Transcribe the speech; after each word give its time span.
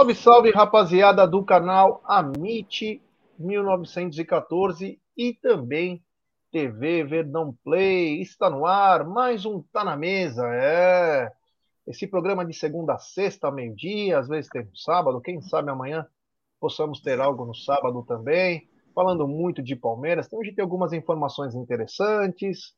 Salve, 0.00 0.14
salve, 0.14 0.50
rapaziada 0.50 1.26
do 1.26 1.44
canal 1.44 2.00
Amite 2.06 3.02
1914 3.38 4.98
e 5.14 5.34
também 5.34 6.02
TV 6.50 7.04
Verdão 7.04 7.54
Play. 7.62 8.22
Está 8.22 8.48
no 8.48 8.64
ar, 8.64 9.06
mais 9.06 9.44
um 9.44 9.60
Tá 9.60 9.84
na 9.84 9.98
Mesa. 9.98 10.46
É. 10.54 11.30
Esse 11.86 12.06
programa 12.06 12.46
de 12.46 12.54
segunda 12.54 12.94
a 12.94 12.98
sexta, 12.98 13.50
meio-dia, 13.50 14.18
às 14.18 14.26
vezes 14.26 14.48
tem 14.48 14.62
um 14.62 14.74
sábado, 14.74 15.20
quem 15.20 15.38
sabe 15.42 15.70
amanhã 15.70 16.06
possamos 16.58 17.02
ter 17.02 17.20
algo 17.20 17.44
no 17.44 17.54
sábado 17.54 18.02
também. 18.02 18.66
Falando 18.94 19.28
muito 19.28 19.62
de 19.62 19.76
Palmeiras, 19.76 20.32
hoje 20.32 20.52
tem 20.52 20.62
algumas 20.62 20.94
informações 20.94 21.54
interessantes, 21.54 22.72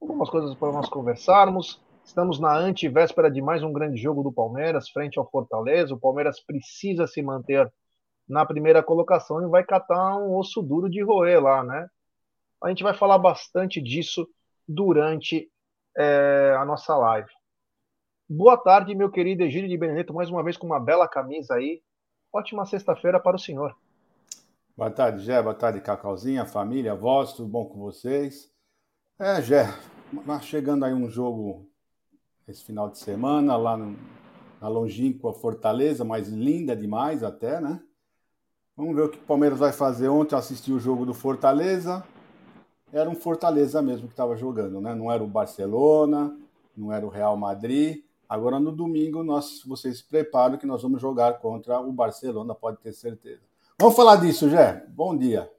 algumas 0.00 0.28
coisas 0.28 0.52
para 0.56 0.72
nós 0.72 0.88
conversarmos. 0.88 1.80
Estamos 2.06 2.38
na 2.38 2.56
antivéspera 2.56 3.28
de 3.28 3.42
mais 3.42 3.64
um 3.64 3.72
grande 3.72 4.00
jogo 4.00 4.22
do 4.22 4.32
Palmeiras, 4.32 4.88
frente 4.88 5.18
ao 5.18 5.28
Fortaleza. 5.28 5.92
O 5.92 5.98
Palmeiras 5.98 6.38
precisa 6.38 7.04
se 7.04 7.20
manter 7.20 7.70
na 8.28 8.46
primeira 8.46 8.80
colocação 8.80 9.42
e 9.42 9.50
vai 9.50 9.64
catar 9.64 10.16
um 10.16 10.36
osso 10.36 10.62
duro 10.62 10.88
de 10.88 11.02
roer 11.02 11.42
lá, 11.42 11.64
né? 11.64 11.90
A 12.62 12.68
gente 12.68 12.84
vai 12.84 12.94
falar 12.94 13.18
bastante 13.18 13.82
disso 13.82 14.26
durante 14.66 15.50
é, 15.98 16.56
a 16.56 16.64
nossa 16.64 16.96
live. 16.96 17.28
Boa 18.28 18.56
tarde, 18.56 18.94
meu 18.94 19.10
querido 19.10 19.42
Egílio 19.42 19.68
de 19.68 19.76
Benedetto, 19.76 20.14
mais 20.14 20.30
uma 20.30 20.44
vez 20.44 20.56
com 20.56 20.66
uma 20.66 20.80
bela 20.80 21.08
camisa 21.08 21.54
aí. 21.54 21.82
Ótima 22.32 22.64
sexta-feira 22.64 23.18
para 23.18 23.36
o 23.36 23.40
senhor. 23.40 23.76
Boa 24.76 24.90
tarde, 24.92 25.24
Gé. 25.24 25.42
Boa 25.42 25.54
tarde, 25.54 25.80
Cacauzinha, 25.80 26.46
família, 26.46 26.94
voz, 26.94 27.32
tudo 27.32 27.48
bom 27.48 27.66
com 27.66 27.80
vocês? 27.80 28.48
É, 29.18 29.42
Gé, 29.42 29.64
chegando 30.40 30.84
aí 30.84 30.94
um 30.94 31.10
jogo 31.10 31.68
esse 32.48 32.62
final 32.62 32.88
de 32.88 32.98
semana, 32.98 33.56
lá 33.56 33.76
no, 33.76 33.96
na 34.60 34.68
longínqua 34.68 35.32
Fortaleza, 35.32 36.04
mas 36.04 36.28
linda 36.28 36.76
demais 36.76 37.22
até, 37.22 37.60
né? 37.60 37.80
Vamos 38.76 38.94
ver 38.94 39.02
o 39.02 39.08
que 39.08 39.18
o 39.18 39.22
Palmeiras 39.22 39.58
vai 39.58 39.72
fazer. 39.72 40.08
Ontem 40.08 40.34
eu 40.34 40.38
assisti 40.38 40.70
o 40.70 40.78
jogo 40.78 41.04
do 41.04 41.14
Fortaleza. 41.14 42.04
Era 42.92 43.08
um 43.08 43.14
Fortaleza 43.14 43.82
mesmo 43.82 44.06
que 44.06 44.12
estava 44.12 44.36
jogando, 44.36 44.80
né? 44.80 44.94
Não 44.94 45.10
era 45.10 45.24
o 45.24 45.26
Barcelona, 45.26 46.36
não 46.76 46.92
era 46.92 47.04
o 47.04 47.08
Real 47.08 47.36
Madrid. 47.36 48.04
Agora 48.28 48.60
no 48.60 48.70
domingo 48.70 49.24
nós, 49.24 49.62
vocês 49.66 49.98
se 49.98 50.04
preparam 50.04 50.58
que 50.58 50.66
nós 50.66 50.82
vamos 50.82 51.00
jogar 51.00 51.38
contra 51.38 51.80
o 51.80 51.90
Barcelona, 51.90 52.54
pode 52.54 52.78
ter 52.78 52.92
certeza. 52.92 53.40
Vamos 53.78 53.96
falar 53.96 54.16
disso, 54.16 54.48
Jé. 54.48 54.84
Bom 54.88 55.16
dia. 55.16 55.50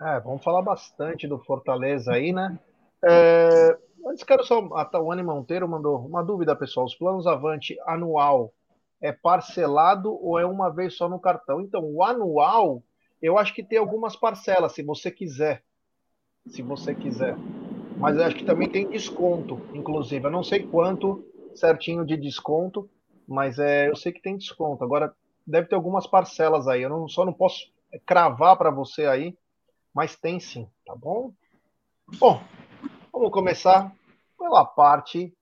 É, 0.00 0.20
vamos 0.20 0.42
falar 0.42 0.62
bastante 0.62 1.26
do 1.26 1.38
Fortaleza 1.38 2.12
aí, 2.12 2.32
né? 2.32 2.58
É, 3.04 3.78
Antes 4.06 4.24
quero 4.24 4.44
só. 4.44 4.60
A 4.74 4.84
Tawane 4.84 5.22
Monteiro 5.22 5.68
mandou 5.68 5.98
uma 5.98 6.22
dúvida, 6.22 6.54
pessoal. 6.56 6.86
Os 6.86 6.94
planos 6.94 7.26
Avante 7.26 7.76
anual 7.86 8.52
é 9.00 9.12
parcelado 9.12 10.12
ou 10.12 10.38
é 10.38 10.46
uma 10.46 10.70
vez 10.70 10.96
só 10.96 11.08
no 11.08 11.20
cartão? 11.20 11.60
Então, 11.60 11.84
o 11.84 12.02
anual, 12.02 12.82
eu 13.22 13.38
acho 13.38 13.54
que 13.54 13.62
tem 13.62 13.78
algumas 13.78 14.16
parcelas, 14.16 14.72
se 14.72 14.82
você 14.82 15.10
quiser. 15.10 15.62
Se 16.46 16.62
você 16.62 16.94
quiser. 16.94 17.36
Mas 17.96 18.16
eu 18.16 18.24
acho 18.24 18.36
que 18.36 18.44
também 18.44 18.68
tem 18.68 18.88
desconto, 18.88 19.60
inclusive. 19.74 20.26
Eu 20.26 20.30
não 20.30 20.42
sei 20.42 20.62
quanto 20.62 21.24
certinho 21.54 22.04
de 22.04 22.16
desconto, 22.16 22.88
mas 23.26 23.58
é, 23.58 23.88
eu 23.88 23.96
sei 23.96 24.12
que 24.12 24.22
tem 24.22 24.36
desconto. 24.36 24.84
Agora, 24.84 25.14
deve 25.46 25.68
ter 25.68 25.74
algumas 25.74 26.06
parcelas 26.06 26.68
aí. 26.68 26.82
Eu 26.82 26.90
não, 26.90 27.08
só 27.08 27.24
não 27.24 27.32
posso 27.32 27.70
cravar 28.06 28.56
para 28.56 28.70
você 28.70 29.06
aí, 29.06 29.36
mas 29.92 30.16
tem 30.16 30.38
sim, 30.38 30.68
tá 30.86 30.94
bom? 30.94 31.32
Bom, 32.18 32.40
Vamos 33.18 33.32
começar 33.32 33.92
pela 34.38 34.64
parte 34.64 35.34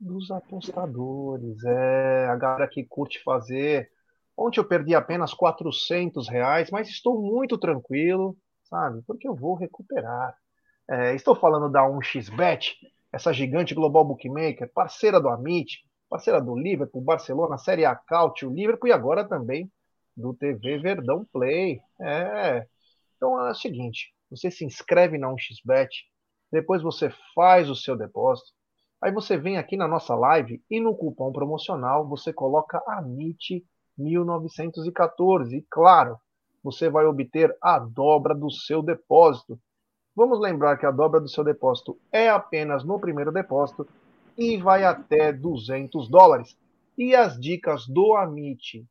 dos 0.00 0.30
apostadores. 0.30 1.62
É 1.62 2.26
a 2.26 2.34
galera 2.34 2.66
que 2.66 2.82
curte 2.82 3.22
fazer. 3.22 3.90
Ontem 4.34 4.60
eu 4.60 4.64
perdi 4.64 4.94
apenas 4.94 5.34
400 5.34 6.26
reais, 6.26 6.70
mas 6.70 6.88
estou 6.88 7.20
muito 7.20 7.58
tranquilo, 7.58 8.34
sabe? 8.64 9.02
Porque 9.06 9.28
eu 9.28 9.34
vou 9.34 9.54
recuperar. 9.54 10.34
É, 10.88 11.14
estou 11.14 11.36
falando 11.36 11.70
da 11.70 11.82
1xBet, 11.82 12.72
essa 13.12 13.30
gigante 13.30 13.74
global 13.74 14.06
bookmaker, 14.06 14.72
parceira 14.72 15.20
do 15.20 15.28
Amit, 15.28 15.84
parceira 16.08 16.40
do 16.40 16.56
Liverpool, 16.56 17.02
Barcelona, 17.02 17.58
Série 17.58 17.84
A 17.84 17.94
Caute, 17.94 18.46
o 18.46 18.54
Liverpool 18.54 18.88
e 18.88 18.92
agora 18.92 19.22
também 19.22 19.70
do 20.16 20.32
TV 20.32 20.78
Verdão 20.78 21.26
Play. 21.30 21.78
É. 22.00 22.66
Então 23.18 23.38
é 23.46 23.50
o 23.50 23.54
seguinte, 23.54 24.14
você 24.30 24.50
se 24.50 24.64
inscreve 24.64 25.18
na 25.18 25.28
1xBet, 25.28 25.90
depois 26.50 26.82
você 26.82 27.10
faz 27.34 27.68
o 27.68 27.76
seu 27.76 27.96
depósito. 27.96 28.50
Aí 29.00 29.12
você 29.12 29.36
vem 29.36 29.58
aqui 29.58 29.76
na 29.76 29.86
nossa 29.86 30.14
live 30.14 30.62
e 30.70 30.80
no 30.80 30.94
cupom 30.94 31.30
promocional 31.30 32.06
você 32.06 32.32
coloca 32.32 32.82
AMIT 32.86 33.64
1914. 33.96 35.56
E 35.56 35.66
claro, 35.70 36.18
você 36.62 36.88
vai 36.88 37.04
obter 37.04 37.56
a 37.62 37.78
dobra 37.78 38.34
do 38.34 38.50
seu 38.50 38.82
depósito. 38.82 39.58
Vamos 40.16 40.40
lembrar 40.40 40.76
que 40.78 40.86
a 40.86 40.90
dobra 40.90 41.20
do 41.20 41.28
seu 41.28 41.44
depósito 41.44 41.98
é 42.10 42.28
apenas 42.28 42.82
no 42.82 42.98
primeiro 42.98 43.30
depósito 43.30 43.86
e 44.36 44.56
vai 44.56 44.84
até 44.84 45.32
200 45.32 46.08
dólares. 46.08 46.56
E 46.96 47.14
as 47.14 47.38
dicas 47.38 47.86
do 47.86 48.16
Amit 48.16 48.84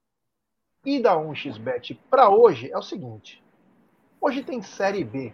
e 0.85 1.01
da 1.01 1.17
1xBet 1.17 1.97
para 2.09 2.29
hoje 2.29 2.71
é 2.71 2.77
o 2.77 2.81
seguinte: 2.81 3.43
hoje 4.21 4.41
tem 4.41 4.61
Série 4.61 5.03
B 5.03 5.33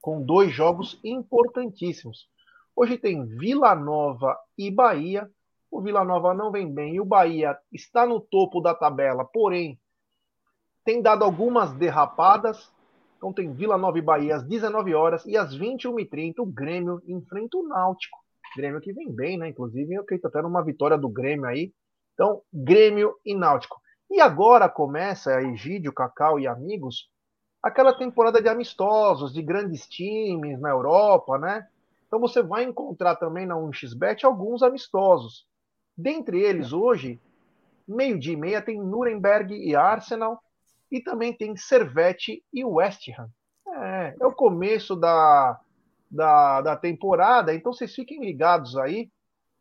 com 0.00 0.22
dois 0.22 0.52
jogos 0.52 0.98
importantíssimos. 1.04 2.28
Hoje 2.74 2.96
tem 2.96 3.26
Vila 3.26 3.74
Nova 3.74 4.36
e 4.56 4.70
Bahia. 4.70 5.30
O 5.70 5.80
Vila 5.80 6.04
Nova 6.04 6.34
não 6.34 6.50
vem 6.50 6.72
bem 6.72 6.94
e 6.94 7.00
o 7.00 7.04
Bahia 7.04 7.56
está 7.72 8.06
no 8.06 8.20
topo 8.20 8.60
da 8.60 8.74
tabela, 8.74 9.24
porém 9.24 9.78
tem 10.84 11.02
dado 11.02 11.24
algumas 11.24 11.72
derrapadas. 11.74 12.72
Então 13.16 13.32
tem 13.32 13.52
Vila 13.52 13.76
Nova 13.76 13.98
e 13.98 14.02
Bahia 14.02 14.36
às 14.36 14.42
19 14.42 14.94
horas 14.94 15.24
e 15.26 15.36
às 15.36 15.56
21h30 15.56 16.38
o 16.38 16.46
Grêmio 16.46 17.02
enfrenta 17.06 17.58
o 17.58 17.68
Náutico. 17.68 18.18
Grêmio 18.56 18.80
que 18.80 18.92
vem 18.92 19.12
bem, 19.12 19.38
né? 19.38 19.48
Inclusive 19.48 19.94
eu 19.94 20.02
acredito 20.02 20.26
até 20.26 20.42
numa 20.42 20.64
vitória 20.64 20.96
do 20.96 21.08
Grêmio 21.08 21.46
aí. 21.46 21.72
Então, 22.14 22.42
Grêmio 22.52 23.14
e 23.24 23.34
Náutico. 23.34 23.80
E 24.10 24.20
agora 24.20 24.68
começa, 24.68 25.40
Egídio, 25.42 25.92
Cacau 25.92 26.40
e 26.40 26.46
amigos, 26.46 27.08
aquela 27.62 27.92
temporada 27.92 28.40
de 28.40 28.48
amistosos, 28.48 29.32
de 29.32 29.42
grandes 29.42 29.86
times 29.86 30.60
na 30.60 30.70
Europa, 30.70 31.38
né? 31.38 31.66
Então 32.06 32.18
você 32.18 32.42
vai 32.42 32.64
encontrar 32.64 33.16
também 33.16 33.46
na 33.46 33.54
1xBet 33.54 34.24
alguns 34.24 34.62
amistosos. 34.62 35.46
Dentre 35.96 36.40
eles, 36.40 36.72
hoje, 36.72 37.20
meio-dia 37.86 38.32
e 38.32 38.36
meia, 38.36 38.62
tem 38.62 38.80
Nuremberg 38.80 39.54
e 39.54 39.76
Arsenal, 39.76 40.42
e 40.90 41.00
também 41.00 41.32
tem 41.32 41.56
Servette 41.56 42.42
e 42.52 42.64
West 42.64 43.08
Ham. 43.08 43.28
É, 43.68 44.16
é 44.20 44.26
o 44.26 44.32
começo 44.32 44.96
da, 44.96 45.60
da, 46.10 46.60
da 46.62 46.76
temporada, 46.76 47.54
então 47.54 47.72
vocês 47.72 47.94
fiquem 47.94 48.20
ligados 48.20 48.76
aí, 48.76 49.08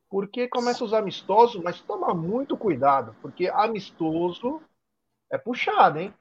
porque 0.10 0.48
começam 0.48 0.88
os 0.88 0.94
amistosos, 0.94 1.62
mas 1.62 1.82
toma 1.82 2.16
muito 2.16 2.58
cuidado, 2.58 3.16
porque 3.22 3.48
amistoso 3.48 4.60
é 5.32 5.38
puxado, 5.38 6.00
hein? 6.00 6.14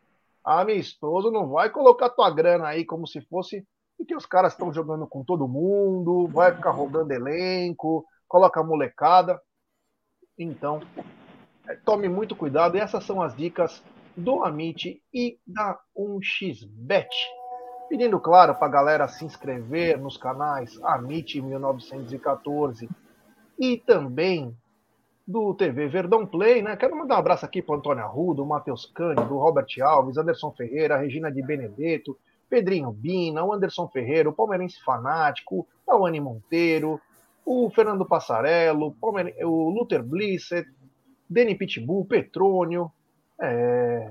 Amistoso, 0.49 1.31
não 1.31 1.49
vai 1.49 1.71
colocar 1.71 2.11
tua 2.11 2.31
grana 2.31 2.69
aí 2.69 2.85
como 2.85 3.07
se 3.07 3.21
fosse. 3.23 3.67
Porque 3.97 4.15
os 4.15 4.25
caras 4.25 4.53
estão 4.53 4.73
jogando 4.73 5.07
com 5.07 5.25
todo 5.25 5.49
mundo, 5.49 6.29
vai 6.29 6.55
ficar 6.55 6.71
rodando 6.71 7.13
elenco, 7.13 8.05
coloca 8.29 8.63
molecada. 8.63 9.41
Então, 10.39 10.81
é, 11.69 11.75
tome 11.75 12.09
muito 12.09 12.37
cuidado. 12.37 12.77
E 12.77 12.81
essas 12.81 13.05
são 13.05 13.21
as 13.21 13.37
dicas 13.37 13.83
do 14.17 14.45
Amit 14.45 15.03
e 15.13 15.39
da 15.47 15.79
1xBet. 15.97 17.09
Pedindo, 17.89 18.21
claro, 18.21 18.55
para 18.55 18.67
a 18.67 18.71
galera 18.71 19.09
se 19.09 19.25
inscrever 19.25 19.99
nos 19.99 20.17
canais 20.17 20.79
Amit 20.83 21.41
1914 21.41 22.89
e 23.59 23.77
também 23.79 24.57
do 25.29 25.53
TV 25.53 25.89
Verdão 25.89 26.25
Play, 26.25 26.63
né? 26.63 26.75
Quero 26.75 26.97
mandar 26.97 27.17
um 27.17 27.19
abraço 27.19 27.45
aqui 27.45 27.61
para 27.61 27.77
Antônio 27.77 28.03
Arruda, 28.03 28.43
o 28.43 28.47
Matheus 28.47 28.87
Cândido, 28.87 29.29
do 29.29 29.37
Robert 29.37 29.67
Alves, 29.83 30.17
Anderson 30.17 30.51
Ferreira, 30.53 30.97
Regina 30.97 31.31
de 31.31 31.43
Benedetto, 31.43 32.17
Pedrinho 32.49 32.91
Bina, 32.91 33.45
o 33.45 33.53
Anderson 33.53 33.87
Ferreira, 33.89 34.31
o 34.31 34.33
Palmeirense 34.33 34.83
Fanático, 34.83 35.69
o 35.87 36.07
Anne 36.07 36.19
Monteiro, 36.19 36.99
o 37.45 37.69
Fernando 37.69 38.07
Passarello, 38.07 38.97
o 39.03 39.69
Luther 39.69 40.03
Blissett, 40.03 40.67
Deni 41.29 41.55
Pitbull, 41.55 42.07
Petrônio, 42.07 42.91
é, 43.39 44.11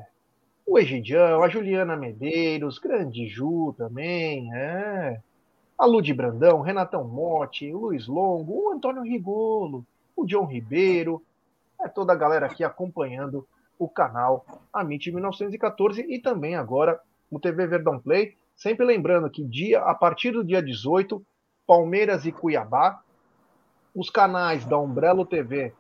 o 0.68 0.78
Egidião, 0.78 1.42
a 1.42 1.50
Juliana 1.50 1.96
Medeiros, 1.96 2.78
Grande 2.78 3.28
Ju 3.28 3.74
também, 3.76 4.54
é, 4.54 5.20
a 5.80 5.86
Ludi 5.88 6.14
Brandão, 6.14 6.62
Renatão 6.62 7.08
Motti, 7.08 7.72
Luiz 7.72 8.08
Longo, 8.08 8.68
o 8.68 8.72
Antônio 8.72 9.02
Rigolo, 9.02 9.84
o 10.18 10.26
John 10.26 10.46
Ribeiro, 10.46 11.24
é 11.80 11.88
toda 11.88 12.12
a 12.12 12.16
galera 12.16 12.48
aqui 12.48 12.64
acompanhando 12.64 13.48
o 13.78 13.88
canal 13.88 14.44
Amit 14.74 15.12
1914 15.12 16.02
e 16.10 16.20
também 16.20 16.56
agora 16.56 17.00
o 17.30 17.40
TV 17.40 17.68
Verdão 17.68 18.00
Play. 18.00 18.36
Sempre 18.56 18.86
lembrando 18.86 19.30
que 19.30 19.44
dia 19.44 19.82
a 19.82 19.94
partir 19.94 20.32
do 20.32 20.44
dia 20.44 20.62
18, 20.62 21.24
Palmeiras 21.68 22.26
e 22.26 22.32
Cuiabá, 22.32 23.02
os 23.94 24.10
canais 24.10 24.66
da 24.66 24.80
Umbrello 24.80 25.26
TV 25.26 25.74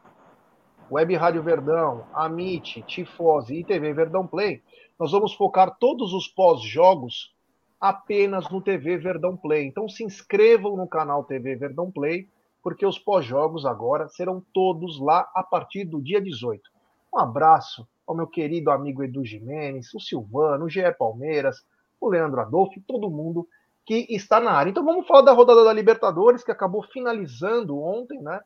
Web 0.89 1.15
Rádio 1.15 1.43
Verdão, 1.43 2.05
Amit, 2.13 2.81
Tifose 2.83 3.55
e 3.55 3.63
TV 3.63 3.91
Verdão 3.93 4.25
Play, 4.25 4.61
nós 4.97 5.11
vamos 5.11 5.33
focar 5.33 5.75
todos 5.77 6.13
os 6.13 6.27
pós-jogos 6.27 7.35
apenas 7.79 8.49
no 8.49 8.61
TV 8.61 8.97
Verdão 8.97 9.35
Play. 9.35 9.65
Então 9.65 9.89
se 9.89 10.03
inscrevam 10.03 10.77
no 10.77 10.87
canal 10.87 11.23
TV 11.23 11.55
Verdão 11.55 11.91
Play, 11.91 12.29
porque 12.67 12.85
os 12.85 12.99
pós-jogos 12.99 13.65
agora 13.65 14.09
serão 14.09 14.43
todos 14.53 14.99
lá 14.99 15.31
a 15.33 15.41
partir 15.41 15.85
do 15.85 16.01
dia 16.01 16.19
18. 16.19 16.69
Um 17.13 17.17
abraço 17.17 17.87
ao 18.05 18.13
meu 18.13 18.27
querido 18.27 18.71
amigo 18.71 19.01
Edu 19.01 19.23
Jimenez, 19.23 19.93
o 19.93 20.01
Silvano, 20.01 20.65
o 20.65 20.69
GE 20.69 20.81
Palmeiras, 20.99 21.65
o 21.97 22.09
Leandro 22.09 22.41
Adolfo, 22.41 22.81
todo 22.85 23.09
mundo 23.09 23.47
que 23.85 24.05
está 24.09 24.41
na 24.41 24.51
área. 24.51 24.69
Então 24.69 24.83
vamos 24.83 25.07
falar 25.07 25.21
da 25.21 25.31
rodada 25.31 25.63
da 25.63 25.71
Libertadores, 25.71 26.43
que 26.43 26.51
acabou 26.51 26.83
finalizando 26.83 27.79
ontem, 27.81 28.21
né? 28.21 28.41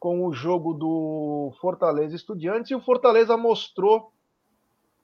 Com 0.00 0.24
o 0.24 0.32
jogo 0.32 0.72
do 0.72 1.52
Fortaleza 1.60 2.16
Estudiantes, 2.16 2.70
e 2.70 2.74
o 2.74 2.80
Fortaleza 2.80 3.36
mostrou 3.36 4.12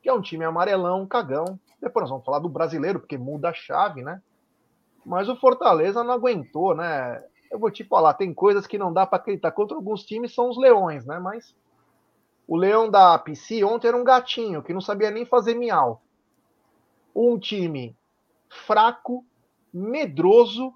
que 0.03 0.09
é 0.09 0.13
um 0.15 0.23
time 0.23 0.47
amarelão, 0.47 1.07
cagão. 1.07 1.61
Depois 1.79 2.05
nós 2.05 2.11
vamos 2.11 2.25
falar 2.25 2.39
do 2.39 2.49
brasileiro, 2.49 2.99
porque 2.99 3.19
muda 3.19 3.51
a 3.51 3.53
chave, 3.53 4.01
né? 4.01 4.23
Mas 5.05 5.29
o 5.29 5.37
Fortaleza 5.37 6.03
não 6.03 6.15
aguentou, 6.15 6.75
né? 6.75 7.23
Eu 7.53 7.59
vou 7.59 7.71
te 7.71 7.85
falar, 7.85 8.15
tem 8.15 8.33
coisas 8.33 8.67
que 8.67 8.79
não 8.79 8.91
dá 8.91 9.07
para 9.07 9.19
acreditar. 9.19 9.53
Contra 9.53 9.77
alguns 9.77 10.03
times 10.05 10.35
são 10.35 10.49
os 10.49 10.57
leões, 10.57 11.05
né? 11.05 11.19
Mas 11.19 11.55
o 12.49 12.57
leão 12.57 12.91
da 12.91 13.19
PC 13.19 13.63
ontem 13.63 13.89
era 13.89 13.97
um 13.97 14.03
gatinho 14.03 14.63
que 14.63 14.73
não 14.73 14.81
sabia 14.81 15.11
nem 15.11 15.27
fazer 15.27 15.55
miau. 15.55 16.01
Um 17.15 17.39
time 17.39 17.95
fraco, 18.49 19.23
medroso 19.73 20.73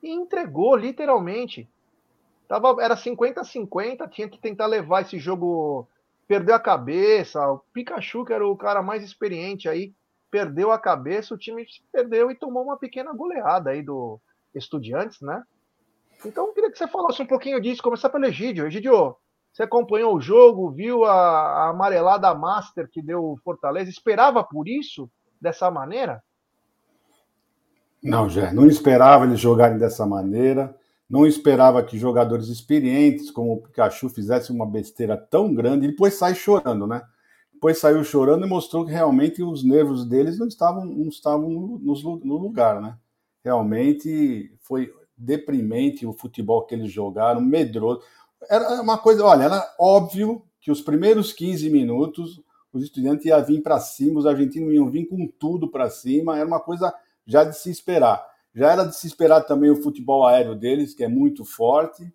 e 0.00 0.10
entregou 0.10 0.76
literalmente. 0.76 1.68
Tava, 2.46 2.76
era 2.80 2.96
50-50, 2.96 4.08
tinha 4.08 4.28
que 4.28 4.38
tentar 4.38 4.66
levar 4.66 5.02
esse 5.02 5.18
jogo 5.18 5.88
perdeu 6.28 6.54
a 6.54 6.60
cabeça. 6.60 7.44
O 7.50 7.58
Pikachu, 7.72 8.24
que 8.24 8.32
era 8.32 8.46
o 8.46 8.56
cara 8.56 8.80
mais 8.80 9.02
experiente 9.02 9.68
aí, 9.68 9.92
perdeu 10.30 10.70
a 10.70 10.78
cabeça. 10.78 11.34
O 11.34 11.38
time 11.38 11.66
perdeu 11.90 12.30
e 12.30 12.36
tomou 12.36 12.62
uma 12.62 12.78
pequena 12.78 13.12
goleada 13.12 13.70
aí 13.70 13.82
do 13.82 14.20
Estudiantes, 14.54 15.20
né? 15.20 15.42
Então, 16.24 16.46
eu 16.46 16.52
queria 16.52 16.70
que 16.70 16.78
você 16.78 16.88
falasse 16.88 17.22
um 17.22 17.26
pouquinho 17.26 17.60
disso. 17.60 17.82
Começar 17.82 18.08
pelo 18.08 18.24
Egídio. 18.24 18.66
Egídio, 18.66 19.16
você 19.52 19.62
acompanhou 19.62 20.16
o 20.16 20.20
jogo, 20.20 20.70
viu 20.70 21.04
a, 21.04 21.12
a 21.12 21.68
amarelada 21.70 22.34
Master 22.34 22.88
que 22.90 23.02
deu 23.02 23.22
o 23.22 23.36
Fortaleza? 23.44 23.90
Esperava 23.90 24.42
por 24.42 24.66
isso, 24.66 25.10
dessa 25.40 25.70
maneira? 25.70 26.22
Não, 28.02 28.28
Jé, 28.28 28.52
não 28.52 28.66
esperava 28.66 29.24
eles 29.24 29.40
jogarem 29.40 29.78
dessa 29.78 30.04
maneira. 30.04 30.76
Não 31.08 31.26
esperava 31.26 31.82
que 31.82 31.98
jogadores 31.98 32.48
experientes 32.48 33.30
como 33.30 33.52
o 33.52 33.62
Pikachu 33.62 34.08
fizessem 34.08 34.54
uma 34.54 34.66
besteira 34.66 35.16
tão 35.16 35.54
grande 35.54 35.86
e 35.86 35.90
depois 35.90 36.14
sai 36.14 36.34
chorando, 36.34 36.86
né? 36.86 37.02
Depois 37.52 37.78
saiu 37.78 38.04
chorando 38.04 38.44
e 38.44 38.48
mostrou 38.48 38.84
que 38.84 38.92
realmente 38.92 39.42
os 39.42 39.64
nervos 39.64 40.04
deles 40.04 40.38
não 40.38 40.46
estavam, 40.46 40.84
não 40.84 41.08
estavam 41.08 41.48
no, 41.48 42.20
no 42.22 42.36
lugar, 42.36 42.80
né? 42.80 42.96
Realmente 43.42 44.54
foi 44.60 44.92
deprimente 45.16 46.06
o 46.06 46.12
futebol 46.12 46.64
que 46.64 46.74
eles 46.74 46.90
jogaram, 46.90 47.40
medroso. 47.40 48.02
Era 48.48 48.80
uma 48.80 48.98
coisa, 48.98 49.24
olha, 49.24 49.44
era 49.44 49.74
óbvio 49.78 50.42
que 50.60 50.70
os 50.70 50.80
primeiros 50.80 51.32
15 51.32 51.70
minutos 51.70 52.42
os 52.74 52.82
estudantes 52.82 53.24
iam 53.24 53.44
vir 53.44 53.62
para 53.62 53.78
cima, 53.78 54.18
os 54.18 54.26
argentinos 54.26 54.74
iam 54.74 54.90
vir 54.90 55.06
com 55.06 55.28
tudo 55.38 55.70
para 55.70 55.88
cima, 55.88 56.36
era 56.36 56.46
uma 56.46 56.58
coisa 56.58 56.92
já 57.24 57.44
de 57.44 57.56
se 57.56 57.70
esperar. 57.70 58.26
Já 58.52 58.72
era 58.72 58.84
de 58.84 58.96
se 58.96 59.06
esperar 59.06 59.42
também 59.42 59.70
o 59.70 59.80
futebol 59.80 60.26
aéreo 60.26 60.56
deles, 60.56 60.92
que 60.92 61.04
é 61.04 61.08
muito 61.08 61.44
forte, 61.44 62.12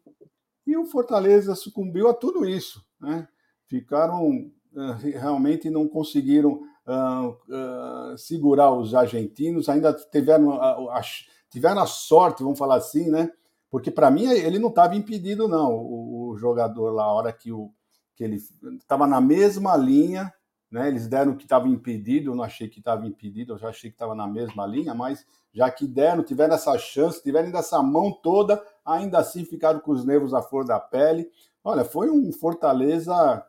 e 0.67 0.75
o 0.75 0.85
Fortaleza 0.85 1.55
sucumbiu 1.55 2.09
a 2.09 2.13
tudo 2.13 2.45
isso. 2.45 2.85
Né? 2.99 3.25
Ficaram, 3.67 4.29
uh, 4.29 4.93
realmente 5.01 5.69
não 5.69 5.87
conseguiram 5.87 6.61
uh, 6.85 7.29
uh, 7.29 8.17
segurar 8.17 8.73
os 8.73 8.93
argentinos, 8.93 9.69
ainda 9.69 9.93
tiveram 9.93 10.51
a, 10.51 10.97
a, 10.97 11.01
tiveram 11.49 11.81
a 11.81 11.85
sorte, 11.85 12.43
vamos 12.43 12.59
falar 12.59 12.75
assim, 12.75 13.09
né? 13.09 13.29
Porque 13.69 13.91
para 13.91 14.09
mim 14.09 14.25
ele 14.25 14.59
não 14.59 14.69
estava 14.69 14.95
impedido, 14.95 15.47
não, 15.47 15.73
o, 15.73 16.29
o, 16.29 16.37
jogador 16.37 16.91
lá, 16.91 17.03
a 17.03 17.13
hora 17.13 17.31
que, 17.33 17.51
o, 17.51 17.71
que 18.15 18.23
ele 18.23 18.37
estava 18.79 19.05
na 19.05 19.21
mesma 19.21 19.77
linha 19.77 20.33
né? 20.71 20.87
Eles 20.87 21.07
deram 21.07 21.35
que 21.35 21.43
estava 21.43 21.67
impedido, 21.67 22.31
eu 22.31 22.35
não 22.35 22.43
achei 22.43 22.67
que 22.67 22.79
estava 22.79 23.05
impedido, 23.07 23.53
eu 23.53 23.57
já 23.57 23.69
achei 23.69 23.89
que 23.89 23.95
estava 23.95 24.13
na 24.13 24.27
mesma 24.27 24.65
linha, 24.67 24.93
mas 24.93 25.25
já 25.51 25.69
que 25.71 25.87
deram, 25.87 26.23
tiveram 26.23 26.53
essa 26.53 26.77
chance, 26.77 27.23
tiveram 27.23 27.57
essa 27.57 27.81
mão 27.81 28.11
toda, 28.11 28.63
ainda 28.85 29.17
assim 29.17 29.43
ficaram 29.43 29.79
com 29.79 29.91
os 29.91 30.05
nervos 30.05 30.33
à 30.33 30.41
flor 30.41 30.65
da 30.65 30.79
pele. 30.79 31.29
Olha, 31.63 31.83
foi 31.83 32.09
um 32.11 32.31
Fortaleza, 32.31 33.43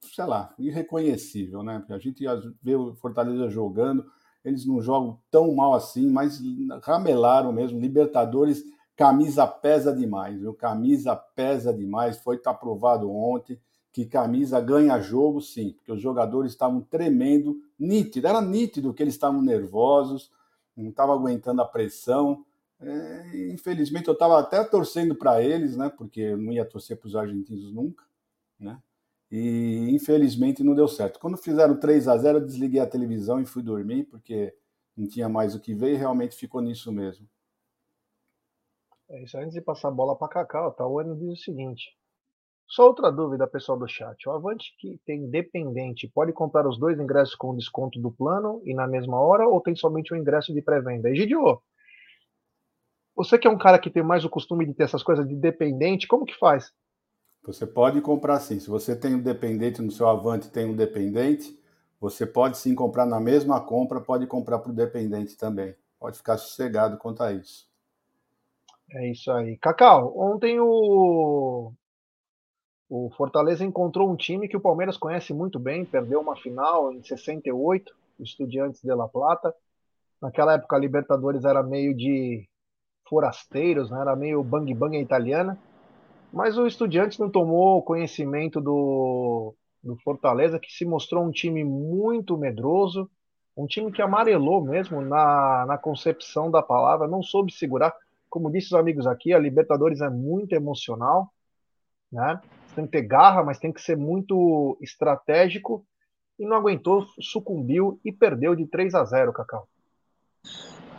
sei 0.00 0.24
lá, 0.24 0.54
irreconhecível, 0.58 1.62
né? 1.62 1.78
Porque 1.78 1.92
a 1.92 1.98
gente 1.98 2.24
vê 2.62 2.74
o 2.74 2.94
Fortaleza 2.94 3.50
jogando, 3.50 4.10
eles 4.44 4.66
não 4.66 4.80
jogam 4.80 5.18
tão 5.30 5.54
mal 5.54 5.74
assim, 5.74 6.10
mas 6.10 6.40
ramelaram 6.82 7.52
mesmo. 7.52 7.78
Libertadores, 7.78 8.64
camisa 8.96 9.46
pesa 9.46 9.94
demais, 9.94 10.38
viu? 10.40 10.54
Camisa 10.54 11.14
pesa 11.14 11.72
demais, 11.72 12.18
foi 12.18 12.40
aprovado 12.44 13.10
ontem 13.10 13.58
que 13.92 14.06
camisa 14.06 14.60
ganha 14.60 15.00
jogo, 15.00 15.40
sim, 15.40 15.72
porque 15.72 15.90
os 15.92 16.00
jogadores 16.00 16.52
estavam 16.52 16.80
tremendo, 16.80 17.60
nítido, 17.78 18.28
era 18.28 18.40
nítido 18.40 18.94
que 18.94 19.02
eles 19.02 19.14
estavam 19.14 19.42
nervosos, 19.42 20.30
não 20.76 20.90
estavam 20.90 21.14
aguentando 21.14 21.60
a 21.60 21.66
pressão. 21.66 22.44
É, 22.80 23.50
infelizmente, 23.52 24.08
eu 24.08 24.14
estava 24.14 24.38
até 24.38 24.62
torcendo 24.64 25.14
para 25.14 25.42
eles, 25.42 25.76
né, 25.76 25.90
porque 25.90 26.20
eu 26.20 26.38
não 26.38 26.52
ia 26.52 26.64
torcer 26.64 26.96
para 26.96 27.08
os 27.08 27.16
argentinos 27.16 27.72
nunca, 27.72 28.04
né, 28.58 28.78
e 29.30 29.90
infelizmente 29.90 30.64
não 30.64 30.74
deu 30.74 30.88
certo. 30.88 31.20
Quando 31.20 31.36
fizeram 31.36 31.78
3 31.78 32.08
a 32.08 32.16
0 32.16 32.38
eu 32.38 32.46
desliguei 32.46 32.80
a 32.80 32.86
televisão 32.86 33.40
e 33.40 33.46
fui 33.46 33.62
dormir, 33.62 34.04
porque 34.04 34.54
não 34.96 35.06
tinha 35.06 35.28
mais 35.28 35.54
o 35.54 35.60
que 35.60 35.74
ver 35.74 35.94
e 35.94 35.96
realmente 35.96 36.36
ficou 36.36 36.60
nisso 36.60 36.90
mesmo. 36.92 37.28
É 39.08 39.22
isso, 39.22 39.36
antes 39.38 39.54
de 39.54 39.60
passar 39.60 39.88
a 39.88 39.92
bola 39.92 40.16
para 40.16 40.28
Cacau, 40.28 40.72
tá? 40.72 40.86
O 40.86 40.98
Ano 40.98 41.16
diz 41.16 41.28
o 41.28 41.42
seguinte: 41.42 41.96
só 42.68 42.86
outra 42.86 43.10
dúvida, 43.10 43.48
pessoal 43.48 43.76
do 43.76 43.88
chat. 43.88 44.28
O 44.28 44.32
Avante 44.32 44.72
que 44.78 45.00
tem 45.04 45.28
dependente 45.28 46.08
pode 46.08 46.32
comprar 46.32 46.68
os 46.68 46.78
dois 46.78 46.98
ingressos 47.00 47.34
com 47.34 47.56
desconto 47.56 48.00
do 48.00 48.12
plano 48.12 48.62
e 48.64 48.72
na 48.72 48.86
mesma 48.86 49.20
hora 49.20 49.48
ou 49.48 49.60
tem 49.60 49.74
somente 49.74 50.14
o 50.14 50.16
ingresso 50.16 50.54
de 50.54 50.62
pré-venda? 50.62 51.10
Egidio, 51.10 51.60
você 53.16 53.36
que 53.36 53.48
é 53.48 53.50
um 53.50 53.58
cara 53.58 53.78
que 53.78 53.90
tem 53.90 54.04
mais 54.04 54.24
o 54.24 54.30
costume 54.30 54.64
de 54.64 54.72
ter 54.72 54.84
essas 54.84 55.02
coisas 55.02 55.26
de 55.26 55.34
dependente, 55.34 56.06
como 56.06 56.24
que 56.24 56.38
faz? 56.38 56.72
Você 57.42 57.66
pode 57.66 58.00
comprar 58.00 58.38
sim. 58.40 58.60
Se 58.60 58.68
você 58.68 58.94
tem 58.94 59.14
um 59.14 59.22
dependente 59.22 59.80
no 59.80 59.90
seu 59.90 60.08
Avante, 60.08 60.50
tem 60.50 60.66
um 60.66 60.76
dependente, 60.76 61.58
você 62.00 62.26
pode 62.26 62.58
sim 62.58 62.74
comprar 62.74 63.06
na 63.06 63.20
mesma 63.20 63.60
compra, 63.60 64.00
pode 64.00 64.26
comprar 64.26 64.58
para 64.58 64.70
o 64.70 64.74
dependente 64.74 65.36
também. 65.36 65.74
Pode 65.98 66.18
ficar 66.18 66.38
sossegado 66.38 66.96
quanto 66.98 67.22
a 67.22 67.32
isso. 67.32 67.68
É 68.92 69.10
isso 69.10 69.30
aí. 69.30 69.56
Cacau, 69.58 70.18
ontem 70.18 70.58
o 70.60 71.72
o 72.92 73.08
Fortaleza 73.10 73.64
encontrou 73.64 74.10
um 74.10 74.16
time 74.16 74.48
que 74.48 74.56
o 74.56 74.60
Palmeiras 74.60 74.96
conhece 74.96 75.32
muito 75.32 75.60
bem, 75.60 75.84
perdeu 75.84 76.20
uma 76.20 76.34
final 76.34 76.92
em 76.92 77.00
68, 77.00 77.94
Estudiantes 78.18 78.82
de 78.82 78.92
La 78.92 79.06
Plata. 79.06 79.54
Naquela 80.20 80.54
época 80.54 80.74
a 80.74 80.78
Libertadores 80.78 81.44
era 81.44 81.62
meio 81.62 81.94
de 81.94 82.48
forasteiros, 83.08 83.90
né? 83.92 84.00
era 84.00 84.16
meio 84.16 84.42
bang 84.42 84.74
bang 84.74 84.98
italiana. 84.98 85.56
Mas 86.32 86.56
o 86.56 86.66
Estudiantes 86.66 87.18
não 87.18 87.30
tomou 87.30 87.82
conhecimento 87.82 88.60
do, 88.60 89.54
do 89.82 89.96
Fortaleza, 89.96 90.58
que 90.58 90.72
se 90.72 90.84
mostrou 90.84 91.24
um 91.24 91.30
time 91.30 91.64
muito 91.64 92.38
medroso, 92.38 93.10
um 93.56 93.66
time 93.66 93.90
que 93.90 94.00
amarelou 94.00 94.64
mesmo 94.64 95.00
na, 95.00 95.66
na 95.66 95.76
concepção 95.76 96.50
da 96.50 96.62
palavra, 96.62 97.08
não 97.08 97.22
soube 97.22 97.52
segurar. 97.52 97.92
Como 98.28 98.50
disse 98.50 98.68
os 98.68 98.74
amigos 98.74 99.06
aqui, 99.06 99.34
a 99.34 99.38
Libertadores 99.38 100.00
é 100.00 100.08
muito 100.08 100.54
emocional, 100.54 101.32
né? 102.12 102.40
tem 102.74 102.86
que 102.86 102.92
ter 102.92 103.02
garra, 103.02 103.42
mas 103.42 103.58
tem 103.58 103.72
que 103.72 103.82
ser 103.82 103.96
muito 103.96 104.78
estratégico. 104.80 105.84
E 106.38 106.46
não 106.46 106.56
aguentou, 106.56 107.06
sucumbiu 107.20 108.00
e 108.04 108.10
perdeu 108.10 108.54
de 108.54 108.66
3 108.66 108.94
a 108.94 109.04
0, 109.04 109.32
Cacau. 109.32 109.68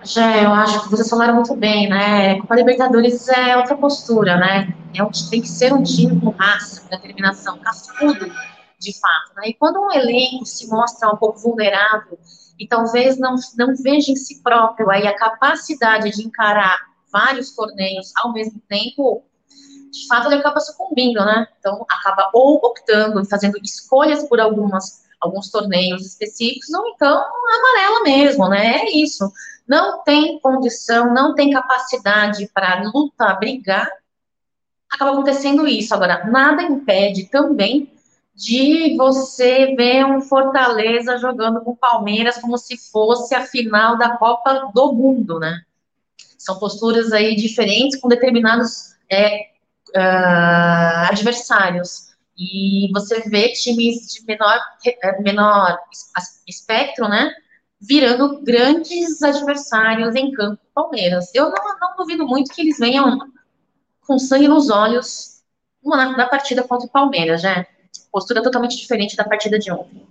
Já, 0.04 0.42
eu 0.42 0.52
acho 0.52 0.84
que 0.84 0.90
vocês 0.90 1.08
falaram 1.08 1.36
muito 1.36 1.56
bem, 1.56 1.88
né? 1.88 2.40
Copa 2.42 2.56
Libertadores 2.56 3.28
é 3.30 3.56
outra 3.56 3.78
postura, 3.78 4.36
né? 4.36 4.74
É 4.96 5.04
um, 5.04 5.12
tem 5.30 5.42
que 5.42 5.48
ser 5.48 5.72
um 5.74 5.84
time 5.84 6.20
com 6.20 6.32
raça, 6.32 6.82
com 6.82 6.90
determinação, 6.90 7.60
cascudo, 7.60 8.26
de 8.80 9.00
fato. 9.00 9.36
Né? 9.38 9.50
E 9.50 9.54
quando 9.54 9.80
um 9.80 9.92
elenco 9.92 10.46
se 10.46 10.68
mostra 10.68 11.10
um 11.10 11.18
pouco 11.18 11.40
vulnerável 11.40 12.18
e 12.60 12.68
talvez 12.68 13.20
não, 13.20 13.36
não 13.58 13.76
veja 13.76 14.12
em 14.12 14.16
si 14.16 14.42
próprio 14.42 14.90
aí 14.90 15.08
a 15.08 15.16
capacidade 15.16 16.10
de 16.10 16.26
encarar 16.26 16.80
vários 17.14 17.56
torneios 17.56 18.12
ao 18.18 18.34
mesmo 18.34 18.60
tempo, 18.68 19.24
de 19.92 20.08
fato 20.08 20.28
ele 20.28 20.36
acaba 20.36 20.60
sucumbindo, 20.60 21.24
né? 21.24 21.48
Então 21.60 21.86
acaba 21.90 22.30
ou 22.34 22.56
optando, 22.56 23.24
fazendo 23.26 23.58
escolhas 23.62 24.28
por 24.28 24.40
algumas 24.40 25.02
alguns 25.22 25.50
torneios 25.50 26.06
específicos, 26.06 26.74
ou 26.74 26.88
então 26.90 27.24
amarela 27.54 28.04
mesmo, 28.04 28.50
né? 28.50 28.82
É 28.82 28.92
isso. 28.98 29.32
Não 29.68 30.04
tem 30.04 30.40
condição, 30.40 31.14
não 31.14 31.36
tem 31.36 31.52
capacidade 31.52 32.50
para 32.54 32.82
lutar, 32.94 33.40
brigar 33.40 33.88
acaba 34.92 35.12
acontecendo 35.12 35.68
isso. 35.68 35.94
Agora, 35.94 36.26
nada 36.26 36.62
impede 36.62 37.26
também 37.26 37.90
de 38.36 38.96
você 38.98 39.74
ver 39.76 40.06
um 40.06 40.22
Fortaleza 40.22 41.18
jogando 41.18 41.62
com 41.62 41.72
o 41.72 41.78
Palmeiras 41.78 42.38
como 42.38 42.58
se 42.58 42.78
fosse 42.92 43.34
a 43.34 43.46
final 43.46 43.98
da 43.98 44.18
Copa 44.18 44.72
do 44.74 44.92
Mundo, 44.94 45.40
né? 45.40 45.62
São 46.38 46.58
posturas 46.58 47.14
aí 47.14 47.36
diferentes 47.36 48.00
com 48.00 48.08
determinados 48.08 48.96
é, 49.10 49.52
uh, 49.96 51.10
adversários. 51.10 52.11
E 52.42 52.90
você 52.92 53.22
vê 53.30 53.50
times 53.50 54.08
de 54.08 54.26
menor, 54.26 54.60
é, 55.04 55.22
menor 55.22 55.78
espectro, 56.48 57.08
né? 57.08 57.32
Virando 57.80 58.42
grandes 58.42 59.22
adversários 59.22 60.16
em 60.16 60.32
campo 60.32 60.60
Palmeiras. 60.74 61.30
Eu 61.36 61.52
não, 61.52 61.80
não 61.80 61.96
duvido 61.96 62.26
muito 62.26 62.52
que 62.52 62.62
eles 62.62 62.80
venham 62.80 63.20
com 64.08 64.18
sangue 64.18 64.48
nos 64.48 64.72
olhos 64.72 65.44
na, 65.84 66.18
na 66.18 66.28
partida 66.28 66.64
contra 66.64 66.88
o 66.88 66.92
Palmeiras, 66.92 67.44
né? 67.44 67.68
Postura 68.12 68.42
totalmente 68.42 68.76
diferente 68.76 69.16
da 69.16 69.24
partida 69.24 69.60
de 69.60 69.72
ontem. 69.72 70.08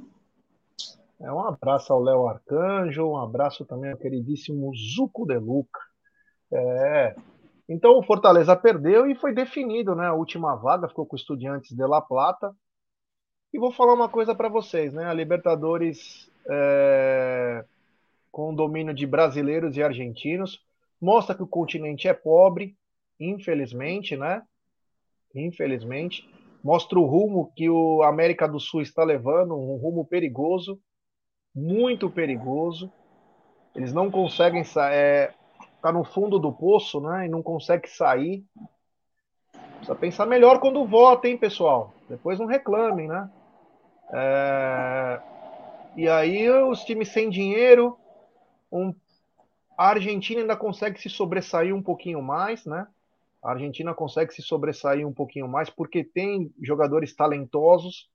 É, 1.21 1.33
um 1.33 1.41
abraço 1.41 1.93
ao 1.93 2.01
Léo 2.01 2.29
Arcanjo, 2.29 3.09
um 3.09 3.17
abraço 3.17 3.65
também 3.65 3.91
ao 3.91 3.99
queridíssimo 3.99 4.73
Zuco 4.77 5.27
de 5.27 5.37
Luca. 5.37 5.81
É, 6.53 7.17
então 7.71 7.97
o 7.97 8.03
Fortaleza 8.03 8.57
perdeu 8.57 9.09
e 9.09 9.15
foi 9.15 9.33
definido, 9.33 9.95
né? 9.95 10.09
A 10.09 10.13
última 10.13 10.57
vaga 10.57 10.89
ficou 10.89 11.07
com 11.07 11.15
o 11.15 11.19
Estudiantes 11.19 11.71
de 11.71 11.87
La 11.87 12.03
Plata. 12.03 12.53
E 13.53 13.59
vou 13.59 13.71
falar 13.71 13.95
uma 13.95 14.09
coisa 14.09 14.35
para 14.35 14.49
vocês, 14.49 14.93
né? 14.93 15.07
A 15.07 15.15
Libertadores 15.15 16.29
é, 16.49 17.65
com 18.33 18.53
domínio 18.53 18.93
de 18.93 19.07
brasileiros 19.07 19.77
e 19.77 19.83
argentinos 19.85 20.61
mostra 21.01 21.35
que 21.35 21.45
o 21.45 21.47
continente 21.47 22.09
é 22.09 22.13
pobre, 22.13 22.77
infelizmente, 23.21 24.17
né? 24.17 24.43
Infelizmente, 25.33 26.29
mostra 26.63 26.99
o 26.99 27.07
rumo 27.07 27.53
que 27.55 27.71
o 27.71 28.03
América 28.03 28.49
do 28.49 28.59
Sul 28.59 28.83
está 28.83 29.05
levando, 29.05 29.55
um 29.55 29.77
rumo 29.77 30.05
perigoso, 30.05 30.81
muito 31.55 32.11
perigoso. 32.11 32.93
Eles 33.77 33.93
não 33.93 34.11
conseguem 34.11 34.65
sair, 34.65 34.95
é, 34.95 35.35
tá 35.81 35.93
no 35.93 36.05
fundo 36.05 36.39
do 36.39 36.53
poço, 36.53 37.01
né? 37.01 37.27
E 37.27 37.29
não 37.29 37.43
consegue 37.43 37.89
sair. 37.89 38.45
Precisa 39.77 39.95
pensar 39.95 40.27
melhor 40.27 40.61
quando 40.61 40.85
vota, 40.85 41.27
hein, 41.29 41.37
pessoal? 41.37 41.95
Depois 42.09 42.39
não 42.39 42.47
reclamem, 42.47 43.09
né? 43.09 43.31
É... 44.13 45.21
E 45.97 46.09
aí 46.09 46.49
os 46.51 46.85
times 46.85 47.09
sem 47.09 47.31
dinheiro, 47.31 47.99
um... 48.71 48.95
a 49.77 49.89
Argentina 49.89 50.41
ainda 50.41 50.57
consegue 50.57 51.01
se 51.01 51.09
sobressair 51.09 51.75
um 51.75 51.83
pouquinho 51.83 52.23
mais, 52.23 52.65
né? 52.67 52.87
A 53.43 53.53
Argentina 53.53 53.95
consegue 53.95 54.35
se 54.35 54.43
sobressair 54.43 55.07
um 55.07 55.13
pouquinho 55.13 55.49
mais 55.49 55.71
porque 55.71 56.05
tem 56.05 56.53
jogadores 56.61 57.15
talentosos, 57.15 58.09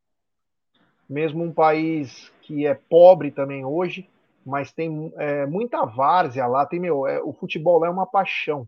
mesmo 1.09 1.43
um 1.43 1.51
país 1.51 2.31
que 2.41 2.65
é 2.67 2.75
pobre 2.75 3.31
também 3.31 3.65
hoje, 3.65 4.07
mas 4.45 4.71
tem 4.71 5.11
é, 5.17 5.45
muita 5.45 5.85
várzea 5.85 6.45
lá. 6.45 6.65
Tem 6.65 6.79
meu, 6.79 7.07
é, 7.07 7.21
o 7.21 7.33
futebol 7.33 7.79
lá 7.79 7.87
é 7.87 7.89
uma 7.89 8.05
paixão, 8.05 8.67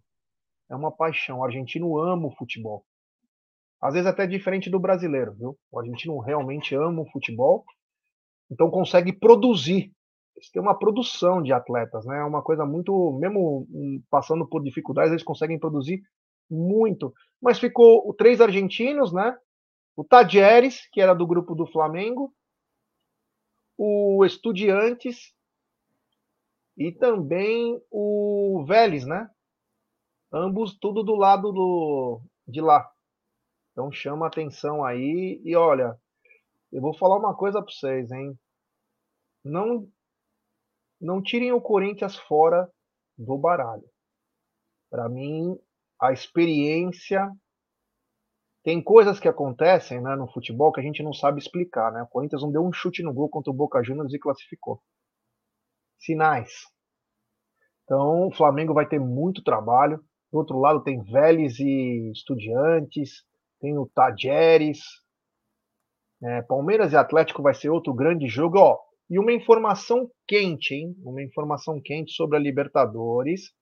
é 0.70 0.76
uma 0.76 0.92
paixão. 0.92 1.40
O 1.40 1.44
argentino 1.44 1.98
ama 2.00 2.28
o 2.28 2.36
futebol. 2.36 2.84
Às 3.80 3.94
vezes 3.94 4.08
até 4.08 4.26
diferente 4.26 4.70
do 4.70 4.80
brasileiro, 4.80 5.34
viu? 5.34 5.58
O 5.72 5.80
argentino 5.80 6.18
realmente 6.18 6.74
ama 6.74 7.04
o 7.04 7.12
futebol, 7.12 7.64
então 8.50 8.72
consegue 8.72 9.14
produzir. 9.14 9.94
Eles 10.36 10.50
têm 10.52 10.62
uma 10.62 10.78
produção 10.78 11.44
de 11.44 11.54
atletas, 11.54 12.06
né? 12.06 12.20
É 12.20 12.24
uma 12.24 12.42
coisa 12.42 12.66
muito, 12.66 13.18
mesmo 13.20 13.68
hum, 13.70 14.02
passando 14.10 14.48
por 14.48 14.64
dificuldades, 14.64 15.12
eles 15.12 15.24
conseguem 15.24 15.60
produzir 15.60 16.02
muito. 16.50 17.14
Mas 17.40 17.60
ficou 17.60 18.12
três 18.16 18.42
argentinos, 18.42 19.14
né? 19.14 19.38
O 19.96 20.04
Tadieres, 20.04 20.88
que 20.92 21.02
era 21.02 21.14
do 21.14 21.28
grupo 21.28 21.54
do 21.54 21.68
Flamengo, 21.68 22.34
o 23.78 24.26
Estudiantes 24.26 25.37
e 26.78 26.92
também 26.92 27.82
o 27.90 28.64
Vélez, 28.68 29.06
né? 29.06 29.30
Ambos 30.32 30.78
tudo 30.78 31.04
do 31.04 31.16
lado 31.16 31.52
do, 31.52 32.22
de 32.48 32.62
lá. 32.62 32.90
Então 33.72 33.92
chama 33.92 34.28
atenção 34.28 34.84
aí 34.86 35.42
e 35.44 35.56
olha, 35.56 35.98
eu 36.72 36.82
vou 36.82 36.94
falar 36.94 37.18
uma 37.18 37.36
coisa 37.36 37.62
para 37.62 37.72
vocês, 37.72 38.12
hein? 38.12 38.38
Não 39.44 39.88
não 41.00 41.22
tirem 41.22 41.52
o 41.52 41.62
Corinthians 41.62 42.16
fora 42.16 42.70
do 43.18 43.38
baralho. 43.38 43.88
Para 44.90 45.08
mim, 45.08 45.56
a 46.02 46.12
experiência 46.12 47.32
tem 48.64 48.84
coisas 48.84 49.20
que 49.20 49.28
acontecem 49.28 50.02
né, 50.02 50.16
no 50.16 50.28
futebol 50.28 50.72
que 50.72 50.80
a 50.80 50.84
gente 50.84 51.04
não 51.04 51.14
sabe 51.14 51.40
explicar. 51.40 51.92
Né? 51.92 52.02
O 52.02 52.08
Corinthians 52.08 52.42
não 52.42 52.52
deu 52.52 52.66
um 52.66 52.74
chute 52.74 53.04
no 53.04 53.14
gol 53.14 53.30
contra 53.30 53.52
o 53.52 53.56
Boca 53.56 53.84
Juniors 53.84 54.14
e 54.14 54.20
classificou. 54.20 54.82
Sinais. 56.00 56.52
Então, 57.84 58.28
o 58.28 58.34
Flamengo 58.34 58.74
vai 58.74 58.88
ter 58.88 59.00
muito 59.00 59.44
trabalho. 59.44 60.00
Do 60.32 60.40
outro 60.40 60.60
lado, 60.60 60.84
tem 60.84 61.02
Vélez 61.04 61.58
e 61.60 62.12
Estudiantes, 62.12 63.24
tem 63.60 63.78
o 63.78 63.90
Tajeres. 63.94 64.80
É, 66.24 66.42
Palmeiras 66.42 66.94
e 66.94 66.98
Atlético 66.98 67.42
vai 67.42 67.54
ser 67.54 67.70
outro 67.70 67.94
grande 67.94 68.28
jogo. 68.28 68.58
Ó, 68.60 68.78
e 69.10 69.18
uma 69.18 69.32
informação 69.32 70.10
quente, 70.28 70.74
hein? 70.74 70.96
Uma 71.04 71.22
informação 71.22 71.80
quente 71.82 72.12
sobre 72.12 72.38
a 72.38 72.40
Libertadores 72.40 73.56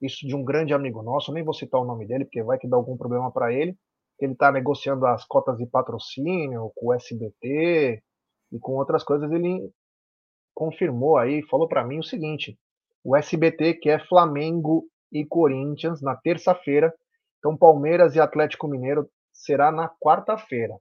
isso 0.00 0.26
de 0.26 0.34
um 0.34 0.44
grande 0.44 0.74
amigo 0.74 1.02
nosso, 1.02 1.32
nem 1.32 1.44
vou 1.44 1.54
citar 1.54 1.80
o 1.80 1.84
nome 1.84 2.06
dele, 2.06 2.24
porque 2.24 2.42
vai 2.42 2.58
que 2.58 2.68
dá 2.68 2.76
algum 2.76 2.96
problema 2.96 3.30
para 3.32 3.52
ele. 3.52 3.76
Ele 4.20 4.32
está 4.32 4.50
negociando 4.50 5.06
as 5.06 5.24
cotas 5.24 5.56
de 5.58 5.66
patrocínio 5.66 6.70
com 6.74 6.88
o 6.88 6.94
SBT 6.94 8.02
e 8.52 8.58
com 8.58 8.72
outras 8.72 9.04
coisas. 9.04 9.30
Ele 9.30 9.70
confirmou 10.56 11.18
aí, 11.18 11.42
falou 11.48 11.68
para 11.68 11.84
mim 11.84 11.98
o 11.98 12.04
seguinte: 12.04 12.58
o 13.04 13.14
SBT 13.14 13.74
quer 13.74 14.08
Flamengo 14.08 14.84
e 15.12 15.24
Corinthians 15.24 16.00
na 16.00 16.16
terça-feira. 16.16 16.92
Então, 17.38 17.56
Palmeiras 17.56 18.16
e 18.16 18.20
Atlético 18.20 18.66
Mineiro 18.66 19.08
será 19.32 19.70
na 19.70 19.88
quarta-feira. 19.88 20.74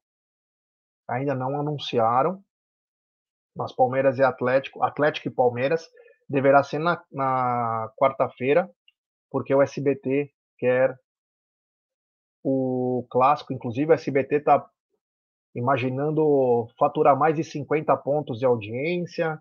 Ainda 1.07 1.35
não 1.35 1.59
anunciaram, 1.59 2.41
mas 3.55 3.75
Palmeiras 3.75 4.17
e 4.17 4.23
Atlético, 4.23 4.81
Atlético 4.83 5.27
e 5.27 5.31
Palmeiras 5.31 5.87
deverá 6.27 6.63
ser 6.63 6.79
na, 6.79 7.03
na 7.11 7.91
quarta-feira 7.99 8.67
porque 9.35 9.53
o 9.53 9.61
SBT 9.61 10.31
quer 10.57 10.97
o 12.41 13.05
clássico, 13.09 13.51
inclusive 13.51 13.91
o 13.91 13.93
SBT 13.93 14.37
está 14.37 14.65
imaginando 15.53 16.69
faturar 16.79 17.19
mais 17.19 17.35
de 17.35 17.43
50 17.43 17.97
pontos 17.97 18.39
de 18.39 18.45
audiência, 18.45 19.37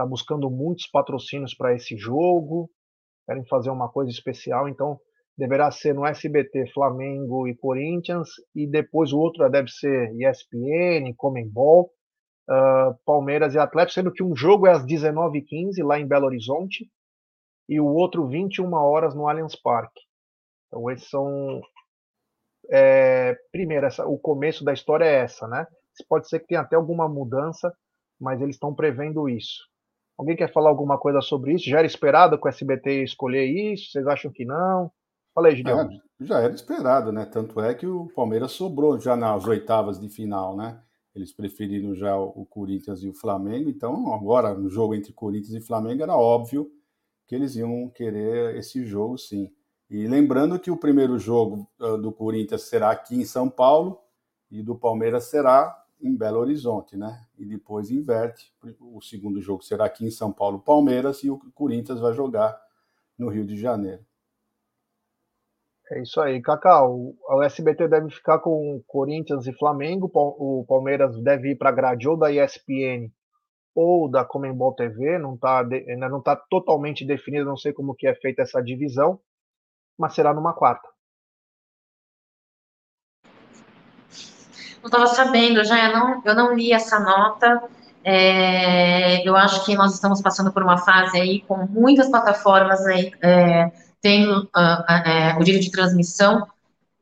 está 0.00 0.06
buscando 0.06 0.50
muitos 0.50 0.86
patrocínios 0.86 1.54
para 1.54 1.74
esse 1.74 1.96
jogo, 1.96 2.70
querem 3.26 3.44
fazer 3.46 3.70
uma 3.70 3.88
coisa 3.90 4.10
especial, 4.10 4.68
então 4.68 4.98
deverá 5.36 5.70
ser 5.70 5.94
no 5.94 6.06
SBT 6.06 6.70
Flamengo 6.72 7.46
e 7.46 7.54
Corinthians, 7.54 8.28
e 8.54 8.66
depois 8.66 9.12
o 9.12 9.18
outro 9.18 9.48
deve 9.48 9.68
ser 9.68 10.10
ESPN, 10.16 11.14
Comembol, 11.16 11.90
uh, 12.48 12.94
Palmeiras 13.04 13.54
e 13.54 13.58
Atlético, 13.58 13.94
sendo 13.94 14.12
que 14.12 14.22
um 14.22 14.34
jogo 14.34 14.66
é 14.66 14.72
às 14.72 14.84
19h15 14.84 15.84
lá 15.84 15.98
em 15.98 16.06
Belo 16.06 16.26
Horizonte, 16.26 16.90
e 17.68 17.78
o 17.80 17.86
outro 17.86 18.26
21 18.26 18.72
horas 18.74 19.14
no 19.14 19.28
Allianz 19.28 19.54
Parque. 19.54 20.00
Então, 20.66 20.90
esses 20.90 21.08
são. 21.08 21.60
É, 22.72 23.36
primeiro, 23.52 23.86
essa, 23.86 24.06
o 24.06 24.18
começo 24.18 24.64
da 24.64 24.72
história 24.72 25.04
é 25.04 25.20
essa, 25.20 25.46
né? 25.46 25.66
Pode 26.08 26.28
ser 26.28 26.40
que 26.40 26.46
tenha 26.46 26.60
até 26.60 26.76
alguma 26.76 27.08
mudança, 27.08 27.72
mas 28.20 28.40
eles 28.40 28.56
estão 28.56 28.74
prevendo 28.74 29.28
isso. 29.28 29.69
Alguém 30.20 30.36
quer 30.36 30.52
falar 30.52 30.68
alguma 30.68 30.98
coisa 30.98 31.22
sobre 31.22 31.54
isso? 31.54 31.64
Já 31.64 31.78
era 31.78 31.86
esperado 31.86 32.38
que 32.38 32.46
o 32.46 32.48
SBT 32.50 33.02
escolher 33.02 33.46
isso? 33.46 33.90
Vocês 33.90 34.06
acham 34.06 34.30
que 34.30 34.44
não? 34.44 34.92
Fala 35.34 35.48
aí. 35.48 35.62
É, 35.62 36.24
já 36.26 36.40
era 36.40 36.52
esperado, 36.52 37.10
né? 37.10 37.24
Tanto 37.24 37.58
é 37.58 37.74
que 37.74 37.86
o 37.86 38.06
Palmeiras 38.14 38.52
sobrou 38.52 39.00
já 39.00 39.16
nas 39.16 39.46
oitavas 39.46 39.98
de 39.98 40.10
final, 40.10 40.54
né? 40.54 40.78
Eles 41.14 41.32
preferiram 41.32 41.94
já 41.94 42.18
o 42.18 42.44
Corinthians 42.44 43.02
e 43.02 43.08
o 43.08 43.14
Flamengo, 43.14 43.70
então 43.70 44.12
agora 44.12 44.52
no 44.52 44.68
jogo 44.68 44.94
entre 44.94 45.10
Corinthians 45.14 45.54
e 45.54 45.66
Flamengo 45.66 46.02
era 46.02 46.14
óbvio 46.14 46.70
que 47.26 47.34
eles 47.34 47.56
iam 47.56 47.88
querer 47.88 48.56
esse 48.56 48.84
jogo, 48.84 49.16
sim. 49.16 49.50
E 49.88 50.06
lembrando 50.06 50.58
que 50.58 50.70
o 50.70 50.76
primeiro 50.76 51.18
jogo 51.18 51.66
uh, 51.80 51.96
do 51.96 52.12
Corinthians 52.12 52.64
será 52.64 52.90
aqui 52.90 53.16
em 53.16 53.24
São 53.24 53.48
Paulo 53.48 53.98
e 54.50 54.62
do 54.62 54.74
Palmeiras 54.76 55.24
será 55.24 55.79
em 56.02 56.16
Belo 56.16 56.38
Horizonte, 56.38 56.96
né? 56.96 57.26
E 57.38 57.44
depois 57.44 57.90
inverte. 57.90 58.52
O 58.80 59.00
segundo 59.00 59.40
jogo 59.40 59.62
será 59.62 59.84
aqui 59.86 60.06
em 60.06 60.10
São 60.10 60.32
Paulo, 60.32 60.60
Palmeiras, 60.60 61.22
e 61.22 61.30
o 61.30 61.38
Corinthians 61.54 62.00
vai 62.00 62.12
jogar 62.12 62.58
no 63.18 63.28
Rio 63.28 63.44
de 63.44 63.56
Janeiro. 63.56 64.04
É 65.92 66.02
isso 66.02 66.20
aí, 66.20 66.40
Cacau. 66.40 67.14
O 67.28 67.42
SBT 67.42 67.88
deve 67.88 68.10
ficar 68.10 68.38
com 68.38 68.82
Corinthians 68.86 69.46
e 69.46 69.52
Flamengo, 69.52 70.10
o 70.14 70.64
Palmeiras 70.66 71.20
deve 71.20 71.50
ir 71.50 71.56
para 71.56 71.70
a 71.70 71.72
grade 71.72 72.08
ou 72.08 72.16
da 72.16 72.30
ESPN 72.30 73.10
ou 73.74 74.08
da 74.08 74.24
Comembol 74.24 74.74
TV, 74.74 75.18
não 75.18 75.36
tá, 75.36 75.60
ainda 75.60 76.08
não 76.08 76.18
está 76.18 76.36
totalmente 76.36 77.04
definido, 77.04 77.44
não 77.44 77.56
sei 77.56 77.72
como 77.72 77.94
que 77.94 78.06
é 78.06 78.14
feita 78.14 78.42
essa 78.42 78.60
divisão, 78.62 79.20
mas 79.98 80.14
será 80.14 80.34
numa 80.34 80.54
quarta. 80.54 80.88
Não 84.82 84.86
estava 84.86 85.06
sabendo, 85.06 85.62
já 85.64 85.88
eu 85.88 85.98
não, 85.98 86.22
eu 86.24 86.34
não 86.34 86.54
li 86.54 86.72
essa 86.72 86.98
nota. 86.98 87.62
É, 88.02 89.26
eu 89.28 89.36
acho 89.36 89.64
que 89.64 89.74
nós 89.74 89.92
estamos 89.92 90.22
passando 90.22 90.50
por 90.52 90.62
uma 90.62 90.78
fase 90.78 91.20
aí 91.20 91.42
com 91.42 91.66
muitas 91.66 92.08
plataformas 92.08 92.84
aí 92.86 93.12
é, 93.20 93.70
tendo 94.00 94.48
uh, 94.56 95.36
uh, 95.36 95.38
o 95.38 95.44
direito 95.44 95.64
de 95.64 95.70
transmissão. 95.70 96.46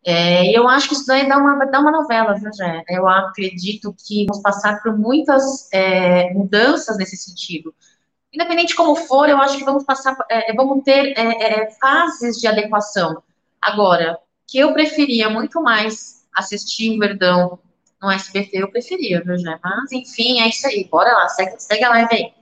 É, 0.05 0.51
e 0.51 0.55
eu 0.55 0.67
acho 0.67 0.89
que 0.89 0.95
isso 0.95 1.07
daí 1.07 1.29
dá 1.29 1.37
uma, 1.37 1.67
dá 1.67 1.81
uma 1.81 1.93
novela, 1.93 2.35
viu, 2.35 2.53
Jé? 2.53 2.83
Eu 2.89 3.07
acredito 3.09 3.95
que 4.07 4.27
vamos 4.27 4.43
passar 4.43 4.83
por 4.83 4.97
muitas 4.97 5.69
é, 5.73 6.33
mudanças 6.33 6.97
nesse 6.97 7.17
sentido. 7.17 7.75
Independente 8.33 8.75
como 8.75 8.97
for, 8.97 9.29
eu 9.29 9.39
acho 9.39 9.59
que 9.59 9.65
vamos 9.65 9.85
passar, 9.85 10.17
é, 10.31 10.53
vamos 10.55 10.83
ter 10.83 11.15
fases 11.81 12.37
de 12.39 12.47
adequação. 12.47 13.23
Agora, 13.61 14.19
que 14.47 14.59
eu 14.59 14.73
preferia 14.73 15.29
muito 15.29 15.61
mais 15.63 16.25
assistir 16.35 16.97
o 16.97 16.99
Verdão 16.99 17.59
no 18.01 18.11
SBT, 18.11 18.63
eu 18.63 18.71
preferia, 18.71 19.23
viu, 19.23 19.37
Jé? 19.37 19.59
Mas, 19.63 19.93
enfim, 19.93 20.41
é 20.41 20.49
isso 20.49 20.67
aí. 20.67 20.89
Bora 20.89 21.13
lá, 21.13 21.29
segue, 21.29 21.59
segue 21.61 21.85
a 21.85 21.91
live 21.91 22.15
aí. 22.15 22.35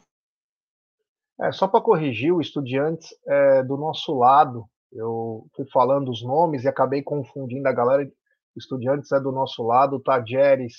É, 1.40 1.52
só 1.52 1.68
para 1.68 1.82
corrigir, 1.82 2.32
o 2.32 2.40
Estudiantes 2.40 3.14
é 3.26 3.62
do 3.62 3.76
nosso 3.76 4.16
lado. 4.16 4.64
Eu 4.92 5.46
fui 5.54 5.66
falando 5.70 6.10
os 6.10 6.22
nomes 6.22 6.64
e 6.64 6.68
acabei 6.68 7.02
confundindo 7.02 7.68
a 7.68 7.72
galera. 7.72 8.10
Estudiantes 8.56 9.12
é 9.12 9.20
do 9.20 9.32
nosso 9.32 9.62
lado, 9.62 9.96
o 9.96 10.00
Tajeres 10.00 10.75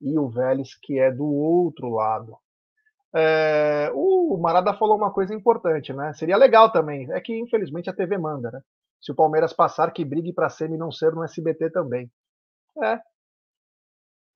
e 0.00 0.18
o 0.18 0.28
Vélez, 0.28 0.74
que 0.82 0.98
é 0.98 1.10
do 1.10 1.24
outro 1.26 1.88
lado. 1.88 2.36
É, 3.16 3.90
o 3.94 4.36
Marada 4.36 4.74
falou 4.74 4.96
uma 4.96 5.12
coisa 5.12 5.32
importante, 5.32 5.92
né? 5.92 6.12
Seria 6.14 6.36
legal 6.36 6.70
também. 6.70 7.10
É 7.12 7.20
que, 7.20 7.32
infelizmente, 7.38 7.88
a 7.88 7.94
TV 7.94 8.18
manda, 8.18 8.50
né? 8.50 8.60
Se 9.00 9.12
o 9.12 9.14
Palmeiras 9.14 9.52
passar, 9.52 9.92
que 9.92 10.04
brigue 10.04 10.32
para 10.32 10.48
e 10.62 10.76
não 10.76 10.90
ser 10.90 11.12
no 11.12 11.22
SBT 11.22 11.70
também. 11.70 12.10
É. 12.82 12.98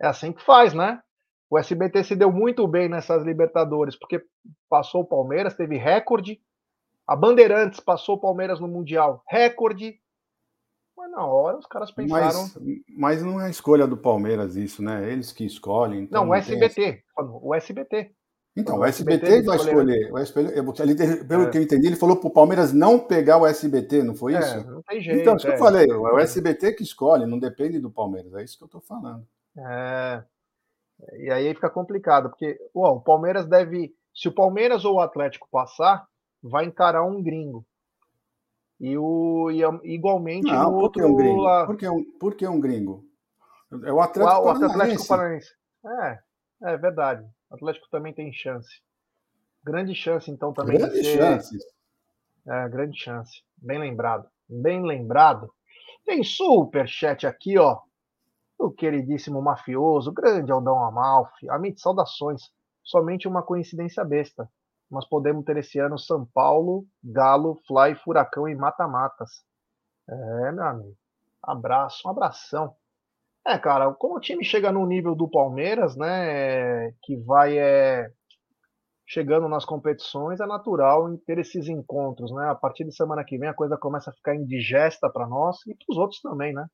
É 0.01 0.07
assim 0.07 0.33
que 0.33 0.43
faz, 0.43 0.73
né? 0.75 1.01
O 1.51 1.59
SBT 1.59 2.05
se 2.05 2.15
deu 2.15 2.31
muito 2.31 2.67
bem 2.69 2.89
nessas 2.89 3.25
Libertadores, 3.25 3.97
porque 3.97 4.23
passou 4.69 5.03
o 5.03 5.07
Palmeiras, 5.07 5.55
teve 5.55 5.77
recorde. 5.77 6.41
A 7.07 7.17
Bandeirantes 7.17 7.81
passou 7.81 8.17
o 8.17 8.21
Palmeiras 8.21 8.61
no 8.61 8.69
Mundial, 8.69 9.23
recorde. 9.27 9.99
Mas 10.95 11.11
na 11.11 11.25
hora 11.25 11.57
os 11.57 11.67
caras 11.67 11.91
pensaram. 11.91 12.43
Mas, 12.43 12.83
mas 12.89 13.23
não 13.23 13.41
é 13.41 13.49
escolha 13.49 13.87
do 13.87 13.97
Palmeiras 13.97 14.57
isso, 14.57 14.83
né? 14.83 15.11
Eles 15.11 15.33
que 15.33 15.47
escolhem. 15.47 16.03
Então 16.03 16.25
não, 16.25 16.33
o 16.33 16.35
SBT. 16.35 17.03
O 17.17 17.55
SBT. 17.55 18.13
Então, 18.57 18.79
o 18.79 18.85
SBT, 18.85 19.25
SBT 19.25 19.43
vai 19.47 19.57
escolher. 19.57 20.13
O 20.13 20.19
SBT, 20.19 20.83
ele, 20.83 21.25
pelo 21.25 21.45
é. 21.45 21.51
que 21.51 21.59
eu 21.59 21.63
entendi, 21.63 21.87
ele 21.87 21.97
falou 21.97 22.17
para 22.17 22.27
o 22.27 22.33
Palmeiras 22.33 22.73
não 22.73 22.99
pegar 22.99 23.39
o 23.39 23.47
SBT, 23.47 24.03
não 24.03 24.17
foi 24.17 24.35
é, 24.35 24.41
isso? 24.41 24.67
Não 24.67 24.83
tem 24.83 25.01
jeito. 25.01 25.21
Então, 25.21 25.37
isso 25.37 25.47
é. 25.47 25.51
que 25.51 25.55
eu 25.55 25.59
falei, 25.61 25.89
é 25.89 25.95
o 25.95 26.19
SBT 26.19 26.73
que 26.73 26.83
escolhe, 26.83 27.25
não 27.25 27.39
depende 27.39 27.79
do 27.79 27.89
Palmeiras, 27.89 28.35
é 28.35 28.43
isso 28.43 28.59
que 28.59 28.65
eu 28.65 28.67
estou 28.67 28.81
falando. 28.81 29.25
É. 29.59 30.25
E 31.19 31.31
aí 31.31 31.55
fica 31.55 31.71
complicado, 31.71 32.29
porque 32.31 32.59
o 32.75 33.01
Palmeiras 33.01 33.47
deve. 33.47 33.95
Se 34.15 34.29
o 34.29 34.35
Palmeiras 34.35 34.85
ou 34.85 34.97
o 34.97 35.01
Atlético 35.01 35.49
passar, 35.51 36.07
vai 36.43 36.65
encarar 36.65 37.05
um 37.05 37.23
gringo. 37.23 37.65
E 38.81 38.97
o 38.97 39.51
e, 39.51 39.63
igualmente 39.95 40.47
não, 40.47 40.79
por 40.79 40.93
que 40.93 41.03
um 41.03 41.17
gringo? 41.17 41.67
Por 41.67 41.77
que 41.77 41.89
um, 41.89 42.19
por 42.19 42.35
que 42.35 42.47
um 42.47 42.61
gringo? 42.61 43.05
É 43.85 43.93
o 43.93 44.01
Atlético, 44.01 44.41
o, 44.41 44.45
Paranaense. 44.45 44.73
Atlético 44.73 45.09
Paranaense. 45.09 45.55
É, 45.85 46.19
é 46.73 46.77
verdade. 46.77 47.27
O 47.51 47.55
Atlético 47.55 47.89
também 47.91 48.15
tem 48.15 48.33
chance. 48.33 48.81
Grande 49.65 49.95
chance, 49.95 50.31
então, 50.31 50.53
também. 50.53 50.79
Grande 50.79 51.03
ser... 51.03 51.19
chance. 51.19 51.59
É, 52.47 52.69
grande 52.69 52.99
chance. 52.99 53.43
Bem 53.57 53.79
lembrado. 53.79 54.29
Bem 54.49 54.83
lembrado. 54.83 55.53
Tem 56.07 56.23
super 56.23 56.89
chat 56.89 57.27
aqui, 57.27 57.59
ó. 57.59 57.81
O 58.59 58.71
queridíssimo 58.71 59.41
mafioso, 59.41 60.13
grande 60.13 60.51
Aldão 60.51 60.83
Amalfi. 60.83 61.49
Amit, 61.49 61.81
saudações. 61.81 62.43
Somente 62.83 63.29
uma 63.29 63.43
coincidência 63.43 64.05
besta. 64.05 64.51
Mas 64.91 65.07
podemos 65.07 65.45
ter 65.45 65.57
esse 65.59 65.79
ano 65.79 65.99
São 65.99 66.27
Paulo, 66.35 66.87
Galo, 67.05 67.61
Fly, 67.67 67.95
Furacão 67.97 68.49
e 68.49 68.55
Mata-Matas. 68.55 69.45
É, 70.09 70.53
meu 70.53 70.65
amigo. 70.65 70.97
Abraço, 71.43 72.07
um 72.07 72.11
abração. 72.11 72.75
É, 73.47 73.59
cara, 73.59 73.93
como 73.95 74.17
o 74.17 74.21
time 74.21 74.45
chega 74.45 74.73
no 74.73 74.85
nível 74.87 75.15
do 75.15 75.29
Palmeiras, 75.29 75.97
né, 75.97 76.93
que 77.03 77.17
vai 77.17 77.57
é, 77.59 78.11
chegando 79.07 79.49
nas 79.49 79.65
competições, 79.65 80.39
é 80.39 80.47
natural 80.47 81.17
ter 81.27 81.39
esses 81.39 81.67
encontros, 81.67 82.31
né? 82.31 82.51
A 82.51 82.55
partir 82.55 82.85
de 82.85 82.95
semana 82.95 83.25
que 83.25 83.39
vem 83.39 83.49
a 83.49 83.55
coisa 83.55 83.79
começa 83.79 84.11
a 84.11 84.13
ficar 84.13 84.35
indigesta 84.35 85.09
para 85.09 85.27
nós 85.27 85.67
e 85.67 85.75
para 85.75 85.87
os 85.89 85.97
outros 85.97 86.21
também, 86.21 86.53
né? 86.53 86.67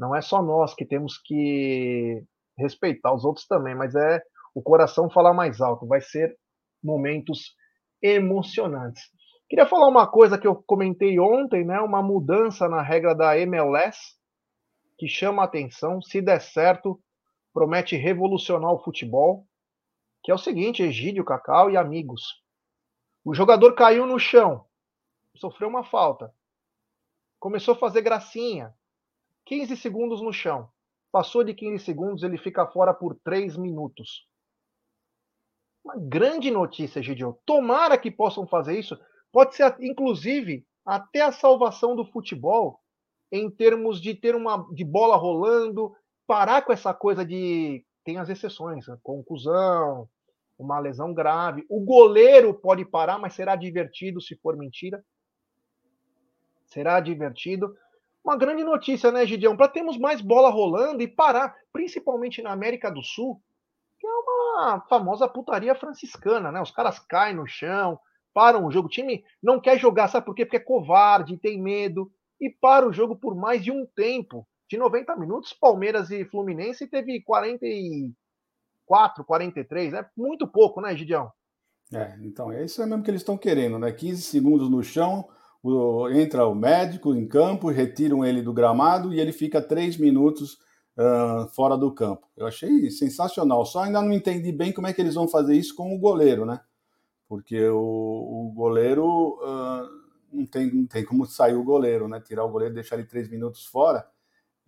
Não 0.00 0.16
é 0.16 0.22
só 0.22 0.42
nós 0.42 0.74
que 0.74 0.86
temos 0.86 1.18
que 1.18 2.24
respeitar 2.56 3.12
os 3.12 3.22
outros 3.22 3.46
também, 3.46 3.74
mas 3.74 3.94
é 3.94 4.22
o 4.54 4.62
coração 4.62 5.10
falar 5.10 5.34
mais 5.34 5.60
alto. 5.60 5.86
Vai 5.86 6.00
ser 6.00 6.34
momentos 6.82 7.54
emocionantes. 8.00 9.02
Queria 9.46 9.66
falar 9.66 9.88
uma 9.88 10.06
coisa 10.06 10.38
que 10.38 10.46
eu 10.46 10.56
comentei 10.56 11.20
ontem, 11.20 11.66
né? 11.66 11.78
Uma 11.80 12.02
mudança 12.02 12.66
na 12.66 12.80
regra 12.80 13.14
da 13.14 13.38
MLS 13.40 13.98
que 14.96 15.06
chama 15.06 15.42
a 15.42 15.44
atenção. 15.44 16.00
Se 16.00 16.22
der 16.22 16.40
certo, 16.40 16.98
promete 17.52 17.94
revolucionar 17.94 18.72
o 18.72 18.82
futebol. 18.82 19.46
Que 20.22 20.30
é 20.30 20.34
o 20.34 20.38
seguinte: 20.38 20.82
Egídio, 20.82 21.26
Cacau 21.26 21.70
e 21.70 21.76
amigos. 21.76 22.22
O 23.22 23.34
jogador 23.34 23.74
caiu 23.74 24.06
no 24.06 24.18
chão, 24.18 24.64
sofreu 25.36 25.68
uma 25.68 25.84
falta, 25.84 26.32
começou 27.38 27.74
a 27.74 27.78
fazer 27.78 28.00
gracinha. 28.00 28.74
15 29.50 29.76
segundos 29.78 30.22
no 30.22 30.32
chão. 30.32 30.68
Passou 31.10 31.42
de 31.42 31.52
15 31.52 31.84
segundos, 31.84 32.22
ele 32.22 32.38
fica 32.38 32.64
fora 32.68 32.94
por 32.94 33.18
3 33.24 33.56
minutos. 33.56 34.24
Uma 35.84 35.96
grande 35.96 36.52
notícia, 36.52 37.02
Gideon. 37.02 37.32
Tomara 37.44 37.98
que 37.98 38.12
possam 38.12 38.46
fazer 38.46 38.78
isso. 38.78 38.96
Pode 39.32 39.56
ser, 39.56 39.74
inclusive, 39.80 40.64
até 40.86 41.22
a 41.22 41.32
salvação 41.32 41.96
do 41.96 42.04
futebol 42.04 42.78
em 43.32 43.50
termos 43.50 44.00
de 44.00 44.14
ter 44.14 44.36
uma 44.36 44.64
de 44.72 44.84
bola 44.84 45.16
rolando, 45.16 45.96
parar 46.28 46.62
com 46.62 46.72
essa 46.72 46.94
coisa 46.94 47.24
de 47.24 47.84
tem 48.04 48.18
as 48.18 48.28
exceções, 48.28 48.86
né? 48.86 48.96
conclusão, 49.02 50.08
uma 50.56 50.78
lesão 50.78 51.12
grave. 51.12 51.66
O 51.68 51.80
goleiro 51.80 52.54
pode 52.54 52.84
parar, 52.84 53.18
mas 53.18 53.34
será 53.34 53.56
divertido 53.56 54.20
se 54.20 54.36
for 54.36 54.56
mentira. 54.56 55.04
Será 56.66 57.00
divertido. 57.00 57.74
Uma 58.24 58.36
grande 58.36 58.62
notícia, 58.62 59.10
né, 59.10 59.26
Gideão? 59.26 59.56
Para 59.56 59.68
termos 59.68 59.98
mais 59.98 60.20
bola 60.20 60.50
rolando 60.50 61.02
e 61.02 61.08
parar, 61.08 61.54
principalmente 61.72 62.42
na 62.42 62.52
América 62.52 62.90
do 62.90 63.02
Sul, 63.02 63.42
que 63.98 64.06
é 64.06 64.10
uma 64.10 64.84
famosa 64.88 65.28
putaria 65.28 65.74
franciscana, 65.74 66.52
né? 66.52 66.60
Os 66.60 66.70
caras 66.70 66.98
caem 66.98 67.34
no 67.34 67.46
chão, 67.46 67.98
param 68.34 68.66
o 68.66 68.70
jogo. 68.70 68.88
O 68.88 68.90
time 68.90 69.24
não 69.42 69.60
quer 69.60 69.78
jogar, 69.78 70.08
sabe 70.08 70.26
por 70.26 70.34
quê? 70.34 70.44
Porque 70.44 70.58
é 70.58 70.60
covarde, 70.60 71.38
tem 71.38 71.60
medo 71.60 72.12
e 72.40 72.48
para 72.48 72.88
o 72.88 72.92
jogo 72.92 73.16
por 73.16 73.34
mais 73.34 73.62
de 73.62 73.70
um 73.70 73.86
tempo. 73.86 74.46
De 74.68 74.78
90 74.78 75.16
minutos, 75.16 75.52
Palmeiras 75.52 76.10
e 76.10 76.24
Fluminense 76.24 76.86
teve 76.86 77.20
44, 77.22 79.24
43, 79.24 79.94
é 79.94 80.08
muito 80.16 80.46
pouco, 80.46 80.80
né, 80.80 80.96
Gidião? 80.96 81.30
É, 81.92 82.16
então, 82.22 82.52
é 82.52 82.64
isso 82.64 82.80
mesmo 82.86 83.02
que 83.02 83.10
eles 83.10 83.20
estão 83.20 83.36
querendo, 83.36 83.80
né? 83.80 83.90
15 83.90 84.22
segundos 84.22 84.70
no 84.70 84.80
chão, 84.80 85.28
o, 85.62 86.08
entra 86.10 86.46
o 86.46 86.54
médico 86.54 87.14
em 87.14 87.26
campo, 87.26 87.68
retiram 87.68 88.24
ele 88.24 88.42
do 88.42 88.52
gramado 88.52 89.12
e 89.12 89.20
ele 89.20 89.32
fica 89.32 89.60
3 89.60 89.96
minutos 89.96 90.58
uh, 90.96 91.48
fora 91.54 91.76
do 91.76 91.92
campo. 91.92 92.26
Eu 92.36 92.46
achei 92.46 92.90
sensacional, 92.90 93.64
só 93.64 93.84
ainda 93.84 94.00
não 94.00 94.12
entendi 94.12 94.52
bem 94.52 94.72
como 94.72 94.86
é 94.86 94.92
que 94.92 95.00
eles 95.00 95.14
vão 95.14 95.28
fazer 95.28 95.54
isso 95.54 95.74
com 95.74 95.94
o 95.94 95.98
goleiro, 95.98 96.44
né? 96.44 96.60
Porque 97.28 97.68
o, 97.68 97.78
o 97.78 98.52
goleiro. 98.54 99.38
Uh, 99.42 100.00
não 100.32 100.46
tem, 100.46 100.72
não 100.72 100.86
tem 100.86 101.04
como 101.04 101.26
sair 101.26 101.54
o 101.54 101.64
goleiro, 101.64 102.08
né? 102.08 102.20
Tirar 102.20 102.44
o 102.44 102.50
goleiro, 102.50 102.74
deixar 102.74 102.96
ele 102.96 103.06
três 103.06 103.28
minutos 103.28 103.66
fora. 103.66 104.06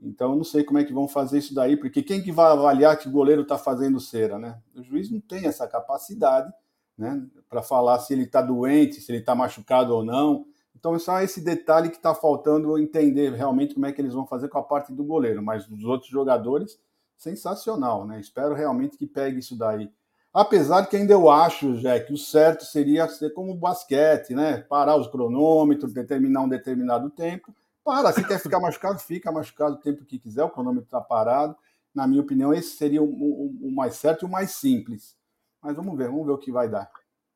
Então, 0.00 0.34
não 0.34 0.44
sei 0.44 0.64
como 0.64 0.78
é 0.78 0.84
que 0.84 0.92
vão 0.92 1.06
fazer 1.06 1.38
isso 1.38 1.54
daí, 1.54 1.76
porque 1.76 2.02
quem 2.02 2.22
que 2.22 2.32
vai 2.32 2.50
avaliar 2.50 2.98
que 2.98 3.08
o 3.08 3.12
goleiro 3.12 3.42
está 3.42 3.56
fazendo 3.56 4.00
cera, 4.00 4.38
né? 4.38 4.60
O 4.74 4.82
juiz 4.82 5.10
não 5.10 5.20
tem 5.20 5.46
essa 5.46 5.66
capacidade, 5.68 6.52
né? 6.98 7.24
Para 7.48 7.62
falar 7.62 7.98
se 8.00 8.12
ele 8.12 8.24
está 8.24 8.42
doente, 8.42 9.00
se 9.00 9.12
ele 9.12 9.18
está 9.18 9.34
machucado 9.34 9.94
ou 9.94 10.04
não. 10.04 10.44
Então, 10.76 10.94
é 10.94 10.98
só 10.98 11.20
esse 11.20 11.40
detalhe 11.40 11.90
que 11.90 11.96
está 11.96 12.14
faltando 12.14 12.78
entender 12.78 13.32
realmente 13.32 13.74
como 13.74 13.86
é 13.86 13.92
que 13.92 14.00
eles 14.00 14.14
vão 14.14 14.26
fazer 14.26 14.48
com 14.48 14.58
a 14.58 14.62
parte 14.62 14.92
do 14.92 15.04
goleiro. 15.04 15.42
Mas 15.42 15.66
dos 15.66 15.84
outros 15.84 16.10
jogadores, 16.10 16.78
sensacional, 17.16 18.06
né? 18.06 18.20
Espero 18.20 18.54
realmente 18.54 18.96
que 18.96 19.06
pegue 19.06 19.38
isso 19.38 19.56
daí. 19.56 19.90
Apesar 20.34 20.80
de 20.80 20.88
que 20.88 20.96
ainda 20.96 21.12
eu 21.12 21.30
acho, 21.30 21.76
já 21.76 21.98
que 22.00 22.12
o 22.12 22.16
certo 22.16 22.64
seria 22.64 23.06
ser 23.06 23.34
como 23.34 23.52
o 23.52 23.56
basquete, 23.56 24.34
né? 24.34 24.58
Parar 24.62 24.96
os 24.96 25.06
cronômetros, 25.06 25.92
determinar 25.92 26.40
um 26.40 26.48
determinado 26.48 27.10
tempo. 27.10 27.54
Para, 27.84 28.12
se 28.12 28.24
quer 28.24 28.38
ficar 28.40 28.58
machucado, 28.58 28.98
fica 28.98 29.30
machucado 29.30 29.74
o 29.74 29.78
tempo 29.78 30.04
que 30.04 30.18
quiser, 30.18 30.42
o 30.44 30.50
cronômetro 30.50 30.86
está 30.86 31.00
parado. 31.00 31.54
Na 31.94 32.06
minha 32.06 32.22
opinião, 32.22 32.54
esse 32.54 32.76
seria 32.76 33.02
o, 33.02 33.06
o, 33.06 33.68
o, 33.68 33.70
mais 33.70 33.96
certo 33.96 34.22
e 34.22 34.26
o 34.26 34.30
mais 34.30 34.52
simples. 34.52 35.14
Mas 35.60 35.76
vamos 35.76 35.96
ver, 35.98 36.08
vamos 36.08 36.24
ver 36.24 36.32
o 36.32 36.38
que 36.38 36.50
vai 36.50 36.68
dar. 36.68 36.90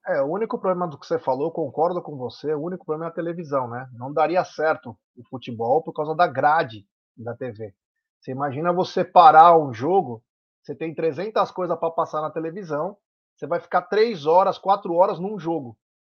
É, 0.08 0.22
o 0.22 0.26
único 0.26 0.58
problema 0.58 0.86
do 0.86 0.98
que 0.98 1.06
você 1.06 1.18
falou, 1.18 1.50
concordo 1.50 2.00
com 2.00 2.16
você, 2.16 2.54
o 2.54 2.62
único 2.62 2.84
problema 2.84 3.06
é 3.06 3.08
a 3.08 3.14
televisão, 3.14 3.68
né? 3.68 3.88
Não 3.92 4.12
daria 4.12 4.44
certo 4.44 4.96
o 5.16 5.24
futebol 5.28 5.82
por 5.82 5.92
causa 5.92 6.14
da 6.14 6.28
grade 6.28 6.86
da 7.16 7.34
TV. 7.34 7.74
Você 8.20 8.30
imagina 8.30 8.72
você 8.72 9.04
parar 9.04 9.58
um 9.58 9.72
jogo, 9.72 10.22
você 10.62 10.76
tem 10.76 10.94
300 10.94 11.50
coisas 11.50 11.76
para 11.76 11.90
passar 11.90 12.20
na 12.20 12.30
televisão, 12.30 12.96
você 13.34 13.46
vai 13.48 13.58
ficar 13.58 13.82
3 13.82 14.26
horas, 14.26 14.58
4 14.58 14.94
horas 14.94 15.18
num 15.18 15.38
jogo. 15.40 15.76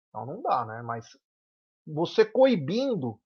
Então 0.10 0.26
não 0.26 0.42
dá, 0.42 0.66
né? 0.66 0.82
Mas 0.84 1.06
você 1.88 2.24
coibindo, 2.24 3.20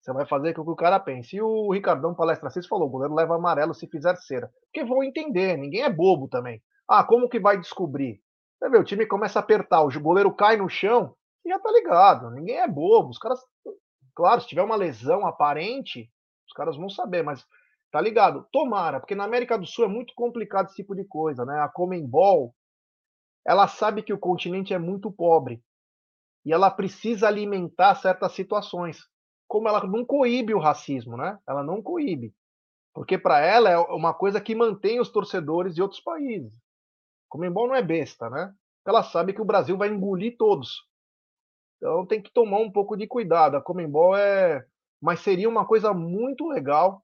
você 0.00 0.12
vai 0.12 0.26
fazer 0.26 0.54
com 0.54 0.64
que 0.64 0.70
o 0.70 0.76
cara 0.76 1.00
pense. 1.00 1.36
E 1.36 1.42
o 1.42 1.72
Ricardão 1.72 2.14
Palestra 2.14 2.50
6 2.50 2.66
falou: 2.66 2.88
o 2.88 2.90
goleiro 2.90 3.14
leva 3.14 3.36
amarelo 3.36 3.74
se 3.74 3.88
fizer 3.88 4.16
cera. 4.16 4.50
Porque 4.72 4.84
vão 4.88 5.02
entender, 5.04 5.56
ninguém 5.56 5.82
é 5.82 5.90
bobo 5.90 6.28
também. 6.28 6.62
Ah, 6.88 7.04
como 7.04 7.28
que 7.28 7.40
vai 7.40 7.60
descobrir? 7.60 8.20
Você 8.58 8.70
vê, 8.70 8.78
o 8.78 8.84
time 8.84 9.06
começa 9.06 9.38
a 9.38 9.42
apertar, 9.42 9.82
o 9.82 10.00
goleiro 10.00 10.34
cai 10.34 10.56
no 10.56 10.68
chão 10.68 11.14
e 11.44 11.50
já 11.50 11.58
tá 11.58 11.70
ligado. 11.70 12.30
Ninguém 12.30 12.56
é 12.56 12.68
bobo. 12.68 13.10
Os 13.10 13.18
caras, 13.18 13.40
claro, 14.14 14.40
se 14.40 14.48
tiver 14.48 14.62
uma 14.62 14.76
lesão 14.76 15.26
aparente, 15.26 16.10
os 16.48 16.54
caras 16.54 16.76
vão 16.76 16.88
saber, 16.88 17.22
mas 17.22 17.44
tá 17.90 18.00
ligado? 18.00 18.46
Tomara, 18.50 19.00
porque 19.00 19.14
na 19.14 19.24
América 19.24 19.58
do 19.58 19.66
Sul 19.66 19.84
é 19.84 19.88
muito 19.88 20.14
complicado 20.14 20.66
esse 20.66 20.76
tipo 20.76 20.94
de 20.94 21.04
coisa, 21.04 21.44
né? 21.44 21.60
A 21.60 21.68
Comembol, 21.68 22.54
ela 23.46 23.68
sabe 23.68 24.02
que 24.02 24.12
o 24.12 24.18
continente 24.18 24.74
é 24.74 24.78
muito 24.78 25.10
pobre 25.10 25.62
e 26.44 26.52
ela 26.52 26.70
precisa 26.70 27.28
alimentar 27.28 27.94
certas 27.96 28.32
situações. 28.32 29.00
Como 29.48 29.68
ela 29.68 29.84
não 29.86 30.04
coíbe 30.04 30.54
o 30.54 30.58
racismo, 30.58 31.16
né? 31.16 31.38
Ela 31.46 31.62
não 31.62 31.82
coíbe. 31.82 32.34
Porque 32.94 33.18
para 33.18 33.40
ela 33.40 33.70
é 33.70 33.78
uma 33.78 34.14
coisa 34.14 34.40
que 34.40 34.54
mantém 34.54 34.98
os 35.00 35.10
torcedores 35.10 35.74
de 35.74 35.82
outros 35.82 36.00
países. 36.00 36.52
Comembol 37.28 37.68
não 37.68 37.74
é 37.74 37.82
besta, 37.82 38.30
né? 38.30 38.52
Ela 38.86 39.02
sabe 39.02 39.32
que 39.32 39.40
o 39.40 39.44
Brasil 39.44 39.76
vai 39.76 39.88
engolir 39.88 40.36
todos. 40.38 40.84
Então 41.76 42.06
tem 42.06 42.22
que 42.22 42.32
tomar 42.32 42.58
um 42.58 42.70
pouco 42.70 42.96
de 42.96 43.06
cuidado. 43.06 43.56
A 43.56 43.62
Comembol 43.62 44.16
é. 44.16 44.64
Mas 45.00 45.20
seria 45.20 45.48
uma 45.48 45.66
coisa 45.66 45.92
muito 45.92 46.46
legal. 46.46 47.02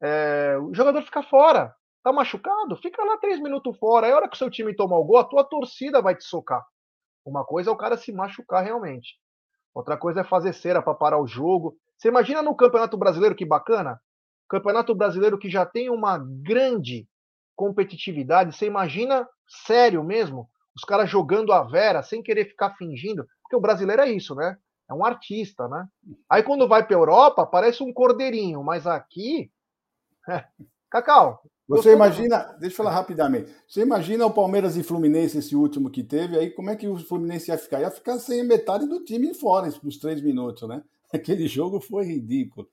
É... 0.00 0.56
O 0.58 0.74
jogador 0.74 1.02
ficar 1.02 1.22
fora. 1.24 1.74
Tá 2.02 2.12
machucado? 2.12 2.76
Fica 2.76 3.02
lá 3.02 3.16
três 3.16 3.40
minutos 3.40 3.76
fora. 3.78 4.06
Aí 4.06 4.12
a 4.12 4.16
hora 4.16 4.28
que 4.28 4.34
o 4.34 4.38
seu 4.38 4.50
time 4.50 4.76
tomar 4.76 4.98
o 4.98 5.04
gol, 5.04 5.18
a 5.18 5.24
tua 5.24 5.42
torcida 5.42 6.02
vai 6.02 6.14
te 6.14 6.24
socar. 6.24 6.64
Uma 7.24 7.44
coisa 7.44 7.70
é 7.70 7.72
o 7.72 7.76
cara 7.76 7.96
se 7.96 8.12
machucar 8.12 8.62
realmente. 8.62 9.18
Outra 9.74 9.96
coisa 9.96 10.20
é 10.20 10.24
fazer 10.24 10.52
cera 10.52 10.82
para 10.82 10.94
parar 10.94 11.18
o 11.18 11.26
jogo. 11.26 11.76
Você 11.96 12.08
imagina 12.08 12.42
no 12.42 12.54
Campeonato 12.54 12.96
Brasileiro 12.96 13.34
que 13.34 13.46
bacana? 13.46 13.98
Campeonato 14.48 14.94
Brasileiro 14.94 15.38
que 15.38 15.48
já 15.48 15.64
tem 15.64 15.88
uma 15.88 16.18
grande 16.18 17.08
competitividade. 17.56 18.54
Você 18.54 18.66
imagina 18.66 19.26
sério 19.46 20.02
mesmo 20.02 20.48
os 20.74 20.82
caras 20.82 21.08
jogando 21.08 21.52
a 21.52 21.62
vera 21.62 22.02
sem 22.02 22.22
querer 22.22 22.46
ficar 22.46 22.74
fingindo, 22.76 23.26
porque 23.42 23.54
o 23.54 23.60
brasileiro 23.60 24.02
é 24.02 24.10
isso, 24.10 24.34
né? 24.34 24.58
É 24.90 24.92
um 24.92 25.04
artista, 25.04 25.68
né? 25.68 25.86
Aí 26.28 26.42
quando 26.42 26.68
vai 26.68 26.84
para 26.84 26.96
Europa 26.96 27.46
parece 27.46 27.82
um 27.82 27.92
cordeirinho, 27.92 28.62
mas 28.62 28.86
aqui, 28.86 29.50
é... 30.28 30.44
Cacau, 30.90 31.42
você 31.66 31.94
imagina, 31.94 32.38
deixa 32.60 32.74
eu 32.74 32.76
falar 32.76 32.90
rapidamente. 32.90 33.50
Você 33.66 33.80
imagina 33.80 34.26
o 34.26 34.32
Palmeiras 34.32 34.76
e 34.76 34.82
Fluminense, 34.82 35.38
esse 35.38 35.56
último 35.56 35.90
que 35.90 36.04
teve, 36.04 36.38
aí 36.38 36.50
como 36.50 36.70
é 36.70 36.76
que 36.76 36.86
o 36.86 36.98
Fluminense 36.98 37.50
ia 37.50 37.56
ficar? 37.58 37.80
Ia 37.80 37.90
ficar 37.90 38.18
sem 38.18 38.44
metade 38.44 38.86
do 38.86 39.02
time 39.02 39.32
fora 39.32 39.72
nos 39.82 39.96
três 39.96 40.20
minutos, 40.20 40.68
né? 40.68 40.82
Aquele 41.12 41.46
jogo 41.46 41.80
foi 41.80 42.04
ridículo. 42.04 42.68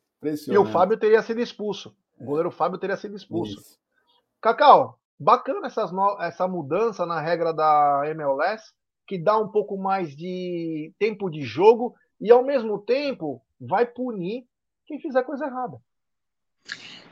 E 0.48 0.58
o 0.58 0.66
Fábio 0.66 1.00
teria 1.00 1.22
sido 1.24 1.42
expulso. 1.42 1.96
O 2.20 2.26
goleiro 2.26 2.52
Fábio 2.52 2.78
teria 2.78 2.98
sido 2.98 3.16
expulso. 3.16 3.60
Isso. 3.60 3.80
Cacau, 4.40 5.00
bacana 5.22 5.68
essas 5.68 5.92
no... 5.92 6.18
essa 6.22 6.48
mudança 6.48 7.06
na 7.06 7.22
regra 7.22 7.54
da 7.54 8.04
MLS, 8.08 8.72
que 9.08 9.18
dá 9.18 9.38
um 9.38 9.48
pouco 9.48 9.78
mais 9.78 10.16
de 10.16 10.94
tempo 10.98 11.30
de 11.30 11.42
jogo 11.44 11.96
e, 12.20 12.32
ao 12.32 12.44
mesmo 12.44 12.80
tempo, 12.80 13.42
vai 13.60 13.86
punir 13.86 14.46
quem 14.86 15.00
fizer 15.00 15.24
coisa 15.24 15.46
errada 15.46 15.78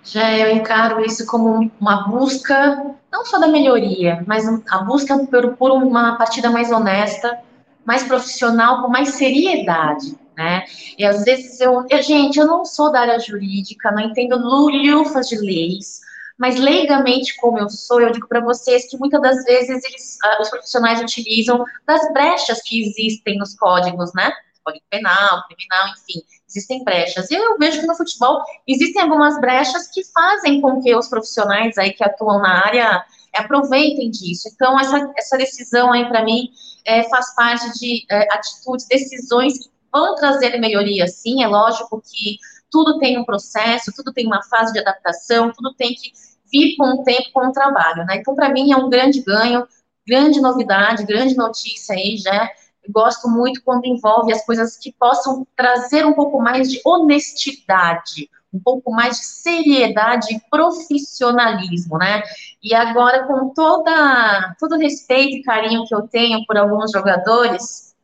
já 0.04 0.36
eu 0.38 0.56
encaro 0.56 1.06
isso 1.06 1.26
como 1.26 1.72
uma 1.80 2.08
busca, 2.08 2.96
não 3.12 3.26
só 3.26 3.38
da 3.40 3.48
melhoria, 3.48 4.24
mas 4.26 4.46
a 4.70 4.80
busca 4.80 5.18
por, 5.26 5.56
por 5.56 5.72
uma 5.72 6.16
partida 6.16 6.50
mais 6.50 6.72
honesta, 6.72 7.40
mais 7.86 8.04
profissional, 8.04 8.82
com 8.82 8.88
mais 8.88 9.10
seriedade, 9.10 10.18
né? 10.36 10.64
E 10.98 11.06
às 11.06 11.24
vezes 11.24 11.60
eu, 11.60 11.86
eu, 11.90 12.02
gente, 12.02 12.40
eu 12.40 12.48
não 12.48 12.66
sou 12.66 12.92
da 12.92 13.02
área 13.02 13.20
jurídica, 13.20 13.92
não 13.92 14.02
entendo 14.02 14.38
lulhufas 14.38 15.28
de 15.28 15.38
leis, 15.38 16.02
mas 16.40 16.58
leigamente 16.58 17.36
como 17.36 17.60
eu 17.60 17.70
sou, 17.70 18.00
eu 18.00 18.12
digo 18.14 18.26
para 18.26 18.40
vocês 18.40 18.90
que 18.90 18.98
muitas 18.98 19.22
das 19.22 19.44
vezes 19.44 19.84
eles, 19.84 20.18
uh, 20.24 20.42
os 20.42 20.50
profissionais 20.50 21.02
utilizam 21.02 21.66
das 21.86 22.14
brechas 22.14 22.62
que 22.64 22.82
existem 22.82 23.38
nos 23.38 23.56
códigos, 23.56 24.14
né? 24.16 24.32
Código 24.64 24.86
penal, 24.90 25.44
criminal, 25.48 25.94
enfim, 25.94 26.24
existem 26.48 26.82
brechas. 26.86 27.30
E 27.30 27.36
eu 27.36 27.58
vejo 27.58 27.82
que 27.82 27.86
no 27.86 27.94
futebol 27.94 28.42
existem 28.66 29.02
algumas 29.02 29.38
brechas 29.42 29.90
que 29.90 30.02
fazem 30.14 30.62
com 30.62 30.82
que 30.82 30.96
os 30.96 31.10
profissionais 31.10 31.78
aí 31.78 31.92
que 31.92 32.06
atuam 32.06 32.42
na 32.42 32.66
área 32.66 33.06
aproveitem 33.36 34.10
disso. 34.10 34.50
Então, 34.54 34.80
essa, 34.80 35.12
essa 35.18 35.38
decisão 35.38 35.92
aí, 35.92 36.08
para 36.08 36.24
mim, 36.24 36.50
é, 36.86 37.04
faz 37.10 37.36
parte 37.36 37.78
de 37.78 38.06
é, 38.10 38.34
atitudes, 38.34 38.88
decisões 38.88 39.60
que 39.60 39.70
vão 39.92 40.16
trazer 40.16 40.58
melhoria, 40.58 41.06
sim. 41.08 41.44
É 41.44 41.48
lógico 41.48 42.02
que 42.02 42.38
tudo 42.72 43.00
tem 43.00 43.18
um 43.18 43.26
processo, 43.26 43.92
tudo 43.96 44.14
tem 44.14 44.26
uma 44.26 44.44
fase 44.44 44.74
de 44.74 44.80
adaptação, 44.80 45.52
tudo 45.52 45.74
tem 45.74 45.94
que 45.94 46.12
vir 46.52 46.76
com 46.78 46.86
o 46.86 47.04
tempo, 47.04 47.32
com 47.34 47.48
o 47.48 47.52
trabalho, 47.52 48.06
né? 48.06 48.18
Então, 48.18 48.36
para 48.36 48.50
mim, 48.50 48.72
é 48.72 48.78
um 48.78 48.90
grande 48.90 49.22
ganho, 49.22 49.68
grande 50.08 50.42
novidade, 50.42 51.06
grande 51.06 51.36
notícia 51.36 51.96
aí, 51.96 52.18
já 52.18 52.50
gosto 52.90 53.30
muito 53.30 53.62
quando 53.64 53.86
envolve 53.86 54.34
as 54.34 54.46
coisas 54.46 54.78
que 54.78 54.92
possam 54.94 55.46
trazer 55.56 56.06
um 56.06 56.14
pouco 56.14 56.42
mais 56.42 56.70
de 56.70 56.82
honestidade, 56.84 58.30
um 58.52 58.60
pouco 58.60 58.92
mais 58.92 59.18
de 59.18 59.26
seriedade 59.26 60.34
e 60.34 60.42
profissionalismo, 60.50 61.98
né? 61.98 62.24
E 62.64 62.74
agora, 62.74 63.28
com 63.28 63.54
toda, 63.54 64.56
todo 64.60 64.76
o 64.76 64.80
respeito 64.80 65.38
e 65.38 65.44
carinho 65.44 65.86
que 65.86 65.94
eu 65.94 66.08
tenho 66.08 66.44
por 66.46 66.58
alguns 66.58 66.92
jogadores, 66.92 67.96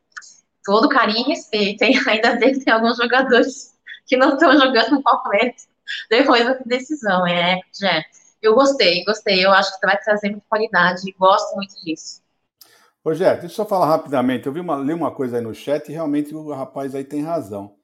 todo 0.63 0.89
carinho 0.89 1.25
e 1.27 1.29
respeito, 1.29 1.81
hein? 1.81 1.99
Ainda 2.07 2.35
bem 2.35 2.53
que 2.53 2.63
tem 2.63 2.73
alguns 2.73 2.97
jogadores 2.97 3.74
que 4.05 4.17
não 4.17 4.33
estão 4.33 4.51
jogando 4.53 5.01
Palmeiras 5.01 5.67
depois 6.09 6.45
da 6.45 6.53
decisão, 6.65 7.25
é, 7.27 7.59
já. 7.79 8.03
Eu 8.41 8.53
gostei, 8.53 9.03
gostei, 9.03 9.43
eu 9.43 9.51
acho 9.51 9.79
que 9.79 9.85
vai 9.85 9.97
trazer 9.97 10.29
muita 10.29 10.45
qualidade, 10.47 11.15
gosto 11.17 11.55
muito 11.55 11.73
disso. 11.83 12.21
Rogério, 13.03 13.41
deixa 13.41 13.53
eu 13.53 13.55
só 13.55 13.65
falar 13.65 13.85
rapidamente. 13.85 14.47
Eu 14.47 14.53
vi 14.53 14.59
uma, 14.59 14.77
li 14.77 14.93
uma 14.93 15.11
coisa 15.11 15.37
aí 15.37 15.43
no 15.43 15.53
chat 15.53 15.87
e 15.89 15.93
realmente 15.93 16.33
o 16.33 16.51
rapaz 16.51 16.95
aí 16.95 17.03
tem 17.03 17.23
razão. 17.23 17.75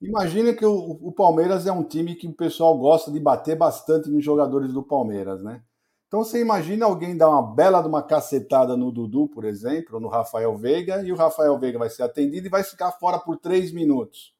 Imagina 0.00 0.52
que 0.52 0.64
o, 0.64 0.98
o, 1.00 1.12
Palmeiras 1.12 1.66
é 1.66 1.72
um 1.72 1.84
time 1.84 2.14
que 2.14 2.26
o 2.26 2.32
pessoal 2.32 2.76
gosta 2.76 3.10
de 3.10 3.20
bater 3.20 3.56
bastante 3.56 4.10
nos 4.10 4.24
jogadores 4.24 4.72
do 4.72 4.82
Palmeiras, 4.82 5.42
né? 5.42 5.62
Então 6.08 6.24
você 6.24 6.40
imagina 6.40 6.84
alguém 6.84 7.16
dar 7.16 7.28
uma 7.28 7.54
bela 7.54 7.80
de 7.80 7.88
uma 7.88 8.02
cacetada 8.02 8.76
no 8.76 8.90
Dudu, 8.90 9.28
por 9.28 9.44
exemplo, 9.44 9.94
ou 9.94 10.00
no 10.00 10.08
Rafael 10.08 10.56
Veiga, 10.56 11.02
e 11.02 11.12
o 11.12 11.16
Rafael 11.16 11.58
Veiga 11.58 11.78
vai 11.78 11.88
ser 11.88 12.02
atendido 12.02 12.46
e 12.46 12.50
vai 12.50 12.64
ficar 12.64 12.92
fora 12.92 13.18
por 13.18 13.38
três 13.38 13.72
minutos. 13.72 14.34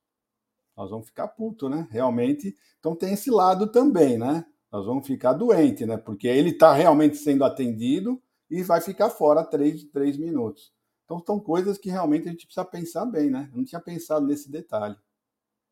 Nós 0.76 0.90
vamos 0.90 1.06
ficar 1.06 1.28
puto, 1.28 1.68
né? 1.68 1.86
Realmente. 1.90 2.56
Então 2.78 2.96
tem 2.96 3.12
esse 3.12 3.30
lado 3.30 3.66
também, 3.66 4.18
né? 4.18 4.44
Nós 4.70 4.86
vamos 4.86 5.06
ficar 5.06 5.34
doente, 5.34 5.84
né? 5.84 5.96
Porque 5.96 6.26
ele 6.26 6.50
está 6.50 6.72
realmente 6.72 7.16
sendo 7.16 7.44
atendido 7.44 8.20
e 8.50 8.62
vai 8.62 8.80
ficar 8.80 9.10
fora 9.10 9.44
três, 9.44 9.84
três 9.84 10.16
minutos. 10.16 10.72
Então 11.04 11.18
são 11.24 11.38
coisas 11.38 11.76
que 11.76 11.90
realmente 11.90 12.28
a 12.28 12.30
gente 12.30 12.46
precisa 12.46 12.64
pensar 12.64 13.04
bem, 13.04 13.30
né? 13.30 13.48
Eu 13.52 13.58
não 13.58 13.64
tinha 13.64 13.80
pensado 13.80 14.26
nesse 14.26 14.50
detalhe. 14.50 14.96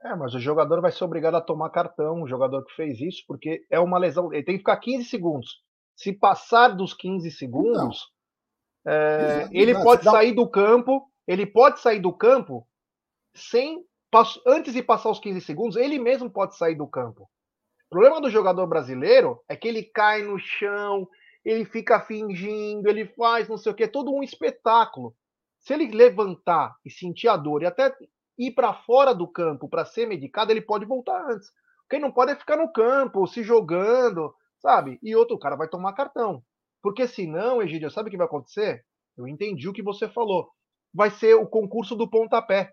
É, 0.02 0.14
mas 0.14 0.34
o 0.34 0.40
jogador 0.40 0.80
vai 0.80 0.90
ser 0.90 1.04
obrigado 1.04 1.34
a 1.34 1.42
tomar 1.42 1.70
cartão, 1.70 2.22
o 2.22 2.28
jogador 2.28 2.64
que 2.64 2.74
fez 2.74 3.00
isso, 3.00 3.22
porque 3.26 3.66
é 3.70 3.78
uma 3.78 3.98
lesão. 3.98 4.32
Ele 4.32 4.44
tem 4.44 4.54
que 4.54 4.60
ficar 4.60 4.78
15 4.78 5.04
segundos. 5.04 5.62
Se 5.94 6.12
passar 6.12 6.68
dos 6.68 6.94
15 6.94 7.30
segundos, 7.30 8.10
é, 8.86 9.48
ele 9.52 9.74
pode 9.74 10.04
sair 10.04 10.32
do 10.32 10.48
campo. 10.48 11.06
Ele 11.26 11.46
pode 11.46 11.80
sair 11.80 12.00
do 12.00 12.12
campo 12.12 12.66
sem. 13.34 13.84
Antes 14.46 14.74
de 14.74 14.82
passar 14.82 15.10
os 15.10 15.20
15 15.20 15.40
segundos, 15.40 15.76
ele 15.76 15.98
mesmo 15.98 16.30
pode 16.30 16.56
sair 16.56 16.74
do 16.74 16.86
campo. 16.86 17.22
O 17.22 17.90
problema 17.90 18.20
do 18.20 18.30
jogador 18.30 18.66
brasileiro 18.66 19.40
é 19.48 19.56
que 19.56 19.68
ele 19.68 19.82
cai 19.82 20.22
no 20.22 20.38
chão, 20.38 21.08
ele 21.44 21.64
fica 21.64 22.00
fingindo, 22.00 22.88
ele 22.88 23.06
faz 23.06 23.48
não 23.48 23.56
sei 23.56 23.72
o 23.72 23.74
que, 23.74 23.86
todo 23.88 24.12
um 24.12 24.22
espetáculo. 24.22 25.14
Se 25.60 25.74
ele 25.74 25.90
levantar 25.90 26.74
e 26.84 26.90
sentir 26.90 27.28
a 27.28 27.36
dor 27.36 27.62
e 27.62 27.66
até 27.66 27.94
ir 28.38 28.52
para 28.52 28.72
fora 28.72 29.14
do 29.14 29.28
campo 29.28 29.68
para 29.68 29.84
ser 29.84 30.06
medicado, 30.06 30.50
ele 30.50 30.62
pode 30.62 30.86
voltar 30.86 31.30
antes. 31.30 31.50
Quem 31.88 32.00
não 32.00 32.10
pode 32.12 32.32
é 32.32 32.36
ficar 32.36 32.56
no 32.56 32.72
campo, 32.72 33.26
se 33.26 33.42
jogando, 33.42 34.32
sabe? 34.60 34.98
E 35.02 35.14
outro 35.14 35.38
cara 35.38 35.56
vai 35.56 35.68
tomar 35.68 35.92
cartão. 35.92 36.42
Porque 36.82 37.06
senão, 37.06 37.62
Egídio, 37.62 37.90
sabe 37.90 38.08
o 38.08 38.10
que 38.10 38.16
vai 38.16 38.26
acontecer? 38.26 38.84
Eu 39.16 39.28
entendi 39.28 39.68
o 39.68 39.72
que 39.72 39.82
você 39.82 40.08
falou. 40.08 40.48
Vai 40.94 41.10
ser 41.10 41.34
o 41.34 41.46
concurso 41.46 41.94
do 41.94 42.08
pontapé. 42.08 42.72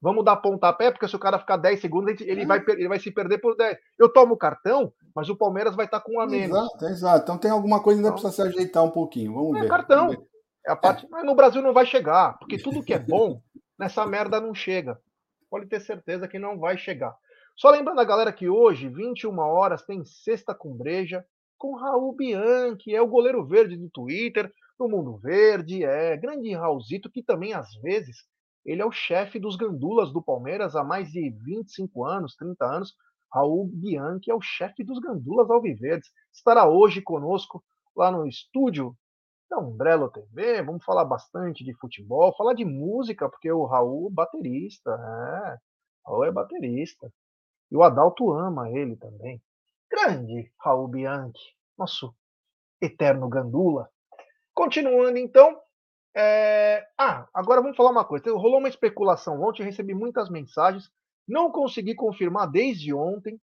Vamos 0.00 0.24
dar 0.24 0.36
pontapé, 0.36 0.90
porque 0.90 1.08
se 1.08 1.16
o 1.16 1.18
cara 1.18 1.38
ficar 1.38 1.56
10 1.56 1.80
segundos, 1.80 2.20
ele, 2.20 2.42
é. 2.42 2.46
vai, 2.46 2.62
ele 2.68 2.88
vai 2.88 2.98
se 2.98 3.10
perder 3.10 3.38
por 3.38 3.56
10. 3.56 3.76
Eu 3.98 4.12
tomo 4.12 4.34
o 4.34 4.38
cartão, 4.38 4.92
mas 5.14 5.28
o 5.28 5.36
Palmeiras 5.36 5.74
vai 5.74 5.86
estar 5.86 6.00
com 6.00 6.16
um 6.16 6.20
a 6.20 6.26
menos. 6.26 6.56
Exato, 6.56 6.84
exato. 6.86 7.22
Então 7.22 7.38
tem 7.38 7.50
alguma 7.50 7.82
coisa 7.82 8.00
que 8.00 8.06
ainda 8.06 8.16
então, 8.16 8.30
precisa 8.30 8.50
se 8.50 8.56
ajeitar 8.56 8.84
um 8.84 8.90
pouquinho. 8.90 9.32
Vamos 9.32 9.56
é 9.56 9.62
ver. 9.62 9.68
cartão. 9.68 10.06
Vamos 10.06 10.16
ver. 10.16 10.26
É 10.66 10.72
a 10.72 10.76
parte... 10.76 11.06
É. 11.06 11.08
Mas 11.10 11.24
no 11.24 11.34
Brasil 11.34 11.62
não 11.62 11.72
vai 11.72 11.86
chegar, 11.86 12.38
porque 12.38 12.58
tudo 12.58 12.82
que 12.82 12.92
é 12.92 12.98
bom, 12.98 13.40
nessa 13.78 14.06
merda 14.06 14.40
não 14.40 14.54
chega. 14.54 14.98
Pode 15.50 15.66
ter 15.66 15.80
certeza 15.80 16.28
que 16.28 16.38
não 16.38 16.58
vai 16.58 16.76
chegar. 16.76 17.14
Só 17.56 17.70
lembrando 17.70 18.00
a 18.00 18.04
galera 18.04 18.32
que 18.32 18.48
hoje, 18.48 18.88
21 18.88 19.38
horas, 19.38 19.82
tem 19.82 20.04
Sexta 20.04 20.54
com 20.54 20.76
Breja 20.76 21.24
com 21.56 21.74
Raul 21.74 22.12
Bianchi, 22.12 22.94
é 22.94 23.00
o 23.00 23.06
goleiro 23.06 23.44
verde 23.46 23.76
do 23.76 23.88
Twitter, 23.88 24.52
do 24.78 24.88
Mundo 24.88 25.16
Verde, 25.16 25.84
é 25.84 26.16
grande 26.16 26.52
Raulzito, 26.54 27.10
que 27.10 27.22
também 27.22 27.54
às 27.54 27.74
vezes 27.76 28.24
ele 28.66 28.82
é 28.82 28.84
o 28.84 28.90
chefe 28.90 29.38
dos 29.38 29.54
gandulas 29.54 30.12
do 30.12 30.20
Palmeiras 30.20 30.74
há 30.74 30.82
mais 30.82 31.12
de 31.12 31.30
25 31.30 32.04
anos, 32.04 32.34
30 32.34 32.64
anos. 32.66 32.96
Raul 33.32 33.70
Bianchi 33.72 34.28
é 34.28 34.34
o 34.34 34.40
chefe 34.40 34.82
dos 34.82 34.98
gandulas 34.98 35.48
alviverdes. 35.48 36.10
Estará 36.32 36.68
hoje 36.68 37.00
conosco 37.00 37.62
lá 37.94 38.10
no 38.10 38.26
estúdio 38.26 38.96
da 39.48 39.58
Umbrello 39.58 40.10
TV. 40.10 40.62
Vamos 40.62 40.84
falar 40.84 41.04
bastante 41.04 41.62
de 41.62 41.72
futebol, 41.74 42.34
falar 42.36 42.54
de 42.54 42.64
música, 42.64 43.28
porque 43.28 43.50
o 43.50 43.64
Raul 43.64 44.10
baterista, 44.10 44.90
é. 44.90 45.58
Raul 46.04 46.24
é 46.24 46.32
baterista. 46.32 47.12
E 47.70 47.76
o 47.76 47.84
Adalto 47.84 48.32
ama 48.32 48.68
ele 48.68 48.96
também. 48.96 49.40
Grande 49.88 50.52
Raul 50.58 50.88
Bianchi, 50.88 51.54
nosso 51.78 52.12
eterno 52.80 53.28
gandula. 53.28 53.88
Continuando 54.52 55.18
então. 55.18 55.56
É... 56.16 56.82
Ah, 56.98 57.28
agora 57.34 57.60
vamos 57.60 57.76
falar 57.76 57.90
uma 57.90 58.04
coisa. 58.04 58.32
Rolou 58.32 58.58
uma 58.58 58.70
especulação 58.70 59.42
ontem, 59.42 59.62
recebi 59.62 59.94
muitas 59.94 60.30
mensagens. 60.30 60.90
Não 61.28 61.50
consegui 61.50 61.94
confirmar 61.94 62.50
desde 62.50 62.94
ontem, 62.94 63.38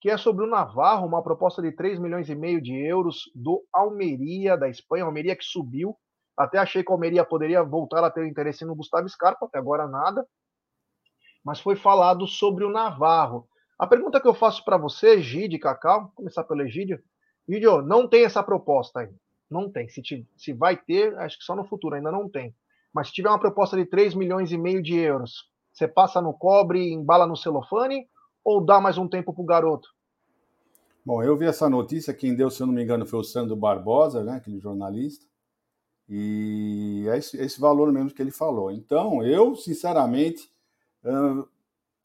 que 0.00 0.10
é 0.10 0.16
sobre 0.16 0.44
o 0.44 0.48
Navarro, 0.48 1.06
uma 1.06 1.22
proposta 1.22 1.62
de 1.62 1.70
3 1.70 2.00
milhões 2.00 2.28
e 2.28 2.34
meio 2.34 2.60
de 2.60 2.74
euros 2.74 3.30
do 3.34 3.64
Almeria, 3.72 4.56
da 4.56 4.68
Espanha. 4.68 5.04
Almeria 5.04 5.36
que 5.36 5.44
subiu. 5.44 5.96
Até 6.36 6.58
achei 6.58 6.82
que 6.82 6.90
o 6.90 6.94
Almeria 6.94 7.24
poderia 7.24 7.62
voltar 7.62 8.02
a 8.02 8.10
ter 8.10 8.26
interesse 8.26 8.64
no 8.64 8.74
Gustavo 8.74 9.08
Scarpa, 9.08 9.46
até 9.46 9.58
agora 9.58 9.86
nada. 9.86 10.26
Mas 11.44 11.60
foi 11.60 11.76
falado 11.76 12.26
sobre 12.26 12.64
o 12.64 12.70
Navarro. 12.70 13.46
A 13.78 13.86
pergunta 13.86 14.20
que 14.20 14.26
eu 14.26 14.34
faço 14.34 14.64
para 14.64 14.76
você, 14.76 15.20
Gide, 15.20 15.58
Cacau, 15.58 16.10
começar 16.16 16.42
pelo 16.44 16.62
Egídio. 16.62 17.00
Egídio, 17.48 17.82
não 17.82 18.08
tem 18.08 18.24
essa 18.24 18.42
proposta 18.42 19.00
aí. 19.00 19.14
Não 19.52 19.70
tem. 19.70 19.88
Se, 19.88 20.00
te, 20.02 20.26
se 20.36 20.52
vai 20.52 20.76
ter, 20.76 21.16
acho 21.18 21.38
que 21.38 21.44
só 21.44 21.54
no 21.54 21.64
futuro, 21.64 21.94
ainda 21.94 22.10
não 22.10 22.28
tem. 22.28 22.54
Mas 22.92 23.08
se 23.08 23.14
tiver 23.14 23.28
uma 23.28 23.38
proposta 23.38 23.76
de 23.76 23.84
3 23.86 24.14
milhões 24.14 24.50
e 24.50 24.58
meio 24.58 24.82
de 24.82 24.96
euros, 24.96 25.50
você 25.72 25.86
passa 25.86 26.20
no 26.20 26.32
cobre, 26.34 26.92
embala 26.92 27.26
no 27.26 27.36
celofane 27.36 28.06
ou 28.44 28.64
dá 28.64 28.80
mais 28.80 28.98
um 28.98 29.08
tempo 29.08 29.32
para 29.32 29.42
o 29.42 29.46
garoto? 29.46 29.88
Bom, 31.04 31.22
eu 31.22 31.36
vi 31.36 31.46
essa 31.46 31.68
notícia, 31.68 32.14
quem 32.14 32.34
deu, 32.34 32.48
se 32.48 32.62
eu 32.62 32.66
não 32.66 32.74
me 32.74 32.82
engano, 32.82 33.04
foi 33.04 33.18
o 33.18 33.24
Sandro 33.24 33.56
Barbosa, 33.56 34.22
né, 34.22 34.34
aquele 34.34 34.60
jornalista, 34.60 35.26
e 36.08 37.06
é 37.08 37.18
esse, 37.18 37.36
esse 37.38 37.60
valor 37.60 37.90
mesmo 37.92 38.10
que 38.10 38.22
ele 38.22 38.30
falou. 38.30 38.70
Então, 38.70 39.24
eu, 39.24 39.56
sinceramente, 39.56 40.48
uh, 41.04 41.48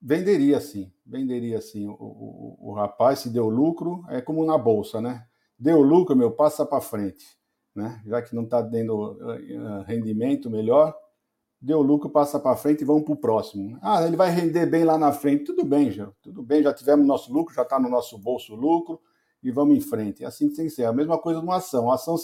venderia 0.01 0.59
sim, 0.59 0.91
venderia 1.05 1.61
sim. 1.61 1.87
O, 1.87 1.93
o, 1.93 2.69
o, 2.69 2.73
rapaz, 2.73 3.19
se 3.19 3.29
deu 3.29 3.49
lucro, 3.49 4.03
é 4.09 4.19
como 4.19 4.45
na 4.45 4.57
bolsa, 4.57 4.99
né? 4.99 5.27
Deu 5.59 5.81
lucro, 5.81 6.15
meu, 6.15 6.31
passa 6.31 6.65
para 6.65 6.81
frente, 6.81 7.36
né? 7.77 8.01
Já 8.05 8.21
que 8.21 8.35
não 8.35 8.43
está 8.43 8.61
dando 8.61 9.13
uh, 9.13 9.83
rendimento 9.85 10.49
melhor, 10.49 10.95
deu 11.61 11.81
lucro, 11.81 12.09
passa 12.09 12.39
para 12.39 12.57
frente 12.57 12.81
e 12.81 12.85
vamos 12.85 13.03
para 13.03 13.13
o 13.13 13.17
próximo. 13.17 13.77
Ah, 13.81 14.05
ele 14.05 14.15
vai 14.15 14.29
render 14.29 14.65
bem 14.65 14.83
lá 14.83 14.97
na 14.97 15.11
frente, 15.11 15.45
tudo 15.45 15.63
bem, 15.63 15.91
já, 15.91 16.09
tudo 16.21 16.43
bem, 16.43 16.63
já 16.63 16.73
tivemos 16.73 17.05
nosso 17.05 17.31
lucro, 17.31 17.53
já 17.53 17.61
está 17.61 17.79
no 17.79 17.89
nosso 17.89 18.17
bolso 18.17 18.53
o 18.53 18.55
lucro 18.55 18.99
e 19.41 19.51
vamos 19.51 19.77
em 19.77 19.81
frente. 19.81 20.23
É 20.23 20.27
assim 20.27 20.49
que 20.49 20.55
tem 20.55 20.65
que 20.65 20.71
ser. 20.71 20.85
A 20.85 20.93
mesma 20.93 21.17
coisa 21.17 21.39
numa 21.39 21.57
ação. 21.57 21.91
A 21.91 21.95
ação 21.95 22.15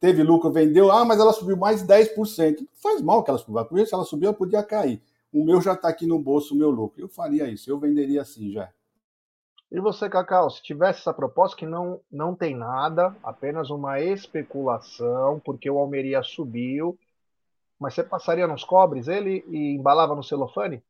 teve 0.00 0.22
lucro, 0.22 0.50
vendeu, 0.50 0.90
ah, 0.90 1.04
mas 1.04 1.20
ela 1.20 1.32
subiu 1.32 1.56
mais 1.56 1.84
10%. 1.84 2.60
Não 2.60 2.66
faz 2.74 3.00
mal 3.02 3.22
que 3.22 3.30
ela 3.30 3.38
subiu, 3.38 3.64
porque 3.64 3.86
se 3.86 3.94
ela 3.94 4.04
subiu, 4.04 4.28
ela 4.28 4.36
podia 4.36 4.62
cair 4.62 5.02
o 5.36 5.44
meu 5.44 5.60
já 5.60 5.74
está 5.74 5.88
aqui 5.88 6.06
no 6.06 6.18
bolso, 6.18 6.54
o 6.54 6.56
meu 6.56 6.70
lucro. 6.70 7.00
Eu 7.00 7.08
faria 7.08 7.48
isso, 7.48 7.70
eu 7.70 7.78
venderia 7.78 8.22
assim 8.22 8.50
já. 8.50 8.70
E 9.70 9.80
você, 9.80 10.08
Cacau, 10.08 10.48
se 10.48 10.62
tivesse 10.62 11.00
essa 11.00 11.12
proposta 11.12 11.56
que 11.56 11.66
não, 11.66 12.00
não 12.10 12.34
tem 12.34 12.54
nada, 12.54 13.14
apenas 13.22 13.68
uma 13.68 14.00
especulação, 14.00 15.40
porque 15.44 15.68
o 15.68 15.78
Almeria 15.78 16.22
subiu, 16.22 16.96
mas 17.78 17.94
você 17.94 18.02
passaria 18.02 18.46
nos 18.46 18.64
cobres 18.64 19.08
ele 19.08 19.44
e 19.48 19.74
embalava 19.74 20.14
no 20.14 20.22
celofane? 20.22 20.82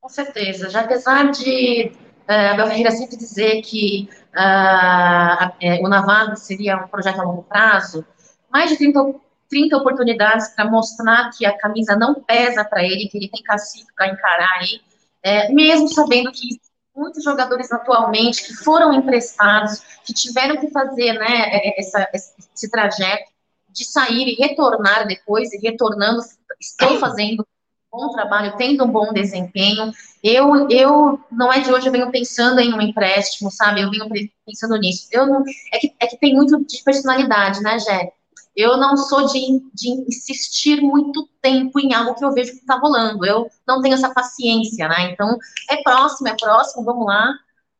Com 0.00 0.08
certeza. 0.08 0.68
Já 0.68 0.82
apesar 0.82 1.30
de 1.30 1.90
uh, 2.28 2.52
Abel 2.52 2.90
sempre 2.90 3.16
dizer 3.16 3.62
que 3.62 4.08
uh, 4.34 5.84
o 5.84 5.88
Navarro 5.88 6.36
seria 6.36 6.76
um 6.76 6.88
projeto 6.88 7.20
a 7.20 7.24
longo 7.24 7.42
prazo, 7.44 8.04
mais 8.50 8.70
de 8.70 8.76
30 8.76 9.26
30 9.48 9.76
oportunidades 9.76 10.48
para 10.48 10.68
mostrar 10.68 11.30
que 11.30 11.46
a 11.46 11.56
camisa 11.56 11.96
não 11.96 12.14
pesa 12.14 12.64
para 12.64 12.82
ele, 12.82 13.08
que 13.08 13.16
ele 13.16 13.28
tem 13.28 13.42
cacife 13.42 13.86
para 13.94 14.08
encarar 14.08 14.50
aí, 14.58 14.80
é, 15.22 15.52
mesmo 15.52 15.88
sabendo 15.88 16.30
que 16.32 16.60
muitos 16.96 17.22
jogadores 17.22 17.70
atualmente 17.70 18.44
que 18.44 18.54
foram 18.54 18.92
emprestados, 18.92 19.82
que 20.04 20.14
tiveram 20.14 20.56
que 20.56 20.70
fazer 20.70 21.12
né, 21.12 21.26
é, 21.28 21.68
é, 21.68 21.80
essa, 21.80 22.08
esse 22.12 22.70
trajeto 22.70 23.30
de 23.68 23.84
sair 23.84 24.28
e 24.28 24.34
retornar 24.34 25.06
depois, 25.06 25.52
e 25.52 25.58
retornando, 25.58 26.22
estão 26.58 26.98
fazendo 26.98 27.46
um 27.92 27.98
bom 27.98 28.10
trabalho, 28.10 28.56
tendo 28.56 28.84
um 28.84 28.90
bom 28.90 29.12
desempenho. 29.12 29.92
Eu, 30.24 30.68
eu 30.70 31.20
não 31.30 31.52
é 31.52 31.60
de 31.60 31.70
hoje, 31.70 31.86
eu 31.86 31.92
venho 31.92 32.10
pensando 32.10 32.58
em 32.58 32.72
um 32.72 32.80
empréstimo, 32.80 33.50
sabe? 33.50 33.82
Eu 33.82 33.90
venho 33.90 34.08
pensando 34.46 34.78
nisso. 34.78 35.08
Eu 35.12 35.26
não, 35.26 35.44
é, 35.72 35.78
que, 35.78 35.94
é 36.00 36.06
que 36.06 36.16
tem 36.16 36.34
muito 36.34 36.64
de 36.64 36.82
personalidade, 36.82 37.60
né, 37.60 37.78
Jé? 37.78 38.12
Eu 38.56 38.76
não 38.78 38.96
sou 38.96 39.26
de, 39.26 39.60
de 39.74 39.90
insistir 40.08 40.80
muito 40.80 41.28
tempo 41.42 41.78
em 41.78 41.92
algo 41.92 42.14
que 42.14 42.24
eu 42.24 42.32
vejo 42.32 42.52
que 42.52 42.58
está 42.58 42.76
rolando. 42.76 43.24
Eu 43.26 43.48
não 43.66 43.82
tenho 43.82 43.94
essa 43.94 44.12
paciência, 44.12 44.88
né? 44.88 45.10
Então, 45.12 45.36
é 45.70 45.82
próximo, 45.82 46.28
é 46.28 46.36
próximo, 46.36 46.84
vamos 46.84 47.06
lá. 47.06 47.32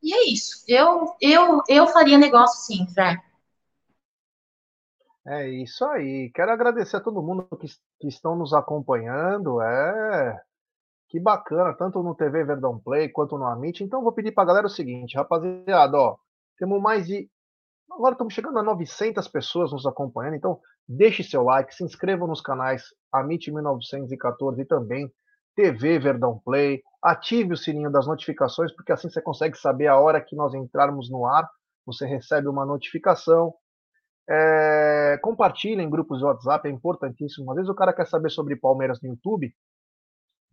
E 0.03 0.13
é 0.13 0.29
isso. 0.29 0.63
Eu, 0.67 1.15
eu, 1.19 1.61
eu 1.67 1.87
faria 1.87 2.17
negócio 2.17 2.65
sim, 2.65 2.87
Zé. 2.89 3.17
É 5.25 5.49
isso 5.49 5.83
aí. 5.85 6.31
Quero 6.33 6.51
agradecer 6.51 6.97
a 6.97 7.01
todo 7.01 7.23
mundo 7.23 7.47
que, 7.59 7.67
que 7.99 8.07
estão 8.07 8.35
nos 8.35 8.53
acompanhando. 8.53 9.59
É 9.61 10.41
que 11.09 11.19
bacana, 11.19 11.73
tanto 11.73 12.03
no 12.03 12.15
TV 12.15 12.43
Verdão 12.43 12.79
Play 12.79 13.09
quanto 13.09 13.37
no 13.37 13.45
Amit. 13.45 13.83
Então, 13.83 14.03
vou 14.03 14.11
pedir 14.11 14.31
para 14.31 14.43
a 14.43 14.47
galera 14.47 14.67
o 14.67 14.69
seguinte, 14.69 15.15
rapaziada, 15.15 15.97
ó, 15.97 16.17
temos 16.57 16.81
mais 16.81 17.07
de 17.07 17.29
Agora 17.91 18.13
estamos 18.13 18.33
chegando 18.33 18.59
a 18.59 18.63
900 18.63 19.27
pessoas 19.27 19.71
nos 19.71 19.85
acompanhando, 19.85 20.35
então 20.35 20.59
deixe 20.87 21.23
seu 21.23 21.43
like, 21.43 21.73
se 21.73 21.83
inscreva 21.83 22.27
nos 22.27 22.41
canais 22.41 22.83
Amit 23.11 23.51
1914 23.51 24.61
e 24.61 24.65
também 24.65 25.11
TV 25.55 25.97
Verdão 25.97 26.39
Play, 26.45 26.83
ative 27.01 27.53
o 27.53 27.57
sininho 27.57 27.91
das 27.91 28.05
notificações, 28.05 28.71
porque 28.75 28.91
assim 28.91 29.09
você 29.09 29.19
consegue 29.19 29.57
saber 29.57 29.87
a 29.87 29.99
hora 29.99 30.21
que 30.21 30.35
nós 30.35 30.53
entrarmos 30.53 31.09
no 31.09 31.25
ar, 31.25 31.49
você 31.83 32.05
recebe 32.05 32.47
uma 32.47 32.65
notificação. 32.65 33.53
É, 34.29 35.17
compartilhe 35.23 35.81
em 35.81 35.89
grupos 35.89 36.19
de 36.19 36.25
WhatsApp, 36.25 36.67
é 36.67 36.71
importantíssimo. 36.71 37.49
Às 37.49 37.55
vezes 37.55 37.69
o 37.69 37.75
cara 37.75 37.93
quer 37.93 38.05
saber 38.05 38.29
sobre 38.29 38.55
Palmeiras 38.55 39.01
no 39.01 39.09
YouTube 39.09 39.51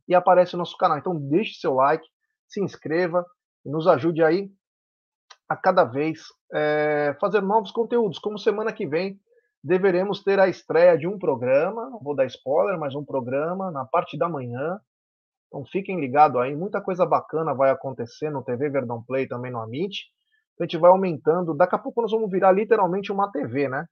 e 0.08 0.14
aparece 0.14 0.54
o 0.54 0.58
nosso 0.58 0.76
canal. 0.78 0.96
Então 0.96 1.14
deixe 1.14 1.60
seu 1.60 1.74
like, 1.74 2.06
se 2.48 2.62
inscreva 2.62 3.26
e 3.66 3.70
nos 3.70 3.86
ajude 3.86 4.22
aí 4.22 4.48
a 5.48 5.56
cada 5.56 5.84
vez 5.84 6.22
é, 6.52 7.16
fazer 7.20 7.42
novos 7.42 7.70
conteúdos. 7.70 8.18
Como 8.18 8.38
semana 8.38 8.72
que 8.72 8.86
vem 8.86 9.18
deveremos 9.62 10.22
ter 10.22 10.38
a 10.38 10.48
estreia 10.48 10.96
de 10.96 11.06
um 11.06 11.18
programa, 11.18 11.98
vou 12.02 12.14
dar 12.14 12.26
spoiler, 12.26 12.78
mas 12.78 12.94
um 12.94 13.04
programa 13.04 13.70
na 13.70 13.84
parte 13.84 14.18
da 14.18 14.28
manhã. 14.28 14.78
Então 15.48 15.64
fiquem 15.64 16.00
ligados 16.00 16.40
aí, 16.40 16.54
muita 16.54 16.80
coisa 16.80 17.06
bacana 17.06 17.54
vai 17.54 17.70
acontecer 17.70 18.30
no 18.30 18.42
TV 18.42 18.68
Verdão 18.68 19.02
Play 19.02 19.26
também 19.26 19.50
no 19.50 19.60
Amit. 19.60 20.04
A 20.60 20.64
gente 20.64 20.76
vai 20.76 20.90
aumentando. 20.90 21.54
Daqui 21.54 21.74
a 21.74 21.78
pouco 21.78 22.02
nós 22.02 22.10
vamos 22.10 22.30
virar 22.30 22.52
literalmente 22.52 23.10
uma 23.10 23.30
TV, 23.30 23.68
né? 23.68 23.86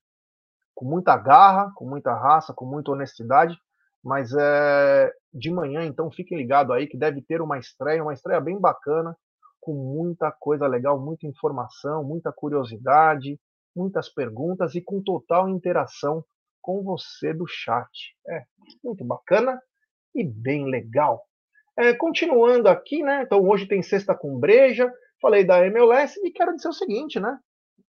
Com 0.75 0.85
muita 0.85 1.17
garra, 1.17 1.73
com 1.75 1.89
muita 1.89 2.15
raça, 2.15 2.53
com 2.55 2.65
muita 2.65 2.93
honestidade. 2.93 3.57
Mas 4.05 4.33
é 4.35 5.13
de 5.33 5.51
manhã, 5.51 5.85
então 5.85 6.11
fiquem 6.11 6.37
ligados 6.37 6.75
aí 6.75 6.87
que 6.87 6.99
deve 6.99 7.23
ter 7.23 7.41
uma 7.41 7.59
estreia, 7.59 8.03
uma 8.03 8.13
estreia 8.13 8.41
bem 8.41 8.61
bacana 8.61 9.17
com 9.63 9.73
muita 9.73 10.31
coisa 10.33 10.67
legal, 10.67 11.01
muita 11.01 11.25
informação, 11.25 12.03
muita 12.03 12.33
curiosidade, 12.33 13.41
muitas 13.75 14.09
perguntas 14.09 14.75
e 14.75 14.83
com 14.83 15.01
total 15.01 15.49
interação 15.49 16.25
com 16.61 16.83
você 16.83 17.33
do 17.33 17.47
chat. 17.47 18.17
É 18.29 18.43
muito 18.83 19.05
bacana 19.05 19.63
e 20.15 20.25
bem 20.25 20.69
legal. 20.69 21.23
É, 21.79 21.95
continuando 21.95 22.69
aqui, 22.69 23.05
né? 23.05 23.23
Então 23.23 23.41
hoje 23.41 23.67
tem 23.67 23.83
sexta 23.83 24.15
com 24.17 24.39
breja. 24.39 24.93
Falei 25.21 25.45
da 25.45 25.65
MLS 25.67 26.21
e 26.25 26.33
quero 26.33 26.55
dizer 26.57 26.69
o 26.69 26.73
seguinte, 26.73 27.21
né? 27.21 27.39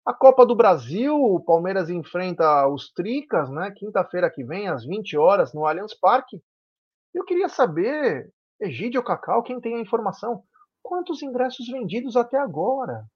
A 0.06 0.14
Copa 0.14 0.46
do 0.46 0.56
Brasil, 0.56 1.16
o 1.16 1.44
Palmeiras 1.44 1.90
enfrenta 1.90 2.68
os 2.68 2.92
Tricas, 2.94 3.50
né? 3.50 3.74
Quinta-feira 3.76 4.30
que 4.30 4.44
vem, 4.44 4.68
às 4.68 4.86
20 4.86 5.18
horas, 5.18 5.54
no 5.54 5.66
Allianz 5.66 5.94
Parque. 6.00 6.40
Eu 7.14 7.26
queria 7.26 7.50
saber, 7.50 8.32
Egídio 8.62 9.04
Cacau, 9.04 9.42
quem 9.42 9.60
tem 9.60 9.76
a 9.76 9.82
informação, 9.82 10.44
Quantos 10.84 11.24
ingressos 11.24 11.66
vendidos 11.68 12.18
até 12.18 12.38
agora? 12.38 13.08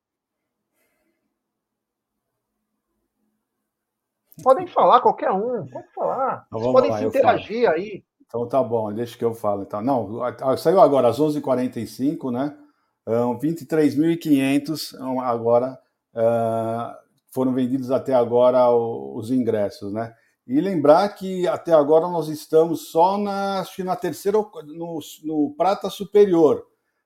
Podem 4.41 4.65
falar, 4.67 5.01
qualquer 5.01 5.31
um, 5.31 5.67
pode 5.67 5.93
falar. 5.93 6.47
Então, 6.47 6.71
podem 6.71 6.91
lá, 6.91 6.99
se 6.99 7.05
interagir 7.05 7.69
aí. 7.69 8.03
Então 8.25 8.47
tá 8.47 8.63
bom, 8.63 8.93
deixa 8.93 9.17
que 9.17 9.25
eu 9.25 9.33
falo. 9.33 9.63
Então, 9.63 9.81
não, 9.81 10.21
saiu 10.57 10.79
agora 10.79 11.09
às 11.09 11.19
11h45, 11.19 12.31
né? 12.31 12.57
23.500 13.05 14.93
agora 15.23 15.79
uh, 16.13 16.93
foram 17.33 17.53
vendidos 17.53 17.89
até 17.89 18.13
agora 18.13 18.69
os 18.69 19.31
ingressos, 19.31 19.93
né? 19.93 20.13
E 20.45 20.59
lembrar 20.61 21.07
que 21.09 21.47
até 21.47 21.73
agora 21.73 22.07
nós 22.07 22.27
estamos 22.29 22.91
só 22.91 23.17
na, 23.17 23.63
na 23.79 23.95
terceira, 23.95 24.37
no, 24.37 24.99
no 25.23 25.55
prata 25.57 25.89
superior, 25.89 26.65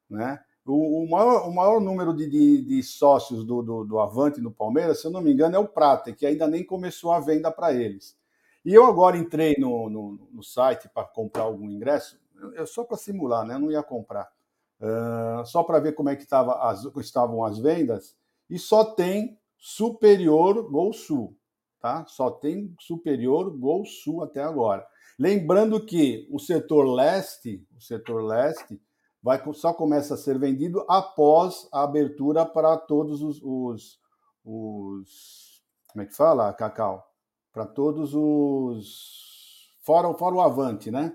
né? 0.10 0.40
O, 0.72 1.04
o, 1.04 1.10
maior, 1.10 1.50
o 1.50 1.54
maior 1.54 1.82
número 1.82 2.16
de, 2.16 2.30
de, 2.30 2.62
de 2.62 2.82
sócios 2.82 3.44
do, 3.44 3.62
do, 3.62 3.84
do, 3.84 4.00
Avante 4.00 4.40
no 4.40 4.52
Palmeiras, 4.52 5.02
se 5.02 5.08
eu 5.08 5.12
não 5.12 5.20
me 5.22 5.34
engano, 5.34 5.58
é 5.58 5.60
o 5.60 5.68
Prata, 5.68 6.14
que 6.14 6.26
ainda 6.26 6.48
nem 6.48 6.64
começou 6.64 7.12
a 7.12 7.20
venda 7.20 7.52
para 7.52 7.74
eles. 7.74 8.18
E 8.64 8.74
eu 8.74 8.86
agora 8.86 9.18
entrei 9.18 9.56
no, 9.60 9.90
no, 9.90 10.30
no 10.32 10.42
site 10.42 10.88
para 10.94 11.04
comprar 11.04 11.44
algum 11.44 11.70
ingresso, 11.70 12.18
eu, 12.56 12.66
só 12.66 12.86
para 12.86 12.96
simular, 12.96 13.46
né? 13.46 13.56
Eu 13.56 13.60
não 13.60 13.72
ia 13.72 13.84
comprar. 13.84 14.32
Uh, 14.80 15.46
só 15.46 15.62
para 15.62 15.80
ver 15.80 15.92
como 15.92 16.10
é 16.10 16.16
que 16.16 16.26
tava 16.26 16.54
as, 16.70 16.86
estavam 16.98 17.44
as 17.44 17.60
vendas, 17.60 18.16
e 18.50 18.58
só 18.58 18.86
tem 18.86 19.38
Superior 19.58 20.70
Gol 20.72 20.94
Sul, 20.94 21.36
tá? 21.82 22.06
Só 22.08 22.32
tem 22.32 22.74
Superior 22.80 23.52
Gol 23.58 23.86
Sul 23.86 24.24
até 24.24 24.42
agora. 24.42 24.88
Lembrando 25.20 25.86
que 25.86 26.28
o 26.32 26.40
setor 26.40 26.86
leste, 26.86 27.62
o 27.78 27.82
setor 27.82 28.24
leste, 28.24 28.82
vai 29.22 29.42
só 29.54 29.74
começa 29.74 30.16
a 30.16 30.18
ser 30.18 30.38
vendido 30.40 30.84
após 30.88 31.68
a 31.72 31.84
abertura 31.84 32.46
para 32.46 32.76
todos 32.78 33.22
os, 33.22 33.42
os, 33.44 34.00
os 34.44 35.62
como 35.92 36.04
é 36.04 36.06
que 36.06 36.16
fala, 36.16 36.54
Cacau? 36.54 37.06
Para 37.52 37.66
todos 37.66 38.14
os 38.16 39.70
fora, 39.84 40.14
fora 40.14 40.36
o 40.36 40.42
Avante, 40.42 40.90
né? 40.90 41.14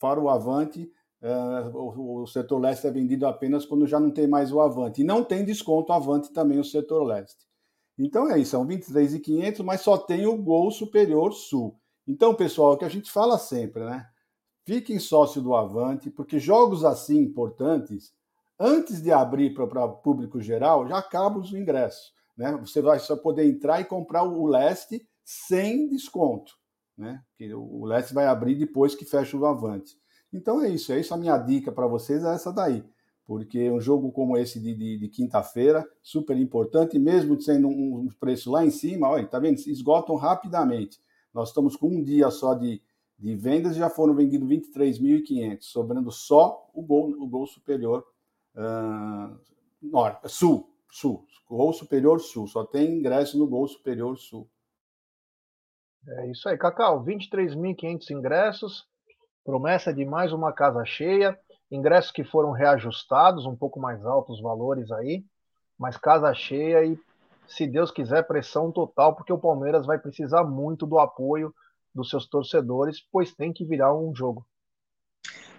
Fora 0.00 0.20
o 0.20 0.28
Avante, 0.28 0.90
uh, 1.22 1.76
o, 1.76 2.22
o, 2.22 2.26
setor 2.26 2.58
leste 2.58 2.86
é 2.86 2.90
vendido 2.90 3.26
apenas 3.26 3.64
quando 3.64 3.86
já 3.86 4.00
não 4.00 4.10
tem 4.10 4.26
mais 4.26 4.50
o 4.50 4.60
Avante. 4.60 5.02
E 5.02 5.04
não 5.04 5.22
tem 5.22 5.44
desconto 5.44 5.92
Avante 5.92 6.32
também 6.32 6.58
o 6.58 6.64
setor 6.64 7.04
leste. 7.04 7.46
Então 7.98 8.30
é 8.30 8.38
isso, 8.38 8.52
são 8.52 8.66
23,500, 8.66 9.60
mas 9.60 9.82
só 9.82 9.96
tem 9.96 10.26
o 10.26 10.36
Gol 10.36 10.70
Superior 10.70 11.32
Sul. 11.32 11.78
Então, 12.06 12.34
pessoal, 12.34 12.72
é 12.72 12.74
o 12.74 12.78
que 12.78 12.84
a 12.84 12.88
gente 12.90 13.10
fala 13.10 13.38
sempre, 13.38 13.84
né? 13.84 14.06
Fiquem 14.64 14.98
sócio 14.98 15.42
do 15.42 15.54
Avante, 15.54 16.10
porque 16.10 16.38
jogos 16.38 16.84
assim 16.84 17.18
importantes, 17.18 18.14
antes 18.58 19.02
de 19.02 19.12
abrir 19.12 19.52
para 19.52 19.88
público 19.88 20.40
geral, 20.40 20.88
já 20.88 20.98
acabam 20.98 21.42
os 21.42 21.52
ingressos. 21.52 22.14
Né? 22.36 22.56
Você 22.56 22.80
vai 22.80 22.98
só 22.98 23.14
poder 23.16 23.46
entrar 23.46 23.80
e 23.80 23.84
comprar 23.84 24.22
o 24.22 24.46
Leste 24.46 25.06
sem 25.22 25.86
desconto. 25.88 26.54
Né? 26.96 27.22
Que 27.36 27.52
o 27.52 27.84
Leste 27.84 28.14
vai 28.14 28.26
abrir 28.26 28.54
depois 28.54 28.94
que 28.94 29.04
fecha 29.04 29.36
o 29.36 29.44
Avante. 29.44 29.96
Então 30.32 30.60
é 30.62 30.68
isso, 30.68 30.92
é 30.92 30.98
isso 30.98 31.12
a 31.12 31.18
minha 31.18 31.36
dica 31.36 31.70
para 31.70 31.86
vocês, 31.86 32.24
é 32.24 32.34
essa 32.34 32.52
daí. 32.52 32.82
Porque 33.26 33.70
um 33.70 33.80
jogo 33.80 34.12
como 34.12 34.36
esse 34.36 34.60
de, 34.60 34.74
de, 34.74 34.98
de 34.98 35.08
quinta-feira, 35.08 35.86
super 36.02 36.36
importante, 36.36 36.98
mesmo 36.98 37.40
sendo 37.40 37.68
um 37.68 38.08
preço 38.18 38.50
lá 38.50 38.64
em 38.64 38.70
cima, 38.70 39.08
olha, 39.08 39.26
tá 39.26 39.38
vendo? 39.38 39.58
Esgotam 39.58 40.16
rapidamente. 40.16 40.98
Nós 41.32 41.48
estamos 41.48 41.76
com 41.76 41.88
um 41.88 42.02
dia 42.02 42.30
só 42.30 42.54
de, 42.54 42.82
de 43.18 43.34
vendas 43.34 43.76
já 43.76 43.88
foram 43.88 44.14
vendidos 44.14 44.48
23.500, 44.48 45.62
sobrando 45.62 46.10
só 46.10 46.68
o 46.74 46.82
gol, 46.82 47.10
o 47.10 47.26
gol 47.26 47.46
superior 47.46 48.06
uh, 48.54 49.38
norte, 49.80 50.28
sul, 50.28 50.68
sul, 50.90 51.24
gol 51.48 51.72
superior 51.72 52.20
sul, 52.20 52.46
só 52.46 52.64
tem 52.64 52.98
ingresso 52.98 53.38
no 53.38 53.46
gol 53.46 53.66
superior 53.68 54.16
sul. 54.18 54.48
É 56.06 56.30
isso 56.30 56.48
aí, 56.48 56.58
Cacau, 56.58 57.02
23.500 57.02 58.10
ingressos, 58.10 58.86
promessa 59.44 59.92
de 59.92 60.04
mais 60.04 60.32
uma 60.32 60.52
casa 60.52 60.84
cheia, 60.84 61.38
ingressos 61.70 62.10
que 62.10 62.24
foram 62.24 62.50
reajustados, 62.50 63.46
um 63.46 63.56
pouco 63.56 63.80
mais 63.80 64.04
altos 64.04 64.36
os 64.36 64.42
valores 64.42 64.90
aí, 64.90 65.24
mas 65.78 65.96
casa 65.96 66.32
cheia 66.34 66.84
e, 66.84 66.98
se 67.46 67.66
Deus 67.66 67.90
quiser, 67.90 68.26
pressão 68.26 68.70
total, 68.70 69.14
porque 69.14 69.32
o 69.32 69.38
Palmeiras 69.38 69.86
vai 69.86 69.98
precisar 69.98 70.44
muito 70.44 70.86
do 70.86 70.98
apoio 70.98 71.54
dos 71.94 72.10
seus 72.10 72.26
torcedores, 72.26 72.98
pois 73.12 73.32
tem 73.32 73.52
que 73.52 73.64
virar 73.64 73.94
um 73.94 74.14
jogo. 74.14 74.44